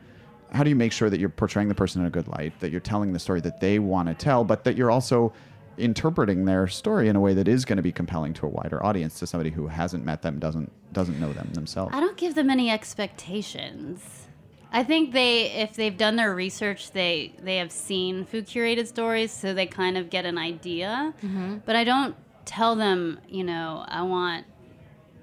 how 0.52 0.62
do 0.62 0.70
you 0.70 0.76
make 0.76 0.92
sure 0.92 1.10
that 1.10 1.20
you're 1.20 1.28
portraying 1.28 1.68
the 1.68 1.74
person 1.74 2.00
in 2.00 2.06
a 2.06 2.10
good 2.10 2.28
light, 2.28 2.58
that 2.60 2.70
you're 2.70 2.80
telling 2.80 3.12
the 3.12 3.18
story 3.18 3.40
that 3.40 3.60
they 3.60 3.78
want 3.78 4.08
to 4.08 4.14
tell, 4.14 4.44
but 4.44 4.64
that 4.64 4.76
you're 4.76 4.90
also 4.90 5.32
interpreting 5.78 6.44
their 6.46 6.66
story 6.66 7.08
in 7.08 7.16
a 7.16 7.20
way 7.20 7.34
that 7.34 7.48
is 7.48 7.64
going 7.64 7.76
to 7.76 7.82
be 7.82 7.92
compelling 7.92 8.32
to 8.32 8.46
a 8.46 8.48
wider 8.48 8.84
audience, 8.84 9.18
to 9.18 9.26
somebody 9.26 9.50
who 9.50 9.66
hasn't 9.66 10.04
met 10.04 10.22
them, 10.22 10.38
doesn't 10.38 10.70
doesn't 10.92 11.20
know 11.20 11.32
them 11.32 11.50
themselves. 11.52 11.94
I 11.94 12.00
don't 12.00 12.16
give 12.16 12.34
them 12.34 12.50
any 12.50 12.70
expectations. 12.70 14.26
I 14.72 14.82
think 14.84 15.12
they, 15.12 15.52
if 15.52 15.74
they've 15.74 15.96
done 15.96 16.16
their 16.16 16.34
research, 16.34 16.90
they 16.92 17.32
they 17.42 17.56
have 17.58 17.72
seen 17.72 18.24
food 18.24 18.46
curated 18.46 18.86
stories, 18.86 19.32
so 19.32 19.54
they 19.54 19.66
kind 19.66 19.96
of 19.96 20.10
get 20.10 20.26
an 20.26 20.36
idea. 20.38 21.14
Mhm. 21.22 21.62
But 21.64 21.76
I 21.76 21.84
don't 21.84 22.14
tell 22.44 22.76
them, 22.76 23.20
you 23.28 23.44
know, 23.44 23.84
I 23.88 24.02
want 24.02 24.44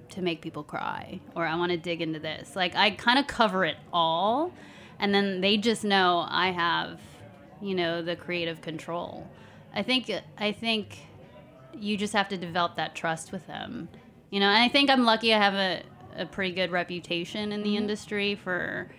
to 0.10 0.21
make 0.21 0.41
people 0.41 0.63
cry 0.63 1.19
or 1.36 1.45
I 1.45 1.56
want 1.56 1.71
to 1.71 1.77
dig 1.77 2.01
into 2.01 2.19
this. 2.19 2.56
Like 2.56 2.75
I 2.75 2.91
kind 2.91 3.19
of 3.19 3.27
cover 3.27 3.65
it 3.65 3.77
all, 3.91 4.51
and 4.99 5.13
then 5.13 5.41
they 5.41 5.58
just 5.58 5.84
know 5.84 6.25
I 6.29 6.51
have, 6.51 6.99
you 7.62 7.75
know, 7.75 8.01
the 8.01 8.15
creative 8.15 8.62
control. 8.62 9.27
I 9.75 9.84
think 9.84 10.10
I 10.38 10.51
think 10.51 10.99
you 11.73 11.97
just 11.97 12.13
have 12.13 12.29
to 12.29 12.38
develop 12.38 12.75
that 12.77 12.95
trust 12.95 13.32
with 13.32 13.45
them. 13.47 13.89
You 14.29 14.39
know, 14.39 14.47
and 14.47 14.63
I 14.63 14.69
think 14.69 14.89
I'm 14.89 15.03
lucky 15.03 15.34
I 15.34 15.38
have 15.38 15.53
a, 15.53 15.84
a 16.17 16.25
pretty 16.25 16.53
good 16.56 16.71
reputation 16.71 17.51
in 17.51 17.62
the 17.63 17.69
Mhm. 17.73 17.77
industry 17.77 18.36
for, 18.36 18.89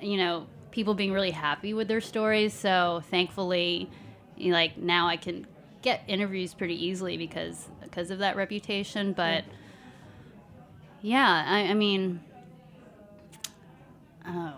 you 0.00 0.16
know, 0.16 0.46
people 0.70 0.94
being 0.94 1.12
really 1.12 1.30
happy 1.30 1.72
with 1.74 1.88
their 1.88 2.00
stories. 2.00 2.52
So 2.52 3.02
thankfully, 3.10 3.90
you 4.36 4.50
know, 4.50 4.54
like 4.54 4.76
now 4.76 5.08
I 5.08 5.16
can 5.16 5.46
get 5.82 6.02
interviews 6.08 6.52
pretty 6.54 6.84
easily 6.84 7.16
because 7.16 7.68
because 7.82 8.10
of 8.10 8.18
that 8.18 8.36
reputation. 8.36 9.12
But 9.12 9.44
yeah, 11.02 11.44
I, 11.46 11.70
I 11.70 11.74
mean, 11.74 12.20
oh, 14.26 14.52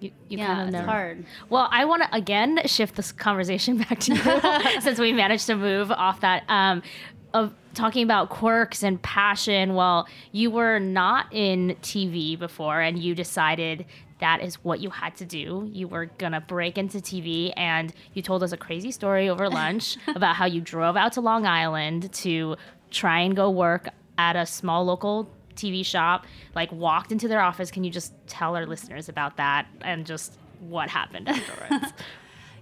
You, 0.00 0.10
you 0.28 0.38
yeah, 0.38 0.46
kind 0.46 0.68
of 0.68 0.74
it's 0.74 0.84
hard. 0.86 1.24
Well, 1.50 1.68
I 1.70 1.84
want 1.84 2.02
to 2.04 2.14
again 2.14 2.60
shift 2.66 2.94
this 2.94 3.12
conversation 3.12 3.78
back 3.88 4.00
to 4.00 4.14
you 4.14 4.80
since 4.80 4.98
we 4.98 5.12
managed 5.12 5.46
to 5.46 5.56
move 5.56 5.90
off 5.90 6.20
that 6.20 6.44
um, 6.48 6.82
of 7.32 7.52
talking 7.74 8.04
about 8.04 8.30
quirks 8.30 8.82
and 8.82 9.02
passion. 9.02 9.74
Well, 9.74 10.06
you 10.32 10.50
were 10.50 10.78
not 10.78 11.26
in 11.32 11.76
TV 11.82 12.38
before, 12.38 12.80
and 12.80 12.98
you 12.98 13.14
decided 13.14 13.84
that 14.20 14.42
is 14.42 14.56
what 14.64 14.80
you 14.80 14.90
had 14.90 15.16
to 15.16 15.24
do. 15.24 15.68
You 15.72 15.88
were 15.88 16.06
gonna 16.06 16.40
break 16.40 16.78
into 16.78 16.98
TV, 16.98 17.52
and 17.56 17.92
you 18.14 18.22
told 18.22 18.42
us 18.42 18.52
a 18.52 18.56
crazy 18.56 18.90
story 18.90 19.28
over 19.28 19.48
lunch 19.60 19.96
about 20.08 20.36
how 20.36 20.46
you 20.46 20.60
drove 20.60 20.96
out 20.96 21.12
to 21.14 21.20
Long 21.20 21.46
Island 21.46 22.12
to 22.14 22.56
try 22.90 23.20
and 23.20 23.34
go 23.34 23.50
work 23.50 23.88
at 24.18 24.36
a 24.36 24.46
small 24.46 24.84
local 24.84 25.28
TV 25.56 25.84
shop, 25.84 26.26
like 26.54 26.70
walked 26.72 27.12
into 27.12 27.28
their 27.28 27.40
office. 27.40 27.70
Can 27.70 27.84
you 27.84 27.90
just 27.90 28.12
tell 28.26 28.56
our 28.56 28.66
listeners 28.66 29.08
about 29.08 29.36
that 29.36 29.66
and 29.80 30.06
just 30.06 30.38
what 30.60 30.88
happened 30.88 31.28
afterwards? 31.28 31.92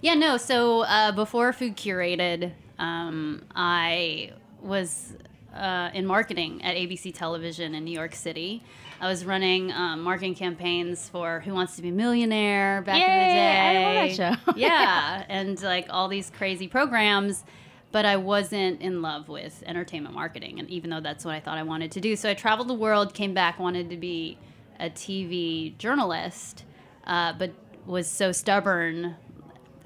Yeah, 0.01 0.15
no. 0.15 0.35
So 0.35 0.81
uh, 0.81 1.13
before 1.13 1.53
Food 1.53 1.77
Curated, 1.77 2.51
um, 2.77 3.41
I 3.55 4.33
was 4.61 5.13
uh, 5.55 5.89
in 5.93 6.05
marketing 6.05 6.63
at 6.63 6.75
ABC 6.75 7.13
Television 7.13 7.75
in 7.75 7.83
New 7.83 7.91
York 7.91 8.15
City. 8.15 8.63
I 8.99 9.07
was 9.07 9.25
running 9.25 9.71
um, 9.71 10.01
marketing 10.01 10.35
campaigns 10.35 11.09
for 11.09 11.41
Who 11.41 11.53
Wants 11.53 11.75
to 11.75 11.81
Be 11.81 11.89
a 11.89 11.91
Millionaire 11.91 12.81
back 12.81 12.95
in 12.95 13.01
the 13.01 13.07
Yay, 13.07 13.35
day. 13.35 13.83
I 13.83 14.01
love 14.01 14.17
that 14.17 14.45
show. 14.45 14.53
yeah, 14.57 15.25
and 15.27 15.61
like 15.61 15.87
all 15.89 16.07
these 16.07 16.29
crazy 16.29 16.67
programs. 16.67 17.43
But 17.91 18.05
I 18.05 18.17
wasn't 18.17 18.81
in 18.81 19.03
love 19.03 19.29
with 19.29 19.63
entertainment 19.67 20.15
marketing, 20.15 20.59
and 20.59 20.67
even 20.67 20.89
though 20.89 20.99
that's 20.99 21.23
what 21.23 21.35
I 21.35 21.39
thought 21.39 21.59
I 21.59 21.63
wanted 21.63 21.91
to 21.91 22.01
do, 22.01 22.15
so 22.15 22.27
I 22.27 22.33
traveled 22.33 22.67
the 22.67 22.73
world, 22.73 23.13
came 23.13 23.35
back, 23.35 23.59
wanted 23.59 23.91
to 23.91 23.97
be 23.97 24.39
a 24.79 24.89
TV 24.89 25.77
journalist, 25.77 26.63
uh, 27.05 27.33
but 27.33 27.51
was 27.85 28.07
so 28.09 28.31
stubborn 28.31 29.15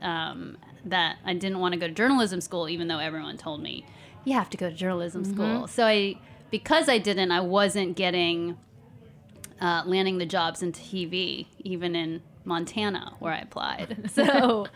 um, 0.01 0.57
that 0.85 1.17
I 1.25 1.33
didn't 1.33 1.59
want 1.59 1.73
to 1.73 1.79
go 1.79 1.87
to 1.87 1.93
journalism 1.93 2.39
school, 2.39 2.69
even 2.69 2.87
though 2.87 2.99
everyone 2.99 3.35
told 3.35 3.61
me 3.61 3.85
you 4.27 4.33
have 4.33 4.49
to 4.49 4.57
go 4.57 4.69
to 4.69 4.75
journalism 4.75 5.23
Mhm. 5.23 5.33
school. 5.33 5.67
So 5.67 5.85
I, 5.85 6.15
because 6.51 6.89
I 6.89 6.97
didn't, 6.97 7.31
I 7.31 7.39
wasn't 7.41 7.95
getting 7.95 8.57
uh, 9.61 9.83
landing 9.85 10.17
the 10.17 10.25
jobs 10.25 10.61
in 10.61 10.71
TV, 10.71 11.47
even 11.59 11.95
in 11.95 12.21
Montana 12.45 13.13
where 13.19 13.33
I 13.33 13.39
applied. 13.39 14.09
So 14.17 14.67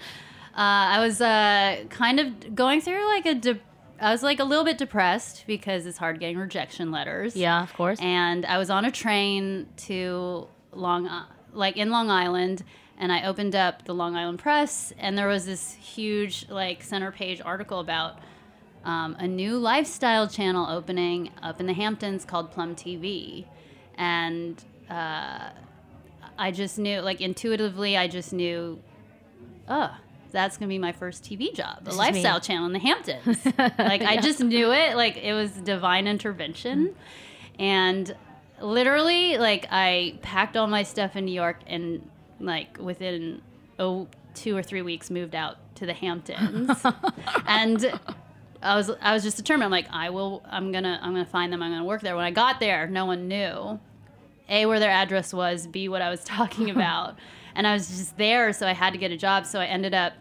I 0.56 1.00
was 1.00 1.22
uh, 1.22 1.84
kind 1.90 2.20
of 2.20 2.56
going 2.56 2.82
through 2.82 3.06
like 3.16 3.26
a. 3.26 3.36
De- 3.36 3.60
I 4.00 4.12
was 4.12 4.24
like 4.24 4.40
a 4.40 4.44
little 4.44 4.66
bit 4.66 4.78
depressed 4.80 5.44
because 5.46 5.86
it's 5.86 5.98
hard 6.00 6.20
getting 6.20 6.38
rejection 6.38 6.90
letters. 6.92 7.36
Yeah, 7.36 7.62
of 7.62 7.72
course. 7.74 8.00
And 8.02 8.46
I 8.48 8.58
was 8.58 8.70
on 8.72 8.84
a 8.86 8.92
train 8.92 9.68
to 9.88 10.48
Long, 10.74 11.08
I- 11.08 11.26
like 11.54 11.78
in 11.78 11.90
Long 11.92 12.10
Island, 12.10 12.64
and 12.98 13.12
I 13.12 13.24
opened 13.26 13.56
up 13.56 13.86
the 13.86 13.94
Long 13.94 14.16
Island 14.16 14.40
Press, 14.40 14.92
and 14.98 15.16
there 15.18 15.28
was 15.28 15.46
this 15.46 15.74
huge 15.74 16.48
like 16.50 16.82
center 16.84 17.12
page 17.12 17.40
article 17.46 17.80
about 17.80 18.18
um, 18.84 19.16
a 19.20 19.28
new 19.28 19.58
lifestyle 19.58 20.28
channel 20.28 20.68
opening 20.70 21.30
up 21.42 21.60
in 21.60 21.68
the 21.68 21.74
Hamptons 21.74 22.26
called 22.26 22.52
Plum 22.52 22.76
TV, 22.76 23.46
and 23.96 24.64
uh, 24.90 25.50
I 26.38 26.52
just 26.52 26.78
knew, 26.80 27.00
like 27.02 27.22
intuitively, 27.22 27.96
I 27.98 28.08
just 28.08 28.34
knew, 28.34 28.80
oh, 29.68 29.96
that's 30.32 30.58
gonna 30.58 30.70
be 30.70 30.80
my 30.80 30.92
first 30.92 31.24
TV 31.24 31.54
job, 31.54 31.80
a 31.82 31.84
This 31.86 31.94
is 31.94 32.00
lifestyle 32.00 32.36
me. 32.36 32.42
channel 32.42 32.66
in 32.66 32.74
the 32.74 32.80
Hamptons. 32.80 33.46
like 33.58 34.02
I 34.02 34.18
just 34.22 34.40
knew 34.40 34.72
it, 34.72 34.96
like 34.96 35.18
it 35.18 35.34
was 35.34 35.52
divine 35.52 36.08
intervention, 36.08 36.96
and 37.60 38.16
literally, 38.62 39.38
like 39.38 39.68
I 39.70 40.18
packed 40.22 40.58
all 40.58 40.68
my 40.68 40.84
stuff 40.84 41.16
in 41.16 41.26
New 41.26 41.34
York, 41.34 41.60
and 41.68 42.10
like 42.40 42.78
within 42.80 43.42
oh 43.78 44.08
two 44.34 44.56
or 44.58 44.64
three 44.64 44.82
weeks, 44.82 45.12
moved 45.12 45.36
out 45.36 45.58
to 45.76 45.86
the 45.86 45.94
Hamptons, 45.94 46.84
and. 47.46 48.00
I 48.62 48.76
was 48.76 48.92
I 49.02 49.14
was 49.14 49.24
just 49.24 49.38
determined. 49.38 49.66
I'm 49.66 49.72
like, 49.72 49.88
I 49.92 50.10
will. 50.10 50.44
I'm 50.50 50.72
gonna 50.72 51.00
I'm 51.02 51.14
gonna 51.14 51.26
find 51.26 51.52
them. 51.52 51.64
I'm 51.64 51.72
gonna 51.72 51.84
work 51.84 52.02
there. 52.02 52.16
When 52.16 52.26
I 52.26 52.32
got 52.32 52.60
there, 52.60 52.88
no 52.88 53.06
one 53.06 53.28
knew 53.28 53.80
a 54.50 54.66
where 54.66 54.80
their 54.80 54.92
address 54.92 55.34
was, 55.34 55.66
b 55.66 55.90
what 55.90 56.02
I 56.02 56.10
was 56.10 56.24
talking 56.26 56.70
about, 56.76 57.16
and 57.56 57.66
I 57.66 57.74
was 57.74 57.88
just 57.88 58.18
there, 58.18 58.54
so 58.54 58.68
I 58.68 58.74
had 58.74 58.94
to 58.94 59.00
get 59.00 59.12
a 59.12 59.18
job. 59.18 59.46
So 59.46 59.60
I 59.60 59.66
ended 59.66 59.94
up 59.94 60.14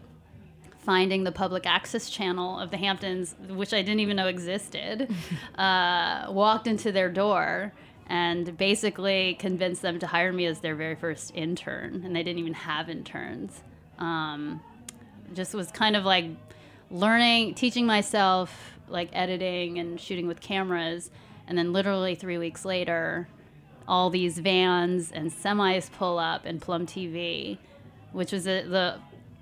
finding 0.79 1.23
the 1.23 1.31
public 1.31 1.67
access 1.67 2.09
channel 2.09 2.59
of 2.59 2.71
the 2.71 2.77
Hamptons, 2.77 3.35
which 3.49 3.71
I 3.71 3.83
didn't 3.83 3.99
even 3.99 4.15
know 4.15 4.27
existed. 4.27 5.13
uh, 5.55 6.25
walked 6.29 6.65
into 6.65 6.91
their 6.91 7.09
door 7.09 7.71
and 8.07 8.57
basically 8.57 9.35
convinced 9.35 9.83
them 9.83 9.99
to 9.99 10.07
hire 10.07 10.33
me 10.33 10.45
as 10.47 10.59
their 10.59 10.75
very 10.75 10.95
first 10.95 11.31
intern, 11.35 12.01
and 12.03 12.15
they 12.15 12.23
didn't 12.23 12.39
even 12.39 12.53
have 12.53 12.89
interns. 12.89 13.63
Um, 13.99 14.59
just 15.33 15.53
was 15.53 15.71
kind 15.71 15.95
of 15.95 16.03
like 16.03 16.25
learning, 16.91 17.55
teaching 17.55 17.85
myself 17.85 18.73
like 18.87 19.09
editing 19.13 19.79
and 19.79 19.99
shooting 19.99 20.27
with 20.27 20.41
cameras, 20.41 21.09
and 21.47 21.57
then 21.57 21.73
literally 21.73 22.13
three 22.15 22.37
weeks 22.37 22.65
later, 22.65 23.27
all 23.87 24.09
these 24.09 24.39
vans 24.39 25.11
and 25.11 25.31
semis 25.31 25.91
pull 25.91 26.19
up 26.19 26.45
and 26.45 26.61
Plum 26.61 26.85
TV, 26.85 27.57
which 28.11 28.31
was 28.31 28.47
a, 28.47 28.63
the 28.63 28.99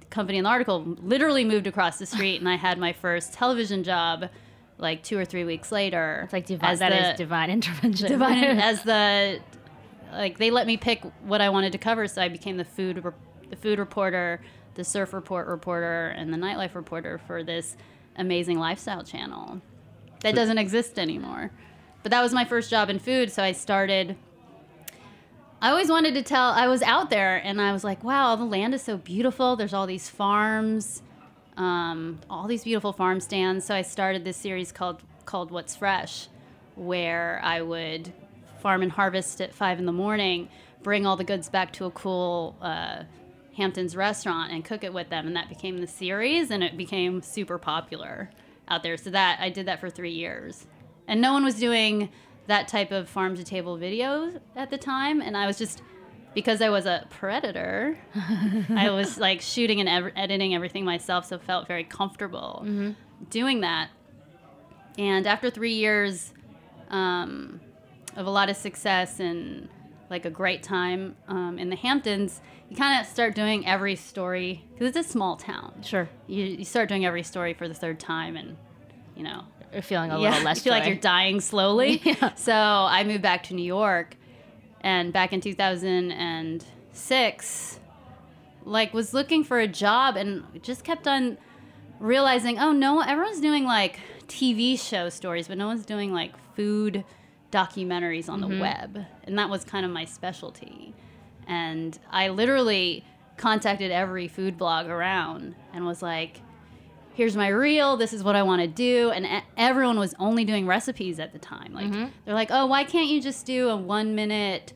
company 0.09 0.37
in 0.37 0.43
the 0.43 0.49
article, 0.49 0.83
literally 1.01 1.43
moved 1.43 1.67
across 1.67 1.99
the 1.99 2.05
street, 2.05 2.39
and 2.39 2.47
I 2.47 2.55
had 2.55 2.77
my 2.77 2.93
first 2.93 3.33
television 3.33 3.83
job 3.83 4.29
like 4.77 5.03
two 5.03 5.17
or 5.17 5.25
three 5.25 5.43
weeks 5.43 5.71
later. 5.71 6.21
It's 6.23 6.33
like 6.33 6.45
divine- 6.45 6.77
that 6.77 6.93
is 6.93 7.17
divine 7.17 7.49
intervention. 7.49 8.07
Divine 8.07 8.43
as 8.43 8.83
the 8.83 9.39
like 10.11 10.37
they 10.37 10.49
let 10.49 10.65
me 10.65 10.77
pick 10.77 11.03
what 11.23 11.41
I 11.41 11.49
wanted 11.49 11.71
to 11.73 11.77
cover, 11.77 12.07
so 12.07 12.21
I 12.21 12.29
became 12.29 12.57
the 12.57 12.65
food 12.65 13.03
the 13.49 13.55
food 13.55 13.79
reporter, 13.79 14.41
the 14.75 14.83
surf 14.83 15.13
report 15.13 15.47
reporter, 15.47 16.07
and 16.09 16.33
the 16.33 16.37
nightlife 16.37 16.75
reporter 16.75 17.17
for 17.17 17.43
this 17.43 17.75
amazing 18.17 18.59
lifestyle 18.59 19.03
channel 19.03 19.61
that 20.21 20.35
doesn't 20.35 20.57
exist 20.57 20.99
anymore. 20.99 21.51
But 22.03 22.11
that 22.11 22.21
was 22.21 22.33
my 22.33 22.45
first 22.45 22.69
job 22.69 22.89
in 22.89 22.99
food, 22.99 23.31
so 23.31 23.43
I 23.43 23.51
started. 23.51 24.15
I 25.61 25.69
always 25.69 25.89
wanted 25.89 26.13
to 26.13 26.23
tell. 26.23 26.51
I 26.51 26.67
was 26.67 26.81
out 26.81 27.09
there, 27.09 27.37
and 27.37 27.61
I 27.61 27.73
was 27.73 27.83
like, 27.83 28.03
"Wow, 28.03 28.35
the 28.35 28.45
land 28.45 28.73
is 28.73 28.81
so 28.81 28.97
beautiful. 28.97 29.55
There's 29.55 29.73
all 29.73 29.87
these 29.87 30.09
farms, 30.09 31.01
um, 31.57 32.19
all 32.29 32.47
these 32.47 32.63
beautiful 32.63 32.93
farm 32.93 33.19
stands." 33.19 33.65
So 33.65 33.75
I 33.75 33.81
started 33.81 34.23
this 34.23 34.37
series 34.37 34.71
called 34.71 35.03
called 35.25 35.51
What's 35.51 35.75
Fresh, 35.75 36.27
where 36.75 37.41
I 37.43 37.61
would 37.61 38.13
farm 38.61 38.81
and 38.81 38.91
harvest 38.91 39.41
at 39.41 39.53
five 39.53 39.79
in 39.79 39.85
the 39.85 39.91
morning, 39.93 40.49
bring 40.83 41.05
all 41.05 41.17
the 41.17 41.23
goods 41.23 41.49
back 41.49 41.73
to 41.73 41.85
a 41.85 41.91
cool 41.91 42.55
uh, 42.61 43.03
Hamptons 43.59 43.95
restaurant, 43.95 44.51
and 44.51 44.63
cook 44.63 44.83
it 44.83 44.93
with 44.93 45.09
them, 45.09 45.27
and 45.27 45.35
that 45.35 45.49
became 45.49 45.79
the 45.79 45.87
series, 45.87 46.49
and 46.49 46.63
it 46.63 46.77
became 46.77 47.21
super 47.21 47.57
popular 47.57 48.31
out 48.67 48.83
there. 48.83 48.97
So 48.97 49.09
that 49.11 49.39
I 49.39 49.49
did 49.49 49.65
that 49.67 49.79
for 49.79 49.89
three 49.89 50.11
years, 50.13 50.65
and 51.07 51.21
no 51.21 51.33
one 51.33 51.43
was 51.43 51.55
doing 51.55 52.09
that 52.47 52.67
type 52.67 52.91
of 52.91 53.07
farm 53.09 53.35
to 53.35 53.43
table 53.43 53.77
videos 53.77 54.39
at 54.55 54.69
the 54.71 54.77
time, 54.77 55.21
and 55.21 55.35
I 55.37 55.45
was 55.45 55.57
just 55.57 55.81
because 56.33 56.61
I 56.61 56.69
was 56.69 56.85
a 56.85 57.05
predator, 57.09 57.97
I 58.69 58.89
was 58.91 59.17
like 59.17 59.41
shooting 59.41 59.79
and 59.79 59.89
ev- 59.89 60.13
editing 60.15 60.55
everything 60.55 60.85
myself, 60.85 61.25
so 61.25 61.37
felt 61.37 61.67
very 61.67 61.83
comfortable 61.83 62.63
doing 63.29 63.61
that. 63.61 63.89
And 64.97 65.27
after 65.27 65.49
three 65.49 65.73
years 65.73 66.33
um, 66.89 67.59
of 68.15 68.25
a 68.25 68.29
lot 68.29 68.49
of 68.49 68.55
success 68.57 69.19
and 69.19 69.69
like 70.09 70.25
a 70.25 70.29
great 70.29 70.63
time 70.63 71.15
um, 71.27 71.59
in 71.59 71.69
the 71.69 71.75
Hamptons, 71.75 72.41
you 72.69 72.75
kind 72.75 72.99
of 72.99 73.05
start 73.07 73.35
doing 73.35 73.67
every 73.67 73.95
story 73.95 74.65
because 74.73 74.95
it's 74.95 75.07
a 75.07 75.09
small 75.09 75.37
town. 75.37 75.81
Sure. 75.83 76.09
You, 76.27 76.45
you 76.45 76.65
start 76.65 76.89
doing 76.89 77.05
every 77.05 77.23
story 77.23 77.53
for 77.53 77.67
the 77.67 77.73
third 77.73 77.99
time, 77.99 78.35
and 78.35 78.57
you 79.15 79.23
know, 79.23 79.43
You're 79.73 79.81
feeling 79.81 80.11
a 80.11 80.19
yeah, 80.19 80.29
little 80.29 80.45
less 80.45 80.57
you 80.57 80.63
feel 80.63 80.73
like 80.73 80.87
you're 80.87 80.95
dying 80.95 81.41
slowly. 81.41 82.01
yeah. 82.03 82.33
So 82.35 82.53
I 82.53 83.03
moved 83.03 83.21
back 83.21 83.43
to 83.43 83.53
New 83.53 83.65
York, 83.65 84.15
and 84.81 85.13
back 85.13 85.33
in 85.33 85.41
2006, 85.41 87.79
like 88.65 88.93
was 88.93 89.13
looking 89.13 89.43
for 89.43 89.59
a 89.59 89.67
job 89.67 90.15
and 90.15 90.43
just 90.61 90.83
kept 90.83 91.07
on 91.07 91.37
realizing, 91.99 92.59
oh 92.59 92.71
no, 92.71 93.01
everyone's 93.01 93.41
doing 93.41 93.65
like 93.65 93.99
TV 94.27 94.79
show 94.79 95.09
stories, 95.09 95.47
but 95.47 95.57
no 95.57 95.65
one's 95.67 95.85
doing 95.85 96.13
like 96.13 96.33
food 96.55 97.03
documentaries 97.51 98.29
on 98.29 98.41
Mhm. 98.41 98.49
the 98.49 98.59
web, 98.59 99.05
and 99.23 99.37
that 99.39 99.49
was 99.49 99.63
kind 99.63 99.85
of 99.85 99.91
my 99.91 100.05
specialty. 100.05 100.93
And 101.47 101.97
I 102.11 102.29
literally 102.29 103.03
contacted 103.37 103.91
every 103.91 104.27
food 104.27 104.57
blog 104.57 104.87
around 104.87 105.55
and 105.73 105.85
was 105.85 106.01
like, 106.01 106.41
here's 107.13 107.35
my 107.35 107.47
reel 107.49 107.97
this 107.97 108.13
is 108.13 108.23
what 108.23 108.33
i 108.33 108.41
want 108.41 108.61
to 108.61 108.67
do 108.67 109.11
and 109.11 109.27
everyone 109.57 109.99
was 109.99 110.15
only 110.19 110.45
doing 110.45 110.65
recipes 110.65 111.19
at 111.19 111.33
the 111.33 111.39
time 111.39 111.73
like 111.73 111.91
they're 112.23 112.33
like 112.33 112.47
oh 112.49 112.65
why 112.65 112.81
can't 112.85 113.07
you 113.07 113.19
just 113.19 113.45
do 113.45 113.67
a 113.67 113.75
one 113.75 114.15
minute 114.15 114.71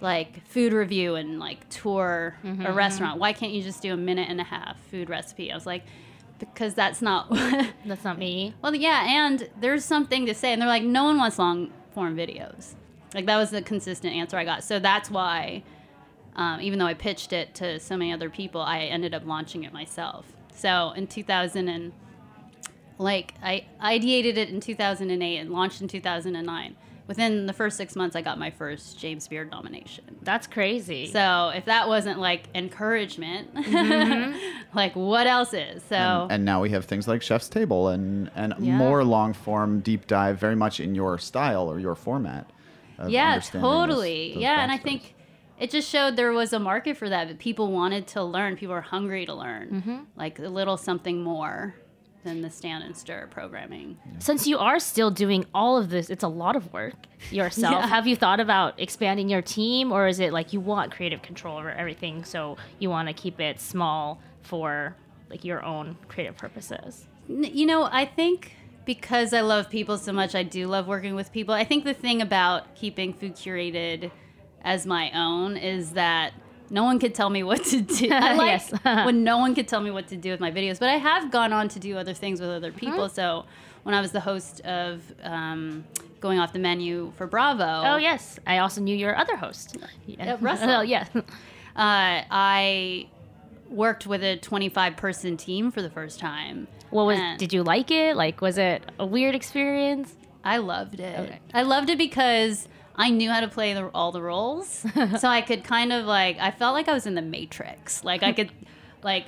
like 0.00 0.46
food 0.46 0.72
review 0.72 1.16
and 1.16 1.40
like 1.40 1.68
tour 1.68 2.36
a 2.44 2.46
Mhm. 2.46 2.76
restaurant 2.76 3.18
why 3.18 3.32
can't 3.32 3.50
you 3.52 3.60
just 3.60 3.82
do 3.82 3.92
a 3.92 3.96
minute 3.96 4.28
and 4.28 4.40
a 4.40 4.44
half 4.44 4.78
food 4.88 5.10
recipe 5.10 5.50
i 5.50 5.54
was 5.54 5.66
like 5.66 5.82
because 6.38 6.74
that's 6.74 7.02
not 7.02 7.28
that's 7.86 8.04
not 8.04 8.18
me 8.18 8.54
well 8.62 8.72
yeah 8.72 9.26
and 9.26 9.48
there's 9.60 9.84
something 9.84 10.26
to 10.26 10.34
say 10.34 10.52
and 10.52 10.62
they're 10.62 10.68
like 10.68 10.84
no 10.84 11.02
one 11.02 11.16
wants 11.18 11.40
long 11.40 11.72
form 12.00 12.16
videos 12.16 12.74
like 13.14 13.26
that 13.26 13.36
was 13.36 13.50
the 13.50 13.62
consistent 13.62 14.14
answer 14.14 14.36
i 14.36 14.44
got 14.44 14.64
so 14.64 14.78
that's 14.78 15.10
why 15.10 15.62
um, 16.36 16.60
even 16.60 16.78
though 16.78 16.86
I 16.86 16.94
pitched 16.94 17.32
it 17.32 17.54
to 17.56 17.78
so 17.80 17.96
many 17.96 18.12
other 18.12 18.30
people, 18.30 18.60
I 18.60 18.84
ended 18.84 19.14
up 19.14 19.26
launching 19.26 19.64
it 19.64 19.72
myself. 19.72 20.26
So 20.54 20.92
in 20.92 21.06
2000 21.06 21.68
and 21.68 21.92
like 22.98 23.34
I 23.42 23.66
ideated 23.82 24.36
it 24.36 24.50
in 24.50 24.60
2008 24.60 25.36
and 25.38 25.50
launched 25.50 25.80
in 25.80 25.88
2009. 25.88 26.76
Within 27.10 27.46
the 27.46 27.52
first 27.52 27.76
six 27.76 27.96
months, 27.96 28.14
I 28.14 28.22
got 28.22 28.38
my 28.38 28.50
first 28.50 28.96
James 28.96 29.26
Beard 29.26 29.50
nomination. 29.50 30.04
That's 30.22 30.46
crazy. 30.46 31.08
So 31.08 31.50
if 31.52 31.64
that 31.64 31.88
wasn't 31.88 32.20
like 32.20 32.44
encouragement, 32.54 33.52
Mhm. 33.56 34.38
like 34.74 34.94
what 34.94 35.26
else 35.26 35.52
is? 35.52 35.82
So 35.82 35.96
and, 35.96 36.30
and 36.32 36.44
now 36.44 36.62
we 36.62 36.70
have 36.70 36.84
things 36.84 37.08
like 37.08 37.20
Chef's 37.20 37.48
Table 37.48 37.88
and 37.88 38.30
and 38.36 38.54
Yeah. 38.60 38.76
more 38.76 39.02
long 39.02 39.32
form 39.32 39.80
deep 39.80 40.06
dive, 40.06 40.38
very 40.38 40.54
much 40.54 40.78
in 40.78 40.94
your 40.94 41.18
style 41.18 41.68
or 41.68 41.80
your 41.80 41.96
format. 41.96 42.48
yeah 43.08 43.30
understanding 43.32 43.62
those- 43.68 43.80
totally 43.88 44.32
those 44.34 44.42
yeah 44.42 44.62
and 44.62 44.70
i 44.70 44.76
think 44.76 45.14
it 45.58 45.70
just 45.70 45.88
showed 45.88 46.16
there 46.16 46.32
was 46.32 46.52
a 46.52 46.58
market 46.58 46.96
for 46.98 47.08
that 47.08 47.28
that 47.28 47.38
people 47.38 47.72
wanted 47.72 48.06
to 48.06 48.22
learn 48.22 48.56
people 48.56 48.74
are 48.74 48.82
hungry 48.82 49.24
to 49.24 49.32
learn 49.34 49.82
Mhm. 49.86 50.04
like 50.16 50.38
a 50.38 50.48
little 50.48 50.76
something 50.76 51.22
more 51.22 51.74
than 52.24 52.42
the 52.42 52.50
stand 52.50 52.84
and 52.84 52.96
stir 52.96 53.26
programming 53.30 53.98
Since 54.18 54.46
you 54.46 54.58
are 54.58 54.78
still 54.78 55.10
doing 55.10 55.46
all 55.54 55.76
of 55.76 55.90
this, 55.90 56.10
it's 56.10 56.22
a 56.22 56.28
lot 56.28 56.56
of 56.56 56.72
work 56.72 56.94
yourself. 57.30 57.74
Yeah. 57.74 57.86
Have 57.86 58.06
you 58.06 58.16
thought 58.16 58.40
about 58.40 58.78
expanding 58.78 59.28
your 59.28 59.42
team, 59.42 59.92
or 59.92 60.06
is 60.06 60.20
it 60.20 60.32
like 60.32 60.52
you 60.52 60.60
want 60.60 60.92
creative 60.92 61.22
control 61.22 61.58
over 61.58 61.70
everything, 61.70 62.24
so 62.24 62.56
you 62.78 62.90
want 62.90 63.08
to 63.08 63.14
keep 63.14 63.40
it 63.40 63.60
small 63.60 64.20
for 64.42 64.96
like 65.28 65.44
your 65.44 65.64
own 65.64 65.96
creative 66.08 66.36
purposes? 66.36 67.06
You 67.28 67.66
know 67.66 67.84
i 67.84 68.04
think 68.04 68.52
because 68.84 69.32
i 69.32 69.40
love 69.40 69.70
people 69.70 69.96
so 69.98 70.12
much 70.12 70.34
i 70.34 70.42
do 70.42 70.66
love 70.66 70.88
working 70.88 71.14
with 71.14 71.32
people 71.32 71.54
i 71.54 71.62
think 71.62 71.84
the 71.84 71.94
thing 71.94 72.20
about 72.20 72.74
keeping 72.74 73.12
food 73.12 73.36
curated 73.36 74.10
as 74.62 74.84
my 74.84 75.10
own 75.12 75.56
is 75.56 75.92
that 75.92 76.32
no 76.70 76.84
one 76.84 76.98
could 76.98 77.14
tell 77.14 77.28
me 77.30 77.42
what 77.42 77.64
to 77.64 77.80
do 77.80 78.08
I 78.12 78.34
like 78.34 78.46
Yes. 78.46 78.72
when 79.06 79.24
no 79.24 79.38
one 79.38 79.54
could 79.54 79.68
tell 79.68 79.80
me 79.80 79.90
what 79.90 80.08
to 80.08 80.16
do 80.16 80.30
with 80.30 80.40
my 80.40 80.50
videos 80.50 80.78
but 80.78 80.88
i 80.88 80.96
have 80.96 81.30
gone 81.30 81.52
on 81.52 81.68
to 81.68 81.78
do 81.78 81.96
other 81.98 82.14
things 82.14 82.40
with 82.40 82.48
other 82.50 82.72
people 82.72 83.08
so 83.08 83.44
when 83.82 83.94
i 83.94 84.00
was 84.00 84.12
the 84.12 84.20
host 84.20 84.60
of 84.62 85.02
um, 85.22 85.84
going 86.20 86.38
off 86.38 86.52
the 86.52 86.58
menu 86.58 87.12
for 87.16 87.26
bravo 87.26 87.82
Oh 87.84 87.96
yes, 87.96 88.38
I 88.46 88.58
also 88.58 88.80
knew 88.80 88.94
your 88.96 89.16
other 89.16 89.36
host, 89.36 89.76
Uh, 90.18 90.36
Russell. 90.40 90.70
Oh 90.78 90.80
yeah. 90.82 91.06
uh, 91.14 91.22
I 92.30 93.08
worked 93.68 94.06
with 94.06 94.22
a 94.22 94.36
25 94.36 94.96
person 94.96 95.36
team 95.36 95.70
for 95.70 95.80
the 95.82 95.90
first 95.90 96.18
time. 96.18 96.66
What 96.90 97.06
was? 97.06 97.18
And- 97.18 97.38
Did 97.38 97.52
you 97.52 97.62
like 97.62 97.90
it? 97.90 98.16
Like, 98.16 98.40
was 98.40 98.58
it 98.58 98.82
a 98.98 99.06
weird 99.06 99.34
experience? 99.34 100.14
I 100.44 100.56
loved 100.58 101.00
it. 101.00 101.18
Okay. 101.18 101.38
I 101.54 101.62
loved 101.62 101.88
it 101.90 101.98
because 101.98 102.66
I 103.00 103.08
knew 103.08 103.30
how 103.30 103.40
to 103.40 103.48
play 103.48 103.72
the, 103.72 103.88
all 103.94 104.12
the 104.12 104.20
roles, 104.20 104.84
so 105.18 105.26
I 105.26 105.40
could 105.40 105.64
kind 105.64 105.90
of 105.90 106.04
like 106.04 106.38
I 106.38 106.50
felt 106.50 106.74
like 106.74 106.86
I 106.86 106.92
was 106.92 107.06
in 107.06 107.14
the 107.14 107.22
Matrix. 107.22 108.04
Like 108.04 108.22
I 108.22 108.32
could, 108.32 108.52
like, 109.02 109.24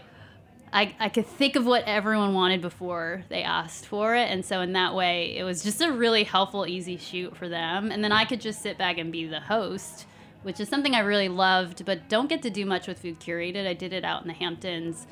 I 0.75 0.95
I 1.01 1.09
could 1.09 1.27
think 1.27 1.57
of 1.57 1.65
what 1.65 1.83
everyone 1.87 2.35
wanted 2.35 2.61
before 2.61 3.25
they 3.31 3.43
asked 3.43 3.87
for 3.87 4.15
it, 4.15 4.31
and 4.31 4.45
so 4.45 4.61
in 4.61 4.75
that 4.75 4.95
way, 4.95 5.35
it 5.39 5.45
was 5.45 5.63
just 5.63 5.81
a 5.81 5.91
really 5.91 6.25
helpful, 6.25 6.67
easy 6.67 6.99
shoot 6.99 7.35
for 7.35 7.49
them. 7.49 7.91
And 7.91 8.05
then 8.05 8.13
I 8.13 8.27
could 8.27 8.43
just 8.43 8.61
sit 8.61 8.77
back 8.77 8.99
and 8.99 9.11
be 9.11 9.27
the 9.27 9.41
host, 9.41 10.07
which 10.43 10.61
is 10.61 10.69
something 10.69 10.95
I 10.95 11.01
really 11.01 11.31
loved, 11.31 11.87
but 11.87 12.11
don't 12.11 12.29
get 12.29 12.43
to 12.43 12.51
do 12.51 12.67
much 12.67 12.87
with 12.87 12.99
Food 12.99 13.21
Curated. 13.21 13.67
I 13.67 13.73
did 13.73 13.95
it 13.95 14.05
out 14.05 14.21
in 14.21 14.29
the 14.29 14.35
Hamptons. 14.35 15.07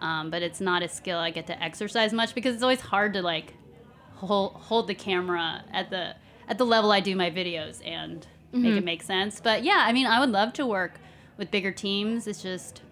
Um, 0.00 0.28
but 0.30 0.42
it's 0.42 0.60
not 0.60 0.82
a 0.82 0.88
skill 0.88 1.18
I 1.18 1.30
get 1.30 1.46
to 1.46 1.62
exercise 1.62 2.12
much 2.12 2.34
because 2.34 2.54
it's 2.54 2.62
always 2.62 2.82
hard 2.82 3.14
to 3.14 3.22
like 3.22 3.54
hold 4.16 4.52
hold 4.52 4.88
the 4.88 4.94
camera 4.94 5.64
at 5.72 5.88
the 5.88 6.14
at 6.48 6.58
the 6.58 6.66
level 6.66 6.92
I 6.92 7.00
do 7.00 7.14
my 7.16 7.30
videos 7.30 7.80
and 7.86 8.26
make 8.52 8.74
Mhm. 8.74 8.78
it 8.78 8.84
make 8.84 9.02
sense. 9.02 9.40
But 9.40 9.64
yeah, 9.64 9.84
I 9.86 9.92
mean, 9.92 10.06
I 10.06 10.20
would 10.20 10.30
love 10.30 10.52
to 10.54 10.66
work 10.66 11.00
with 11.36 11.50
bigger 11.50 11.72
teams. 11.72 12.26
It's 12.26 12.42
just 12.42 12.82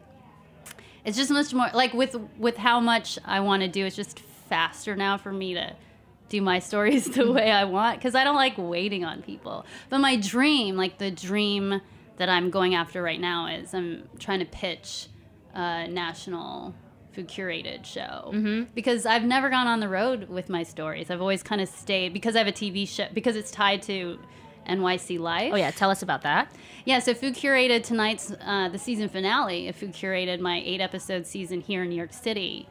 it's 1.04 1.16
just 1.18 1.30
much 1.30 1.52
more 1.52 1.68
like 1.74 1.92
with 1.92 2.16
with 2.38 2.56
how 2.56 2.80
much 2.80 3.18
I 3.24 3.40
want 3.40 3.62
to 3.62 3.68
do. 3.68 3.84
It's 3.84 3.96
just 3.96 4.20
faster 4.20 4.96
now 4.96 5.16
for 5.18 5.32
me 5.32 5.54
to 5.54 5.74
do 6.28 6.40
my 6.40 6.58
stories 6.70 7.04
the 7.06 7.30
way 7.30 7.50
I 7.50 7.64
want 7.64 7.98
because 7.98 8.14
I 8.14 8.24
don't 8.24 8.36
like 8.36 8.54
waiting 8.56 9.04
on 9.04 9.22
people. 9.22 9.64
But 9.90 9.98
my 9.98 10.16
dream, 10.16 10.76
like 10.76 10.98
the 10.98 11.10
dream 11.10 11.80
that 12.16 12.28
I'm 12.28 12.50
going 12.50 12.74
after 12.74 13.02
right 13.02 13.20
now, 13.20 13.46
is 13.46 13.74
I'm 13.74 14.08
trying 14.18 14.38
to 14.40 14.44
pitch 14.46 15.08
a 15.54 15.86
national 15.88 16.74
food 17.14 17.28
curated 17.28 17.84
show 17.84 18.30
Mhm. 18.34 18.66
because 18.74 19.06
I've 19.06 19.24
never 19.24 19.48
gone 19.50 19.66
on 19.66 19.80
the 19.80 19.88
road 19.88 20.28
with 20.28 20.48
my 20.48 20.62
stories. 20.62 21.10
I've 21.10 21.20
always 21.20 21.42
kind 21.42 21.60
of 21.60 21.68
stayed 21.68 22.12
because 22.12 22.34
I 22.36 22.38
have 22.38 22.48
a 22.48 22.52
TV 22.52 22.86
show 22.86 23.06
because 23.14 23.36
it's 23.36 23.50
tied 23.50 23.82
to 23.82 24.18
NYC 24.66 25.18
Life. 25.18 25.52
Oh 25.52 25.56
yeah, 25.56 25.70
tell 25.70 25.90
us 25.90 26.02
about 26.02 26.22
that. 26.22 26.50
Yeah, 26.86 26.98
so 26.98 27.12
Food 27.14 27.34
Curated 27.34 27.82
tonight's 27.82 28.32
uh, 28.44 28.68
the 28.70 28.78
season 28.78 29.08
finale 29.08 29.68
of 29.68 29.76
Food 29.76 29.92
Curated, 29.92 30.40
my 30.40 30.62
eight 30.64 30.80
episode 30.80 31.26
season 31.26 31.60
here 31.60 31.82
in 31.82 31.88
New 31.90 31.96
York 31.96 32.12
City, 32.12 32.66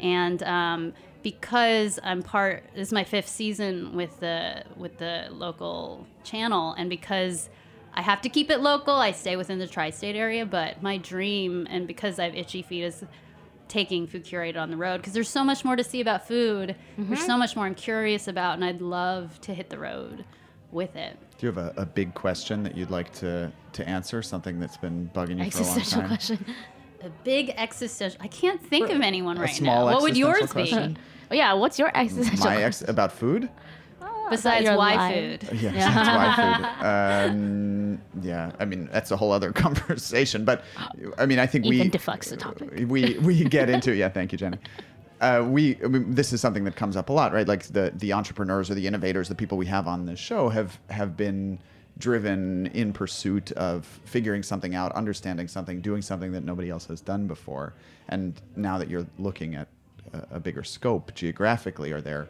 and 0.00 0.42
um, 0.42 0.92
because 1.22 1.98
I'm 2.02 2.22
part, 2.22 2.64
this 2.74 2.88
is 2.88 2.92
my 2.92 3.04
fifth 3.04 3.28
season 3.28 3.94
with 3.94 4.20
the 4.20 4.64
with 4.76 4.98
the 4.98 5.26
local 5.30 6.06
channel, 6.24 6.72
and 6.78 6.88
because 6.88 7.48
I 7.94 8.02
have 8.02 8.20
to 8.22 8.28
keep 8.28 8.50
it 8.50 8.60
local, 8.60 8.94
I 8.94 9.12
stay 9.12 9.36
within 9.36 9.58
the 9.58 9.66
tri-state 9.66 10.16
area. 10.16 10.44
But 10.46 10.82
my 10.82 10.98
dream, 10.98 11.66
and 11.70 11.86
because 11.86 12.18
I 12.18 12.24
have 12.24 12.34
itchy 12.34 12.62
feet, 12.62 12.82
is 12.84 13.04
taking 13.68 14.06
Food 14.06 14.24
Curated 14.24 14.56
on 14.56 14.70
the 14.70 14.76
road 14.76 14.98
because 14.98 15.12
there's 15.12 15.28
so 15.28 15.42
much 15.44 15.64
more 15.64 15.76
to 15.76 15.84
see 15.84 16.00
about 16.00 16.26
food. 16.28 16.76
There's 16.96 17.20
Mhm. 17.20 17.26
so 17.26 17.36
much 17.36 17.56
more 17.56 17.66
I'm 17.66 17.74
curious 17.74 18.28
about, 18.28 18.54
and 18.54 18.64
I'd 18.64 18.80
love 18.80 19.40
to 19.42 19.54
hit 19.54 19.70
the 19.70 19.78
road 19.78 20.24
with 20.72 20.94
it. 20.96 21.16
Do 21.38 21.46
you 21.46 21.52
have 21.52 21.58
a, 21.58 21.80
a 21.82 21.86
big 21.86 22.14
question 22.14 22.62
that 22.62 22.76
you'd 22.76 22.90
like 22.90 23.12
to, 23.14 23.52
to 23.72 23.88
answer? 23.88 24.22
Something 24.22 24.58
that's 24.60 24.76
been 24.76 25.10
bugging 25.14 25.44
you 25.44 25.50
for 25.50 25.58
a 25.58 25.62
long 25.66 25.76
Existential 25.78 26.00
time? 26.00 26.08
question. 26.08 26.46
A 27.02 27.10
big 27.24 27.50
existential. 27.56 28.18
I 28.22 28.28
can't 28.28 28.60
think 28.60 28.88
of 28.90 29.00
anyone 29.00 29.36
A 29.36 29.42
right 29.42 29.54
small 29.54 29.86
now. 29.86 29.92
What 29.92 30.02
would 30.02 30.16
yours 30.16 30.50
question? 30.50 30.94
be? 30.94 31.00
Oh 31.30 31.34
yeah, 31.34 31.52
what's 31.54 31.78
your 31.78 31.90
existential? 31.96 32.44
My 32.46 32.62
ex 32.62 32.82
about 32.82 33.12
food? 33.12 33.48
Besides 34.30 34.66
why 34.66 34.94
life. 34.94 35.40
food? 35.40 35.60
Yeah, 35.60 35.72
besides 35.72 36.08
why 36.08 36.36
food. 36.36 36.86
Um, 36.86 38.00
yeah, 38.22 38.52
I 38.58 38.64
mean 38.64 38.88
that's 38.92 39.10
a 39.10 39.16
whole 39.16 39.32
other 39.32 39.52
conversation. 39.64 40.44
But 40.44 40.62
I 41.18 41.26
mean, 41.26 41.38
I 41.38 41.46
think 41.46 41.64
we 41.64 41.76
Ethan 41.76 41.90
deflects 41.90 42.30
the 42.30 42.36
topic. 42.36 42.70
we 42.88 43.18
we 43.18 43.44
get 43.44 43.70
into 43.70 43.94
yeah. 43.94 44.08
Thank 44.08 44.32
you, 44.32 44.38
Jenny. 44.38 44.58
Uh, 45.20 45.44
we 45.46 45.76
I 45.82 45.88
mean, 45.88 46.14
this 46.14 46.32
is 46.32 46.40
something 46.40 46.64
that 46.64 46.76
comes 46.76 46.96
up 46.96 47.08
a 47.08 47.12
lot, 47.12 47.32
right? 47.32 47.48
Like 47.48 47.64
the 47.64 47.92
the 47.96 48.12
entrepreneurs 48.12 48.70
or 48.70 48.74
the 48.74 48.86
innovators, 48.86 49.28
the 49.28 49.34
people 49.34 49.56
we 49.56 49.66
have 49.66 49.88
on 49.88 50.04
this 50.06 50.18
show 50.18 50.48
have 50.48 50.78
have 50.90 51.16
been 51.16 51.58
driven 51.98 52.66
in 52.68 52.92
pursuit 52.92 53.52
of 53.52 53.86
figuring 54.04 54.42
something 54.42 54.74
out, 54.74 54.92
understanding 54.92 55.48
something, 55.48 55.80
doing 55.80 56.02
something 56.02 56.30
that 56.32 56.44
nobody 56.44 56.68
else 56.68 56.86
has 56.86 57.00
done 57.00 57.26
before. 57.26 57.72
And 58.08 58.40
now 58.54 58.76
that 58.78 58.90
you're 58.90 59.06
looking 59.18 59.54
at 59.54 59.68
a, 60.12 60.36
a 60.36 60.40
bigger 60.40 60.62
scope 60.62 61.14
geographically, 61.14 61.92
are 61.92 62.02
there 62.02 62.28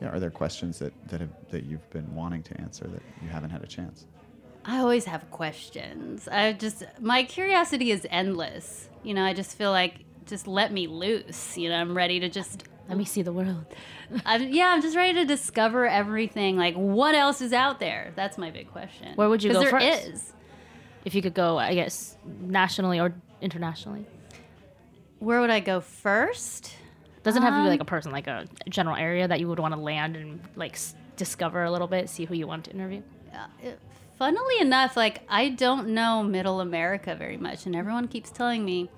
you 0.00 0.06
know, 0.06 0.12
are 0.12 0.20
there 0.20 0.30
questions 0.30 0.78
that 0.78 0.92
that 1.08 1.20
have 1.20 1.30
that 1.50 1.64
you've 1.64 1.88
been 1.90 2.14
wanting 2.14 2.42
to 2.44 2.60
answer 2.60 2.86
that 2.86 3.02
you 3.22 3.28
haven't 3.28 3.50
had 3.50 3.62
a 3.62 3.66
chance? 3.66 4.06
I 4.64 4.78
always 4.78 5.04
have 5.04 5.30
questions. 5.30 6.28
I 6.28 6.52
just 6.52 6.84
my 7.00 7.22
curiosity 7.24 7.90
is 7.90 8.06
endless. 8.10 8.88
You 9.02 9.14
know, 9.14 9.24
I 9.24 9.32
just 9.32 9.56
feel 9.56 9.70
like 9.70 10.04
just 10.26 10.46
let 10.46 10.72
me 10.72 10.86
loose. 10.86 11.56
You 11.56 11.68
know, 11.68 11.76
I'm 11.76 11.96
ready 11.96 12.20
to 12.20 12.28
just 12.28 12.64
let 12.88 12.98
me 12.98 13.04
see 13.04 13.22
the 13.22 13.32
world. 13.32 13.64
I'm, 14.26 14.48
yeah, 14.48 14.68
I'm 14.68 14.82
just 14.82 14.96
ready 14.96 15.14
to 15.14 15.24
discover 15.24 15.86
everything. 15.86 16.56
Like, 16.56 16.74
what 16.74 17.14
else 17.14 17.40
is 17.40 17.52
out 17.52 17.80
there? 17.80 18.12
That's 18.14 18.38
my 18.38 18.50
big 18.50 18.70
question. 18.70 19.14
Where 19.16 19.28
would 19.28 19.42
you 19.42 19.52
go 19.52 19.60
there 19.60 19.70
first? 19.70 20.08
is. 20.08 20.32
If 21.04 21.14
you 21.14 21.22
could 21.22 21.34
go, 21.34 21.58
I 21.58 21.74
guess 21.74 22.16
nationally 22.40 23.00
or 23.00 23.14
internationally. 23.40 24.06
Where 25.18 25.40
would 25.40 25.50
I 25.50 25.60
go 25.60 25.80
first? 25.80 26.74
Doesn't 27.26 27.42
have 27.42 27.52
to 27.52 27.56
be 27.58 27.62
Um, 27.62 27.68
like 27.68 27.80
a 27.80 27.84
person, 27.84 28.12
like 28.12 28.26
a 28.26 28.46
general 28.68 28.96
area 28.96 29.26
that 29.28 29.40
you 29.40 29.48
would 29.48 29.58
want 29.58 29.74
to 29.74 29.80
land 29.80 30.16
and 30.16 30.40
like 30.56 30.72
s- 30.74 30.94
discover 31.16 31.64
a 31.64 31.70
little 31.70 31.88
bit, 31.88 32.08
see 32.08 32.24
who 32.24 32.34
you 32.34 32.46
want 32.46 32.64
to 32.64 32.70
interview. 32.72 33.02
Funnily 34.18 34.60
enough, 34.60 34.96
like 34.96 35.22
I 35.28 35.50
don't 35.50 35.88
know 35.88 36.22
Middle 36.22 36.60
America 36.60 37.14
very 37.14 37.36
much, 37.36 37.66
and 37.66 37.76
everyone 37.76 38.08
keeps 38.08 38.30
telling 38.30 38.64
me 38.64 38.88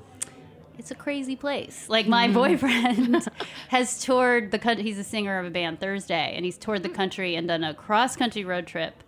it's 0.78 0.92
a 0.92 0.94
crazy 0.94 1.34
place. 1.34 1.88
Like 1.88 2.06
my 2.06 2.28
Mhm. 2.28 2.34
boyfriend 2.34 3.26
has 3.68 4.00
toured 4.00 4.52
the 4.52 4.60
country. 4.60 4.84
He's 4.84 4.98
a 4.98 5.02
singer 5.04 5.40
of 5.40 5.46
a 5.46 5.50
band 5.50 5.80
Thursday, 5.80 6.34
and 6.36 6.44
he's 6.44 6.56
toured 6.56 6.84
the 6.84 6.88
country 6.88 7.34
and 7.34 7.48
done 7.48 7.64
a 7.64 7.74
cross 7.74 8.14
country 8.14 8.44
road 8.44 8.66
trip 8.68 9.02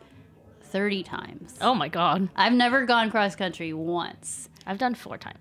thirty 0.63 1.03
times. 1.05 1.57
Oh 1.61 1.75
my 1.75 1.89
god! 1.89 2.29
I've 2.35 2.55
never 2.55 2.85
gone 2.87 3.11
cross 3.11 3.37
country 3.37 3.73
once. 3.73 4.49
I've 4.67 4.79
done 4.79 4.95
four 4.97 5.17
times. 5.17 5.39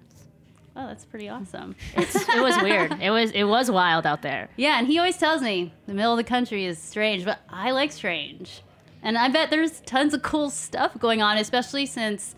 Oh, 0.75 0.87
that's 0.87 1.03
pretty 1.05 1.27
awesome. 1.27 1.75
it 1.95 2.41
was 2.41 2.61
weird. 2.61 2.93
It 3.01 3.09
was 3.11 3.31
it 3.31 3.43
was 3.43 3.69
wild 3.69 4.05
out 4.05 4.21
there. 4.21 4.49
Yeah, 4.55 4.79
and 4.79 4.87
he 4.87 4.97
always 4.97 5.17
tells 5.17 5.41
me 5.41 5.73
the 5.87 5.93
middle 5.93 6.11
of 6.13 6.17
the 6.17 6.23
country 6.23 6.65
is 6.65 6.77
strange, 6.77 7.25
but 7.25 7.39
I 7.49 7.71
like 7.71 7.91
strange. 7.91 8.61
And 9.01 9.17
I 9.17 9.29
bet 9.29 9.49
there's 9.49 9.79
tons 9.81 10.13
of 10.13 10.21
cool 10.21 10.49
stuff 10.49 10.97
going 10.99 11.21
on, 11.21 11.37
especially 11.37 11.85
since, 11.85 12.35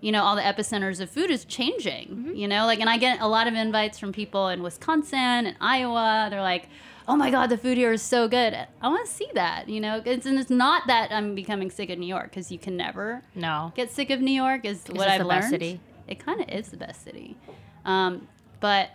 you 0.00 0.10
know, 0.12 0.22
all 0.24 0.34
the 0.36 0.42
epicenters 0.42 1.00
of 1.00 1.08
food 1.10 1.30
is 1.30 1.44
changing. 1.44 2.08
Mm-hmm. 2.08 2.34
You 2.34 2.48
know, 2.48 2.66
like, 2.66 2.80
and 2.80 2.90
I 2.90 2.96
get 2.98 3.20
a 3.20 3.28
lot 3.28 3.46
of 3.46 3.54
invites 3.54 3.98
from 3.98 4.12
people 4.12 4.48
in 4.48 4.62
Wisconsin 4.62 5.18
and 5.46 5.56
Iowa. 5.60 6.26
They're 6.28 6.42
like, 6.42 6.68
oh 7.06 7.14
my 7.16 7.30
God, 7.30 7.46
the 7.48 7.56
food 7.58 7.76
here 7.78 7.92
is 7.92 8.02
so 8.02 8.26
good. 8.28 8.54
I 8.54 8.88
want 8.88 9.06
to 9.06 9.12
see 9.12 9.28
that, 9.34 9.68
you 9.68 9.80
know? 9.80 10.02
It's, 10.04 10.26
and 10.26 10.36
it's 10.38 10.50
not 10.50 10.86
that 10.88 11.12
I'm 11.12 11.34
becoming 11.36 11.70
sick 11.70 11.90
of 11.90 11.98
New 11.98 12.06
York, 12.06 12.30
because 12.30 12.50
you 12.52 12.58
can 12.58 12.76
never 12.76 13.22
No. 13.36 13.72
get 13.76 13.90
sick 13.90 14.10
of 14.10 14.20
New 14.20 14.32
York, 14.32 14.64
is 14.64 14.84
what 14.90 15.08
I've 15.08 15.20
the 15.20 15.26
learned. 15.26 15.40
best 15.42 15.50
city. 15.50 15.80
It 16.08 16.18
kind 16.18 16.40
of 16.40 16.48
is 16.48 16.68
the 16.70 16.76
best 16.76 17.04
city. 17.04 17.36
Um, 17.84 18.28
but 18.60 18.90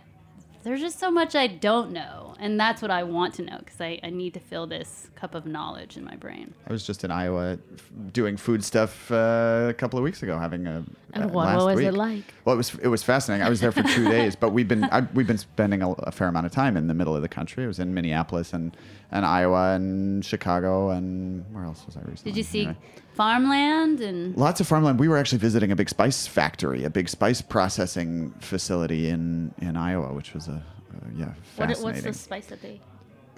there's 0.62 0.80
just 0.80 0.98
so 0.98 1.10
much 1.10 1.34
I 1.34 1.46
don't 1.46 1.92
know. 1.92 2.34
And 2.38 2.60
that's 2.60 2.82
what 2.82 2.90
I 2.90 3.02
want 3.02 3.34
to 3.34 3.42
know 3.42 3.56
because 3.58 3.80
I, 3.80 3.98
I 4.02 4.10
need 4.10 4.34
to 4.34 4.40
fill 4.40 4.66
this 4.66 5.08
cup 5.14 5.34
of 5.34 5.46
knowledge 5.46 5.96
in 5.96 6.04
my 6.04 6.16
brain. 6.16 6.52
I 6.68 6.72
was 6.72 6.84
just 6.86 7.02
in 7.02 7.10
Iowa 7.10 7.52
f- 7.52 7.90
doing 8.12 8.36
food 8.36 8.62
stuff 8.62 9.10
uh, 9.10 9.68
a 9.70 9.74
couple 9.74 9.98
of 9.98 10.02
weeks 10.02 10.22
ago, 10.22 10.38
having 10.38 10.66
a. 10.66 10.84
And 11.14 11.24
uh, 11.24 11.28
what- 11.28 11.46
last 11.46 11.64
what 11.64 11.76
was 11.76 11.84
it 11.84 11.94
like? 11.94 12.24
Well, 12.44 12.54
it 12.54 12.58
was 12.58 12.74
it 12.82 12.88
was 12.88 13.02
fascinating. 13.02 13.46
I 13.46 13.48
was 13.48 13.60
there 13.60 13.72
for 13.72 13.82
two 13.84 14.04
days, 14.10 14.36
but 14.36 14.50
we've 14.50 14.68
been 14.68 14.84
I, 14.84 15.00
we've 15.14 15.26
been 15.26 15.38
spending 15.38 15.82
a, 15.82 15.90
a 15.92 16.10
fair 16.12 16.28
amount 16.28 16.46
of 16.46 16.52
time 16.52 16.76
in 16.76 16.88
the 16.88 16.94
middle 16.94 17.16
of 17.16 17.22
the 17.22 17.28
country. 17.28 17.64
I 17.64 17.68
was 17.68 17.78
in 17.78 17.94
Minneapolis 17.94 18.52
and, 18.52 18.76
and 19.10 19.24
Iowa 19.24 19.74
and 19.76 20.22
Chicago 20.24 20.90
and 20.90 21.44
where 21.54 21.64
else 21.64 21.86
was 21.86 21.96
I 21.96 22.00
recently? 22.00 22.32
Did 22.32 22.36
you 22.36 22.42
see 22.42 22.60
Anyway. 22.64 22.76
Farmland 23.16 24.00
and 24.00 24.36
Lots 24.36 24.60
of 24.60 24.66
farmland. 24.66 25.00
We 25.00 25.08
were 25.08 25.16
actually 25.16 25.38
visiting 25.38 25.72
a 25.72 25.76
big 25.76 25.88
spice 25.88 26.26
factory, 26.26 26.84
a 26.84 26.90
big 26.90 27.08
spice 27.08 27.40
processing 27.42 28.30
facility 28.40 29.08
in, 29.08 29.52
in 29.60 29.76
Iowa, 29.76 30.12
which 30.12 30.34
was 30.34 30.48
a, 30.48 30.52
uh, 30.52 31.08
yeah 31.16 31.24
What, 31.26 31.34
fascinating. 31.68 31.84
what's 31.84 32.02
the 32.02 32.12
spice 32.14 32.46
that 32.46 32.62
they? 32.62 32.80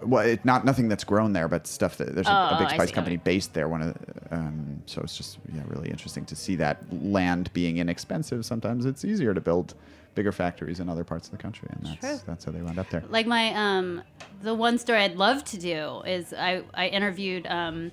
Well, 0.02 0.24
it, 0.24 0.44
not 0.44 0.64
nothing 0.64 0.88
that's 0.88 1.02
grown 1.02 1.32
there, 1.32 1.48
but 1.48 1.66
stuff 1.66 1.96
that 1.96 2.14
there's 2.14 2.28
a, 2.28 2.30
a 2.30 2.50
Oh, 2.54 2.58
big 2.60 2.70
spice 2.70 2.92
company 2.92 3.16
based 3.16 3.54
there. 3.54 3.68
One 3.68 3.82
of 3.82 3.94
the, 3.94 4.36
um, 4.36 4.80
so 4.86 5.00
it's 5.02 5.16
just 5.16 5.38
yeah, 5.52 5.62
really 5.66 5.90
interesting 5.90 6.24
to 6.26 6.36
see 6.36 6.54
that 6.56 6.78
land 7.04 7.52
being 7.52 7.78
inexpensive. 7.78 8.44
Sometimes 8.46 8.84
it's 8.86 9.04
easier 9.04 9.34
to 9.34 9.40
build 9.40 9.74
bigger 10.14 10.30
factories 10.32 10.78
in 10.80 10.88
other 10.88 11.02
parts 11.04 11.26
of 11.28 11.32
the 11.32 11.38
country, 11.38 11.68
and 11.72 11.86
that's 11.86 12.00
True. 12.00 12.20
that's 12.26 12.44
how 12.44 12.52
they 12.52 12.60
wound 12.62 12.78
up 12.78 12.88
there. 12.90 13.02
like 13.10 13.26
my 13.26 13.52
um 13.54 14.02
the 14.42 14.54
one 14.54 14.78
story 14.78 15.00
I'd 15.02 15.16
love 15.16 15.42
to 15.46 15.58
do 15.58 16.00
is 16.06 16.32
I 16.32 16.62
I 16.74 16.86
interviewed 16.88 17.46
um 17.48 17.90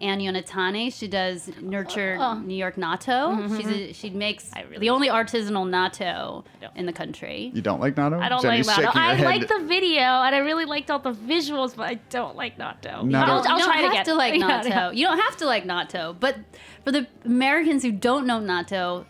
Ann 0.00 0.20
Yonetani. 0.20 0.92
She 0.92 1.08
does 1.08 1.50
nurture 1.60 2.16
Oh. 2.20 2.34
New 2.34 2.54
York 2.54 2.76
natto. 2.76 3.36
Mhm. 3.48 3.56
She's 3.56 3.66
a, 3.68 3.92
she 3.92 4.10
makes 4.10 4.50
the 4.78 4.90
only 4.90 5.08
artisanal 5.08 5.68
natto 5.68 6.44
in 6.76 6.86
the 6.86 6.92
country. 6.92 7.50
You 7.54 7.62
don't 7.62 7.80
like 7.80 7.94
natto? 7.96 8.20
I 8.20 8.28
don't 8.28 8.40
Jenny's 8.42 8.66
like 8.66 8.76
natto. 8.86 8.96
I 8.96 9.14
head. 9.14 9.24
like 9.26 9.48
the 9.48 9.64
video 9.66 10.00
and 10.02 10.34
I 10.34 10.38
really 10.38 10.64
liked 10.66 10.90
all 10.90 10.98
the 11.00 11.12
visuals, 11.12 11.74
but 11.76 11.88
I 11.88 11.94
don't 12.10 12.36
like 12.36 12.58
natto. 12.58 13.02
Natto- 13.02 13.14
I'll, 13.24 13.48
I'll 13.48 13.58
you 13.58 13.64
try 13.64 13.76
don't 13.82 13.84
it 13.84 13.84
have 13.84 13.92
again. 13.92 14.04
to 14.06 14.14
like 14.14 14.34
Yeah, 14.34 14.62
natto. 14.62 14.68
yeah. 14.68 14.90
You 14.92 15.06
don't 15.06 15.18
have 15.18 15.36
to 15.38 15.46
like 15.46 15.64
natto, 15.64 16.14
but 16.18 16.36
for 16.84 16.92
the 16.92 17.06
Americans 17.24 17.82
who 17.82 17.90
don't 17.92 18.26
know 18.26 18.38
natto, 18.40 19.04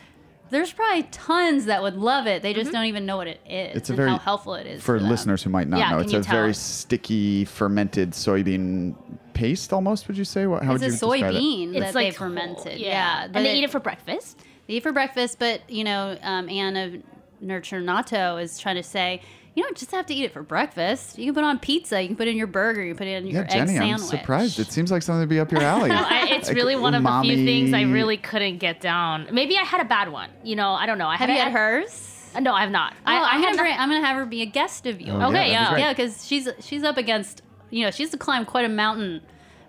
there's 0.50 0.72
probably 0.72 1.02
tons 1.10 1.66
that 1.66 1.82
would 1.82 1.96
love 1.96 2.26
it. 2.26 2.40
They 2.40 2.52
Mm-hmm. 2.52 2.60
just 2.60 2.72
don't 2.72 2.86
even 2.86 3.04
know 3.04 3.18
what 3.18 3.26
it 3.26 3.40
is 3.46 3.76
It's 3.76 3.90
a 3.90 3.92
and 3.92 3.96
very 3.98 4.10
how 4.10 4.16
helpful 4.18 4.54
it 4.54 4.66
is 4.66 4.82
for 4.82 4.98
them. 4.98 5.10
listeners 5.10 5.42
who 5.42 5.50
might 5.50 5.68
not 5.68 5.78
Yeah, 5.78 5.90
know. 5.90 5.98
It's 5.98 6.14
a 6.14 6.20
very 6.20 6.50
us? 6.52 6.58
sticky 6.58 7.44
fermented 7.44 8.12
soybean 8.12 8.94
paste, 9.38 9.72
almost. 9.72 10.08
Would 10.08 10.16
you 10.18 10.24
say? 10.24 10.46
What, 10.46 10.62
how 10.62 10.74
It's 10.74 10.82
would 10.82 10.88
a 10.90 10.94
you 10.94 10.98
describe 11.22 11.34
it? 11.34 11.38
soybean 11.42 11.68
It's 11.74 11.80
that 11.86 11.94
like 11.94 12.06
they 12.08 12.10
fermented. 12.18 12.78
yeah. 12.80 12.88
Yeah, 12.88 13.24
And 13.24 13.32
but 13.32 13.42
they 13.42 13.54
eat 13.56 13.64
it 13.64 13.70
for 13.70 13.80
breakfast. 13.80 14.38
They 14.66 14.74
eat 14.74 14.82
for 14.82 14.92
breakfast, 14.92 15.38
but 15.38 15.68
you 15.70 15.84
know, 15.84 16.18
um, 16.22 16.48
Anne 16.48 16.76
of 16.76 17.02
Nurture 17.40 17.80
Natto 17.80 18.42
is 18.42 18.58
trying 18.58 18.76
to 18.76 18.82
say, 18.82 19.20
you 19.54 19.62
don't 19.64 19.76
just 19.76 19.90
have 19.92 20.06
to 20.06 20.14
eat 20.14 20.24
it 20.24 20.32
for 20.32 20.42
breakfast. 20.42 21.18
You 21.18 21.26
can 21.26 21.34
put 21.34 21.40
it 21.40 21.46
on 21.46 21.58
pizza. 21.58 22.00
You 22.00 22.08
can 22.08 22.16
put 22.16 22.28
it 22.28 22.32
in 22.32 22.36
your 22.36 22.46
burger. 22.46 22.82
You 22.82 22.92
can 22.94 22.98
put 22.98 23.06
it 23.08 23.22
in 23.22 23.26
Yeah, 23.26 23.32
your 23.32 23.42
egg 23.44 23.50
Jenny, 23.50 23.92
I'm 23.92 23.98
surprised. 23.98 24.58
It 24.60 24.70
seems 24.70 24.90
like 24.92 25.02
something 25.02 25.22
to 25.22 25.26
be 25.26 25.40
up 25.40 25.50
your 25.50 25.62
alley. 25.62 25.88
No, 25.96 25.96
I, 25.96 26.28
it's 26.30 26.48
Like 26.48 26.56
really 26.56 26.76
one 26.76 26.94
of 26.94 27.02
the 27.02 27.20
few 27.22 27.44
things 27.44 27.72
I 27.72 27.82
really 27.82 28.16
couldn't 28.18 28.58
get 28.58 28.80
down. 28.80 29.28
Maybe 29.32 29.56
I 29.56 29.62
had 29.64 29.80
a 29.80 29.84
bad 29.84 30.12
one. 30.12 30.30
You 30.44 30.54
know, 30.56 30.72
I 30.72 30.86
don't 30.86 30.98
know. 30.98 31.08
I 31.08 31.16
Have 31.16 31.28
you 31.30 31.36
a- 31.36 31.38
had 31.40 31.52
hers? 31.52 32.30
Uh, 32.36 32.40
No, 32.40 32.52
I 32.54 32.60
have 32.60 32.70
not. 32.70 32.92
Oh, 32.92 33.10
I, 33.10 33.16
I 33.16 33.28
I'm 33.32 33.40
gonna 33.40 33.56
not- 33.56 33.62
bring, 33.62 33.76
I'm 33.78 33.88
gonna 33.88 34.06
have 34.06 34.16
her 34.16 34.26
be 34.26 34.42
a 34.42 34.46
guest 34.46 34.86
of 34.86 35.00
you. 35.00 35.12
Oh, 35.12 35.28
Okay, 35.28 35.50
yeah, 35.50 35.62
yeah. 35.62 35.70
great. 35.70 35.80
Yeah, 35.80 35.92
because 35.92 36.26
she's 36.26 36.48
she's 36.60 36.84
up 36.84 36.96
against 36.98 37.42
you 37.70 37.84
know 37.84 37.90
she 37.90 38.02
has 38.02 38.10
to 38.10 38.18
climb 38.18 38.44
quite 38.44 38.64
a 38.64 38.68
mountain 38.68 39.20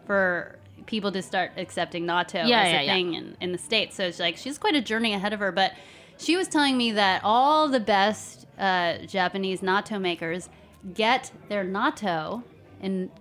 for 0.06 0.58
people 0.86 1.12
to 1.12 1.22
start 1.22 1.52
accepting 1.58 2.06
natto 2.06 2.36
Yeah, 2.48 2.62
as 2.62 2.72
yeah, 2.74 2.80
a 2.80 2.84
yeah. 2.84 2.94
thing 2.94 3.14
in, 3.14 3.38
in 3.42 3.52
the 3.52 3.58
states. 3.58 3.96
So 3.96 4.06
it's 4.06 4.20
like 4.20 4.38
she's 4.38 4.58
quite 4.58 4.76
a 4.76 4.82
journey 4.82 5.14
ahead 5.14 5.34
of 5.34 5.40
her. 5.40 5.52
But 5.52 5.74
she 6.18 6.36
was 6.36 6.48
telling 6.48 6.78
me 6.78 6.92
that 6.94 7.22
all 7.24 7.68
the 7.70 7.80
best 7.80 8.48
uh, 8.58 8.98
Japanese 9.06 9.62
natto 9.62 10.02
makers 10.02 10.50
get 10.96 11.32
their 11.48 11.64
natto 11.64 12.44
in 12.82 13.12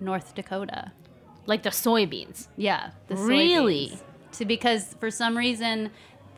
North 0.00 0.34
Dakota. 0.34 0.90
like 1.46 1.62
the 1.62 1.70
soybeans. 1.70 2.48
Yeah, 2.56 2.90
the 3.06 3.14
Really? 3.16 3.90
soybeans. 3.90 4.02
To 4.38 4.44
because 4.44 4.94
for 4.98 5.10
some 5.10 5.36
reason 5.38 5.90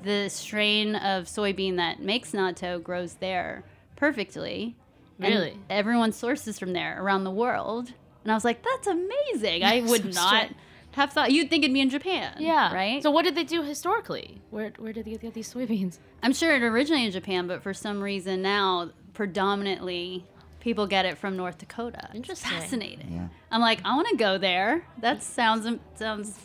the 0.02 0.28
strain 0.28 0.94
of 0.96 1.24
soybean 1.24 1.76
that 1.76 2.00
makes 2.00 2.32
natto 2.32 2.82
grows 2.82 3.14
there 3.14 3.64
perfectly. 3.96 4.76
And 5.18 5.34
Really? 5.34 5.58
everyone 5.70 6.12
sources 6.12 6.58
from 6.58 6.72
there 6.72 7.02
around 7.02 7.24
the 7.24 7.30
world. 7.30 7.92
And 8.22 8.30
I 8.32 8.34
was 8.34 8.44
like, 8.44 8.62
that's 8.62 8.86
amazing. 8.86 9.62
I 9.64 9.80
would 9.82 10.12
So 10.14 10.20
not 10.20 10.34
strange. 10.44 10.54
have 10.92 11.12
thought 11.12 11.32
you'd 11.32 11.48
think 11.48 11.64
it'd 11.64 11.72
be 11.74 11.80
in 11.80 11.90
Japan. 11.90 12.34
Yeah. 12.38 12.74
Right? 12.74 13.02
So 13.02 13.10
what 13.10 13.24
did 13.24 13.34
they 13.34 13.44
do 13.44 13.62
historically? 13.62 14.40
Where 14.50 14.72
where 14.78 14.92
did 14.92 15.04
they 15.06 15.14
get 15.14 15.32
these 15.34 15.52
soybeans? 15.52 15.98
I'm 16.22 16.32
sure 16.32 16.54
it 16.54 16.62
originated 16.62 17.06
in 17.14 17.20
Japan, 17.20 17.46
but 17.46 17.62
for 17.62 17.72
some 17.72 18.02
reason 18.02 18.42
now 18.42 18.90
predominantly 19.14 20.24
people 20.60 20.86
get 20.86 21.06
it 21.06 21.16
from 21.16 21.36
North 21.36 21.58
Dakota. 21.58 22.08
Interesting. 22.12 22.50
fascinating. 22.50 23.12
Yeah. 23.12 23.28
I'm 23.52 23.60
like, 23.60 23.80
I 23.84 23.94
want 23.94 24.08
to 24.08 24.16
go 24.16 24.36
there. 24.38 24.84
That 25.00 25.22
sounds 25.22 25.66
sounds 25.94 26.38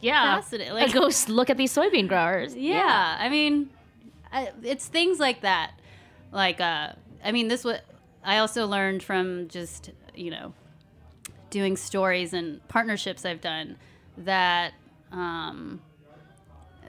Yeah. 0.00 0.36
Fascinating. 0.40 0.72
Like, 0.74 0.92
go 0.94 1.10
look 1.28 1.50
at 1.50 1.56
these 1.58 1.72
soybean 1.74 2.08
growers. 2.08 2.54
Yeah, 2.56 3.16
I 3.20 3.28
mean, 3.28 3.68
I, 4.32 4.50
it's 4.62 4.86
things 4.86 5.20
like 5.20 5.42
that. 5.42 5.72
Like, 6.32 6.60
uh, 6.60 6.92
I 7.22 7.30
mean, 7.32 7.48
this 7.48 7.62
what 7.62 7.84
I 8.24 8.38
also 8.38 8.66
learned 8.66 9.02
from 9.02 9.48
just 9.48 9.90
you 10.14 10.30
know 10.30 10.54
doing 11.50 11.76
stories 11.76 12.32
and 12.32 12.66
partnerships 12.68 13.24
I've 13.24 13.40
done 13.40 13.76
that 14.18 14.72
um, 15.10 15.80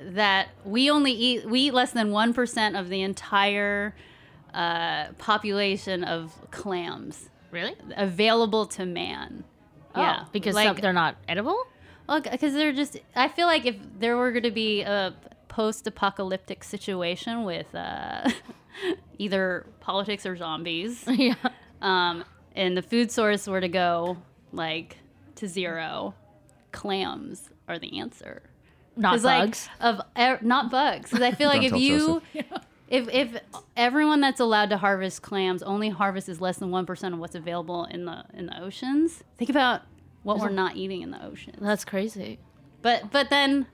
that 0.02 0.50
we 0.66 0.90
only 0.90 1.12
eat 1.12 1.46
we 1.46 1.62
eat 1.62 1.74
less 1.74 1.92
than 1.92 2.12
one 2.12 2.34
percent 2.34 2.76
of 2.76 2.90
the 2.90 3.02
entire 3.02 3.96
uh, 4.54 5.08
population 5.18 6.04
of 6.04 6.34
clams 6.52 7.30
Really? 7.52 7.76
available 7.96 8.66
to 8.68 8.86
man. 8.86 9.44
yeah, 9.96 10.22
Oh, 10.24 10.30
because 10.32 10.56
like 10.56 10.68
some- 10.68 10.78
they're 10.78 10.94
not 10.94 11.16
edible. 11.28 11.66
well, 12.08 12.22
because 12.22 12.54
they're 12.54 12.74
just. 12.74 12.98
I 13.16 13.28
feel 13.28 13.48
like 13.48 13.66
if 13.66 13.76
there 14.00 14.18
were 14.18 14.32
going 14.32 14.44
to 14.44 14.52
be 14.52 14.82
a 14.82 15.14
post-apocalyptic 15.54 16.64
situation 16.64 17.44
with 17.44 17.74
uh, 17.76 18.28
either 19.20 19.68
politics 19.82 20.26
or 20.26 20.36
zombies, 20.36 21.04
yeah. 21.08 21.36
um, 21.82 22.24
and 22.56 22.76
the 22.76 22.82
food 22.82 23.12
source 23.12 23.48
were 23.48 23.62
to 23.62 23.68
go 23.68 24.18
like 24.52 24.98
to 25.36 25.48
zero, 25.48 26.16
clams 26.72 27.50
are 27.68 27.78
the 27.78 28.00
answer. 28.00 28.42
Not 28.96 29.12
'Cause, 29.14 29.24
like, 29.24 29.42
bugs. 29.46 29.70
of 29.80 30.02
e- 30.18 30.46
not 30.46 30.72
bugs. 30.72 31.12
Because 31.12 31.24
I 31.24 31.32
feel 31.32 31.50
like 31.50 31.64
if 31.64 31.74
you. 31.74 32.22
If, 32.90 33.10
if 33.10 33.42
everyone 33.76 34.22
that's 34.22 34.40
allowed 34.40 34.70
to 34.70 34.78
harvest 34.78 35.24
clams 35.24 35.64
only 35.64 35.90
harvests 35.90 36.40
less 36.40 36.58
than 36.58 36.70
one 36.70 36.86
percent 36.86 37.14
of 37.16 37.20
what's 37.20 37.34
available 37.34 37.86
in 37.86 38.06
the 38.06 38.24
in 38.36 38.46
the 38.46 38.62
oceans, 38.62 39.24
think 39.38 39.50
about 39.50 39.82
what 40.22 40.38
we're 40.38 40.50
not 40.50 40.76
eating 40.76 41.02
in 41.02 41.10
the 41.10 41.24
ocean. 41.26 41.56
That's 41.60 41.86
crazy. 41.86 42.38
But 42.84 43.10
but 43.12 43.32
then, 43.32 43.66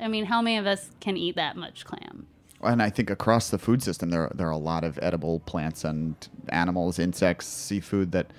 I 0.00 0.08
mean, 0.08 0.26
how 0.26 0.42
many 0.42 0.56
of 0.58 0.66
us 0.66 0.90
can 1.00 1.16
eat 1.16 1.36
that 1.36 1.56
much 1.56 1.84
clam? 1.84 2.26
And 2.62 2.82
I 2.82 2.90
think 2.90 3.10
across 3.10 3.50
the 3.50 3.58
food 3.58 3.82
system, 3.82 4.10
there 4.10 4.30
there 4.34 4.46
are 4.48 4.52
a 4.52 4.56
lot 4.58 4.82
of 4.84 4.98
edible 5.02 5.40
plants 5.40 5.84
and 5.84 6.14
animals, 6.48 6.98
insects, 6.98 7.46
seafood 7.46 8.12
that 8.12 8.32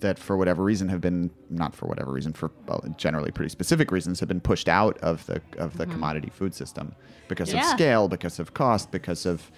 that 0.00 0.18
for 0.18 0.36
whatever 0.36 0.62
reason 0.62 0.88
have 0.88 1.00
been 1.00 1.30
not 1.50 1.74
for 1.74 1.86
whatever 1.86 2.12
reason 2.12 2.32
for 2.32 2.50
generally 2.96 3.30
pretty 3.32 3.48
specific 3.48 3.90
reasons 3.90 4.20
have 4.20 4.28
been 4.28 4.40
pushed 4.40 4.68
out 4.68 4.96
of 4.98 5.26
the 5.26 5.42
of 5.58 5.76
the 5.76 5.86
commodity 5.86 6.30
food 6.30 6.54
system 6.54 6.94
because 7.28 7.52
of 7.52 7.62
scale, 7.64 8.08
because 8.08 8.38
of 8.38 8.54
cost, 8.54 8.90
because 8.90 9.26
of 9.26 9.50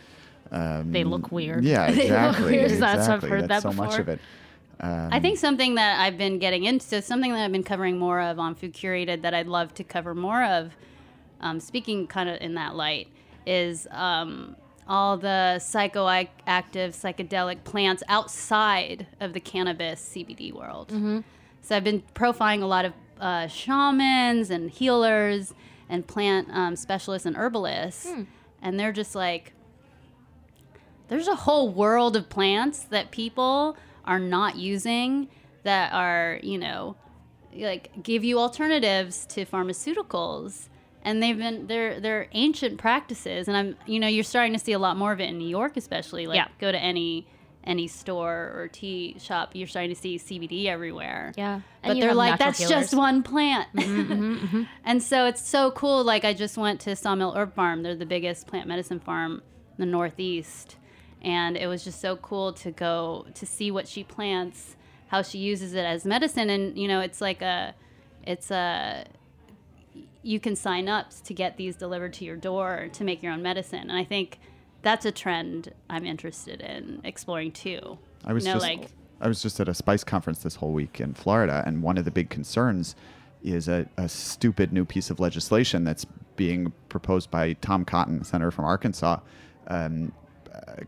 um, 0.51 0.91
They 0.93 1.05
look 1.05 1.31
weird. 1.31 1.65
Yeah, 1.65 1.87
exactly. 1.91 2.59
weird. 2.59 2.71
That's- 2.73 3.09
I've 3.09 3.23
heard 3.23 3.49
That's 3.49 3.63
that 3.63 3.73
so 3.73 3.77
much 3.77 3.91
before. 3.91 4.01
of 4.01 4.09
it. 4.09 4.21
Um, 4.81 5.09
I 5.13 5.21
think 5.21 5.39
something 5.39 5.75
that 5.75 6.01
I've 6.01 6.17
been 6.17 6.39
getting 6.39 6.65
into, 6.65 7.03
something 7.03 7.33
that 7.33 7.45
I've 7.45 7.53
been 7.53 7.63
covering 7.63 7.99
more 7.99 8.21
of 8.21 8.39
on 8.39 8.55
Food 8.55 8.73
Curated 8.73 9.23
that 9.23 9.35
I'd 9.35 9.47
love 9.47 9.75
to 9.75 9.85
cover 9.85 10.15
more 10.15 10.43
of, 10.43 10.75
um, 11.41 11.61
speaking 11.61 12.07
kind 12.07 12.29
of 12.29 12.41
in 12.41 12.55
that 12.55 12.75
light, 12.77 13.09
is 13.47 13.87
um, 13.91 14.57
all 14.87 15.17
the 15.17 15.57
psychoactive, 15.59 16.29
psychedelic 16.95 17.65
plants 17.65 18.03
outside 18.09 19.07
of 19.21 19.33
the 19.33 19.41
cannabis 19.41 20.01
CBD 20.15 20.53
world. 20.53 20.89
Mm-hmm. 20.89 21.21
So 21.63 21.77
I've 21.77 21.85
been 21.85 22.03
profiling 22.15 22.63
a 22.63 22.67
lot 22.67 22.85
of 22.85 22.93
uh, 23.21 23.47
shamans 23.47 24.51
and 24.51 24.71
healers 24.71 25.53
and 25.89 26.07
plant 26.07 26.49
um, 26.53 26.77
specialists 26.77 27.27
and 27.27 27.37
herbalists, 27.37 28.09
Hmm. 28.11 28.23
and 28.63 28.79
they're 28.81 28.93
just 28.93 29.15
like, 29.15 29.53
there's 31.09 31.29
a 31.29 31.35
whole 31.35 31.69
world 31.71 32.17
of 32.17 32.29
plants 32.29 32.85
that 32.85 33.11
people 33.11 33.77
are 34.05 34.21
not 34.21 34.57
using 34.57 35.29
that 35.65 35.93
are, 35.93 36.39
you 36.43 36.57
know, 36.57 36.97
like 37.55 37.91
give 38.03 38.23
you 38.25 38.39
alternatives 38.39 39.27
to 39.27 39.45
pharmaceuticals. 39.45 40.69
And 41.03 41.23
they've 41.23 41.37
been 41.39 41.67
they're 41.67 41.99
they're 42.01 42.29
ancient 42.33 42.79
practices 42.79 43.49
and 43.49 43.57
I'm 43.57 43.77
you 43.87 43.99
know, 43.99 44.07
you're 44.07 44.25
starting 44.25 44.53
to 44.53 44.59
see 44.59 44.73
a 44.73 44.79
lot 44.79 44.97
more 44.97 45.13
of 45.13 45.21
it 45.21 45.29
in 45.31 45.39
New 45.39 45.49
York 45.49 45.77
especially. 45.77 46.27
Like 46.27 46.37
Yeah. 46.37 46.49
go 46.59 46.71
to 46.71 46.79
any 46.79 47.27
any 47.65 47.87
store 47.89 48.53
or 48.57 48.69
tea 48.73 49.17
shop, 49.19 49.51
you're 49.55 49.67
starting 49.69 49.95
to 49.95 50.01
see 50.01 50.17
CBD 50.19 50.67
everywhere. 50.67 51.33
Yeah. 51.37 51.61
But 51.83 52.01
they're 52.01 52.15
like, 52.15 52.39
that's 52.39 52.59
healers." 52.59 52.73
Mm-hmm, 52.73 52.81
just 52.81 52.95
one 52.95 53.23
plant. 53.23 53.69
and 54.85 55.03
so 55.03 55.27
it's 55.27 55.47
so 55.47 55.71
cool. 55.73 56.03
Like, 56.03 56.25
I 56.25 56.33
just 56.33 56.57
went 56.57 56.81
to 56.83 56.97
Sawmill 56.97 57.33
Herb 57.35 57.55
Farm. 57.55 57.83
They're 57.83 57.95
the 57.95 58.07
biggest 58.07 58.47
plant 58.47 58.67
medicine 58.67 58.99
farm 59.01 59.43
in 59.77 59.85
the 59.85 59.87
Northeast. 59.87 60.77
And 61.23 61.57
it 61.57 61.67
was 61.67 61.85
just 61.85 62.01
so 62.01 62.17
cool 62.17 62.55
to 62.55 62.71
go 62.71 63.27
to 63.35 63.45
see 63.45 63.71
what 63.71 63.87
she 63.87 64.05
plants, 64.05 64.77
how 65.09 65.21
she 65.21 65.39
uses 65.39 65.75
it 65.75 65.85
as 65.85 66.07
medicine. 66.07 66.49
And, 66.49 66.79
you 66.79 66.89
know, 66.89 67.01
it's 67.01 67.21
like 67.21 67.43
a, 67.43 67.75
it's 68.27 68.51
a, 68.51 69.05
you 70.23 70.41
can 70.41 70.55
sign 70.55 70.89
up 70.89 71.11
to 71.25 71.35
get 71.35 71.57
these 71.57 71.77
delivered 71.77 72.13
to 72.15 72.25
your 72.25 72.37
door 72.37 72.89
to 72.93 73.05
make 73.05 73.23
your 73.23 73.33
own 73.33 73.43
medicine. 73.43 73.89
And 73.89 73.93
I 73.93 74.05
think 74.05 74.39
that's 74.83 75.05
a 75.07 75.13
trend 75.13 75.73
I'm 75.89 76.05
interested 76.05 76.61
in 76.61 77.01
exploring 77.05 77.53
too. 77.53 77.99
I 78.25 78.33
was 78.33 78.45
you 78.45 78.51
know, 78.51 78.55
just 78.57 78.67
like, 78.67 78.89
I 79.21 79.29
was 79.29 79.43
just 79.43 79.61
at 79.61 79.69
a 79.69 79.75
spice 79.75 80.05
conference 80.05 80.43
this 80.43 80.57
whole 80.57 80.73
week 80.73 81.01
in 81.01 81.15
Florida, 81.15 81.63
and 81.67 81.83
one 81.83 81.99
of 81.99 82.05
the 82.05 82.11
big 82.11 82.31
concerns 82.31 82.95
is 83.43 83.69
a, 83.69 83.87
a 83.97 84.09
stupid 84.09 84.73
new 84.73 84.85
piece 84.85 85.11
of 85.11 85.21
legislation 85.21 85.85
that's 85.85 86.05
being 86.37 86.73
proposed 86.89 87.31
by 87.31 87.55
Tom 87.55 87.85
Cotton, 87.85 88.25
senator 88.25 88.51
from 88.51 88.65
Arkansas, 88.65 89.21
um, 89.69 90.13
uh, 90.55 90.83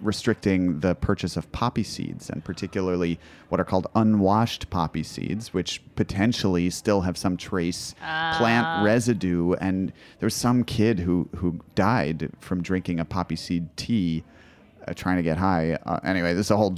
restricting 0.00 0.80
the 0.80 0.94
purchase 0.94 1.36
of 1.36 1.50
poppy 1.52 1.82
seeds, 1.82 2.30
and 2.30 2.44
particularly 2.44 3.18
what 3.48 3.60
are 3.60 3.64
called 3.64 3.86
unwashed 3.94 4.68
poppy 4.70 5.02
seeds, 5.02 5.54
which 5.54 5.82
potentially 5.96 6.70
still 6.70 7.02
have 7.02 7.16
some 7.16 7.36
trace 7.36 7.94
plant 8.36 8.84
residue. 8.84 9.54
And 9.54 9.92
there 10.18 10.26
was 10.26 10.34
some 10.34 10.64
kid 10.64 11.00
who 11.00 11.28
who 11.36 11.60
died 11.74 12.30
from 12.40 12.62
drinking 12.62 13.00
a 13.00 13.04
poppy 13.04 13.36
seed 13.36 13.74
tea 13.76 14.24
uh, 14.86 14.94
trying 14.94 15.16
to 15.16 15.22
get 15.22 15.36
high. 15.36 15.74
Uh, 15.86 16.00
anyway, 16.04 16.34
this 16.34 16.46
is 16.46 16.50
a 16.50 16.56
whole 16.56 16.74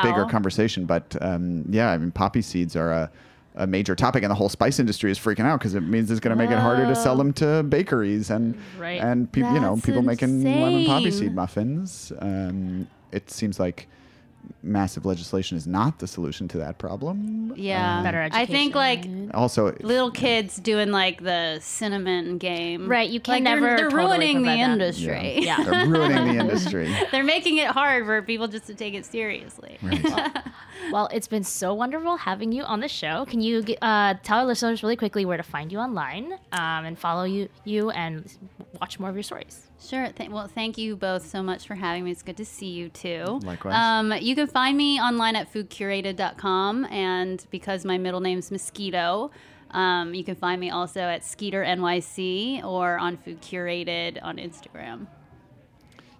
a 0.00 0.02
bigger 0.02 0.24
conversation. 0.26 0.84
But 0.86 1.16
um, 1.20 1.64
yeah, 1.68 1.90
I 1.90 1.98
mean, 1.98 2.10
poppy 2.10 2.42
seeds 2.42 2.76
are 2.76 2.92
a, 2.92 3.10
a 3.58 3.66
major 3.66 3.94
topic, 3.94 4.22
and 4.22 4.30
the 4.30 4.34
whole 4.34 4.48
spice 4.48 4.78
industry 4.78 5.10
is 5.10 5.18
freaking 5.18 5.44
out 5.44 5.58
because 5.58 5.74
it 5.74 5.82
means 5.82 6.10
it's 6.10 6.20
going 6.20 6.34
to 6.36 6.42
make 6.42 6.50
it 6.50 6.58
harder 6.58 6.86
to 6.86 6.94
sell 6.96 7.16
them 7.16 7.32
to 7.34 7.62
bakeries 7.64 8.30
and 8.30 8.56
Right. 8.78 9.00
and 9.00 9.30
people, 9.30 9.52
you 9.52 9.60
know, 9.60 9.76
people 9.82 10.02
making 10.02 10.42
lemon 10.44 10.86
poppy 10.86 11.10
seed 11.10 11.34
muffins. 11.34 12.12
Um, 12.20 12.86
it 13.12 13.30
seems 13.30 13.58
like 13.60 13.88
massive 14.62 15.06
legislation 15.06 15.56
is 15.56 15.66
not 15.66 15.98
the 15.98 16.06
solution 16.06 16.48
to 16.48 16.58
that 16.58 16.78
problem. 16.78 17.52
Yeah. 17.56 18.02
Better 18.02 18.28
I 18.32 18.46
think 18.46 18.74
like 18.74 19.04
Also, 19.34 19.74
little 19.80 20.10
kids 20.10 20.56
doing 20.56 20.90
like 20.90 21.22
the 21.22 21.58
cinnamon 21.60 22.38
game. 22.38 22.88
Right, 22.88 23.08
you 23.08 23.20
can 23.20 23.34
Like, 23.34 23.44
they're- 23.44 23.60
never 23.60 23.76
They're, 23.76 23.90
totally 23.90 24.18
ruining 24.18 24.38
the 24.42 24.48
that. 24.48 24.58
industry. 24.58 25.38
Yeah. 25.44 25.62
they're 25.64 25.86
ruining 25.86 26.34
the 26.36 26.40
industry. 26.40 26.94
they're 27.10 27.24
making 27.24 27.58
it 27.58 27.68
hard 27.68 28.04
for 28.06 28.20
people 28.22 28.48
just 28.48 28.66
to 28.66 28.74
take 28.74 28.94
it 28.94 29.04
seriously. 29.04 29.78
Well, 30.92 31.08
it's 31.12 31.28
been 31.28 31.44
so 31.44 31.74
wonderful 31.74 32.16
having 32.16 32.50
you 32.52 32.62
on 32.62 32.80
the 32.80 32.88
show. 32.88 33.26
Can 33.26 33.40
you 33.42 33.64
uh, 33.82 34.14
tell 34.22 34.38
our 34.38 34.44
listeners 34.46 34.82
really 34.82 34.96
quickly 34.96 35.24
where 35.26 35.36
to 35.36 35.42
find 35.42 35.70
you 35.70 35.78
online 35.80 36.32
um, 36.52 36.84
and 36.86 36.98
follow 36.98 37.24
you, 37.24 37.48
you 37.64 37.90
and 37.90 38.24
watch 38.80 38.98
more 38.98 39.10
of 39.10 39.16
your 39.16 39.22
stories? 39.24 39.67
Sure. 39.80 40.08
Th- 40.08 40.30
well, 40.30 40.48
thank 40.48 40.76
you 40.76 40.96
both 40.96 41.26
so 41.26 41.42
much 41.42 41.66
for 41.66 41.74
having 41.74 42.04
me. 42.04 42.10
It's 42.10 42.22
good 42.22 42.36
to 42.38 42.44
see 42.44 42.68
you 42.68 42.88
too. 42.88 43.40
Likewise. 43.42 43.74
Um, 43.74 44.12
you 44.20 44.34
can 44.34 44.46
find 44.46 44.76
me 44.76 45.00
online 45.00 45.36
at 45.36 45.52
foodcurated.com, 45.52 46.86
and 46.86 47.46
because 47.50 47.84
my 47.84 47.98
middle 47.98 48.20
name's 48.20 48.50
Mosquito, 48.50 49.30
um, 49.70 50.14
you 50.14 50.24
can 50.24 50.34
find 50.34 50.60
me 50.60 50.70
also 50.70 51.00
at 51.00 51.24
Skeeter 51.24 51.62
NYC 51.62 52.64
or 52.64 52.98
on 52.98 53.16
Food 53.18 53.40
Curated 53.40 54.18
on 54.22 54.38
Instagram. 54.38 55.06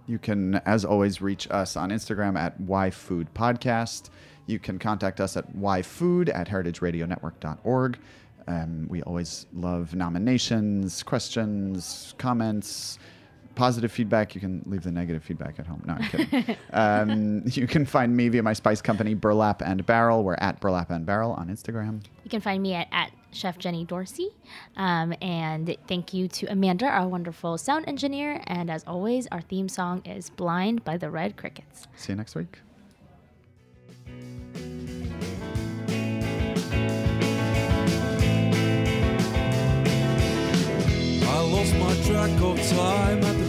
You 0.07 0.17
can, 0.17 0.55
as 0.65 0.85
always, 0.85 1.21
reach 1.21 1.47
us 1.51 1.75
on 1.75 1.89
Instagram 1.89 2.37
at 2.37 2.59
YFoodPodcast. 2.61 4.09
You 4.47 4.57
can 4.57 4.79
contact 4.79 5.19
us 5.19 5.37
at 5.37 5.55
yfood 5.55 6.33
at 6.33 6.47
heritageradionetwork.org. 6.47 7.99
Um, 8.47 8.87
we 8.89 9.03
always 9.03 9.45
love 9.53 9.93
nominations, 9.93 11.03
questions, 11.03 12.15
comments, 12.17 12.97
positive 13.59 13.91
feedback. 13.91 14.33
You 14.35 14.41
can 14.41 14.63
leave 14.65 14.83
the 14.83 14.91
negative 14.91 15.21
feedback 15.21 15.59
at 15.59 15.67
home. 15.67 15.83
No, 15.85 15.95
I'm 15.95 16.03
kidding. 16.03 16.55
um, 16.71 17.43
you 17.45 17.67
can 17.67 17.85
find 17.85 18.15
me 18.15 18.29
via 18.29 18.41
my 18.41 18.53
spice 18.53 18.81
company, 18.81 19.13
Burlap 19.13 19.61
and 19.61 19.85
Barrel. 19.85 20.23
We're 20.23 20.37
at 20.39 20.61
Burlap 20.61 20.89
and 20.89 21.05
Barrel 21.05 21.33
on 21.33 21.49
Instagram. 21.49 22.01
You 22.23 22.29
can 22.29 22.39
find 22.39 22.63
me 22.63 22.73
at, 22.73 22.87
at 22.93 23.11
Chef 23.33 23.57
Jenny 23.59 23.83
Dorsey. 23.83 24.29
Um, 24.77 25.13
and 25.21 25.75
thank 25.89 26.13
you 26.13 26.29
to 26.29 26.45
Amanda, 26.45 26.85
our 26.85 27.05
wonderful 27.07 27.57
sound 27.57 27.83
engineer. 27.87 28.41
And 28.47 28.71
as 28.71 28.85
always, 28.87 29.27
our 29.27 29.41
theme 29.41 29.67
song 29.67 30.03
is 30.05 30.29
Blind 30.29 30.85
by 30.85 30.95
the 30.95 31.09
Red 31.09 31.35
Crickets. 31.35 31.85
See 31.97 32.13
you 32.13 32.15
next 32.15 32.35
week. 32.35 32.59
I 41.27 41.41
lost 41.41 41.75
my 41.75 41.93
track 42.07 42.41
of 42.41 42.69
time 42.69 43.48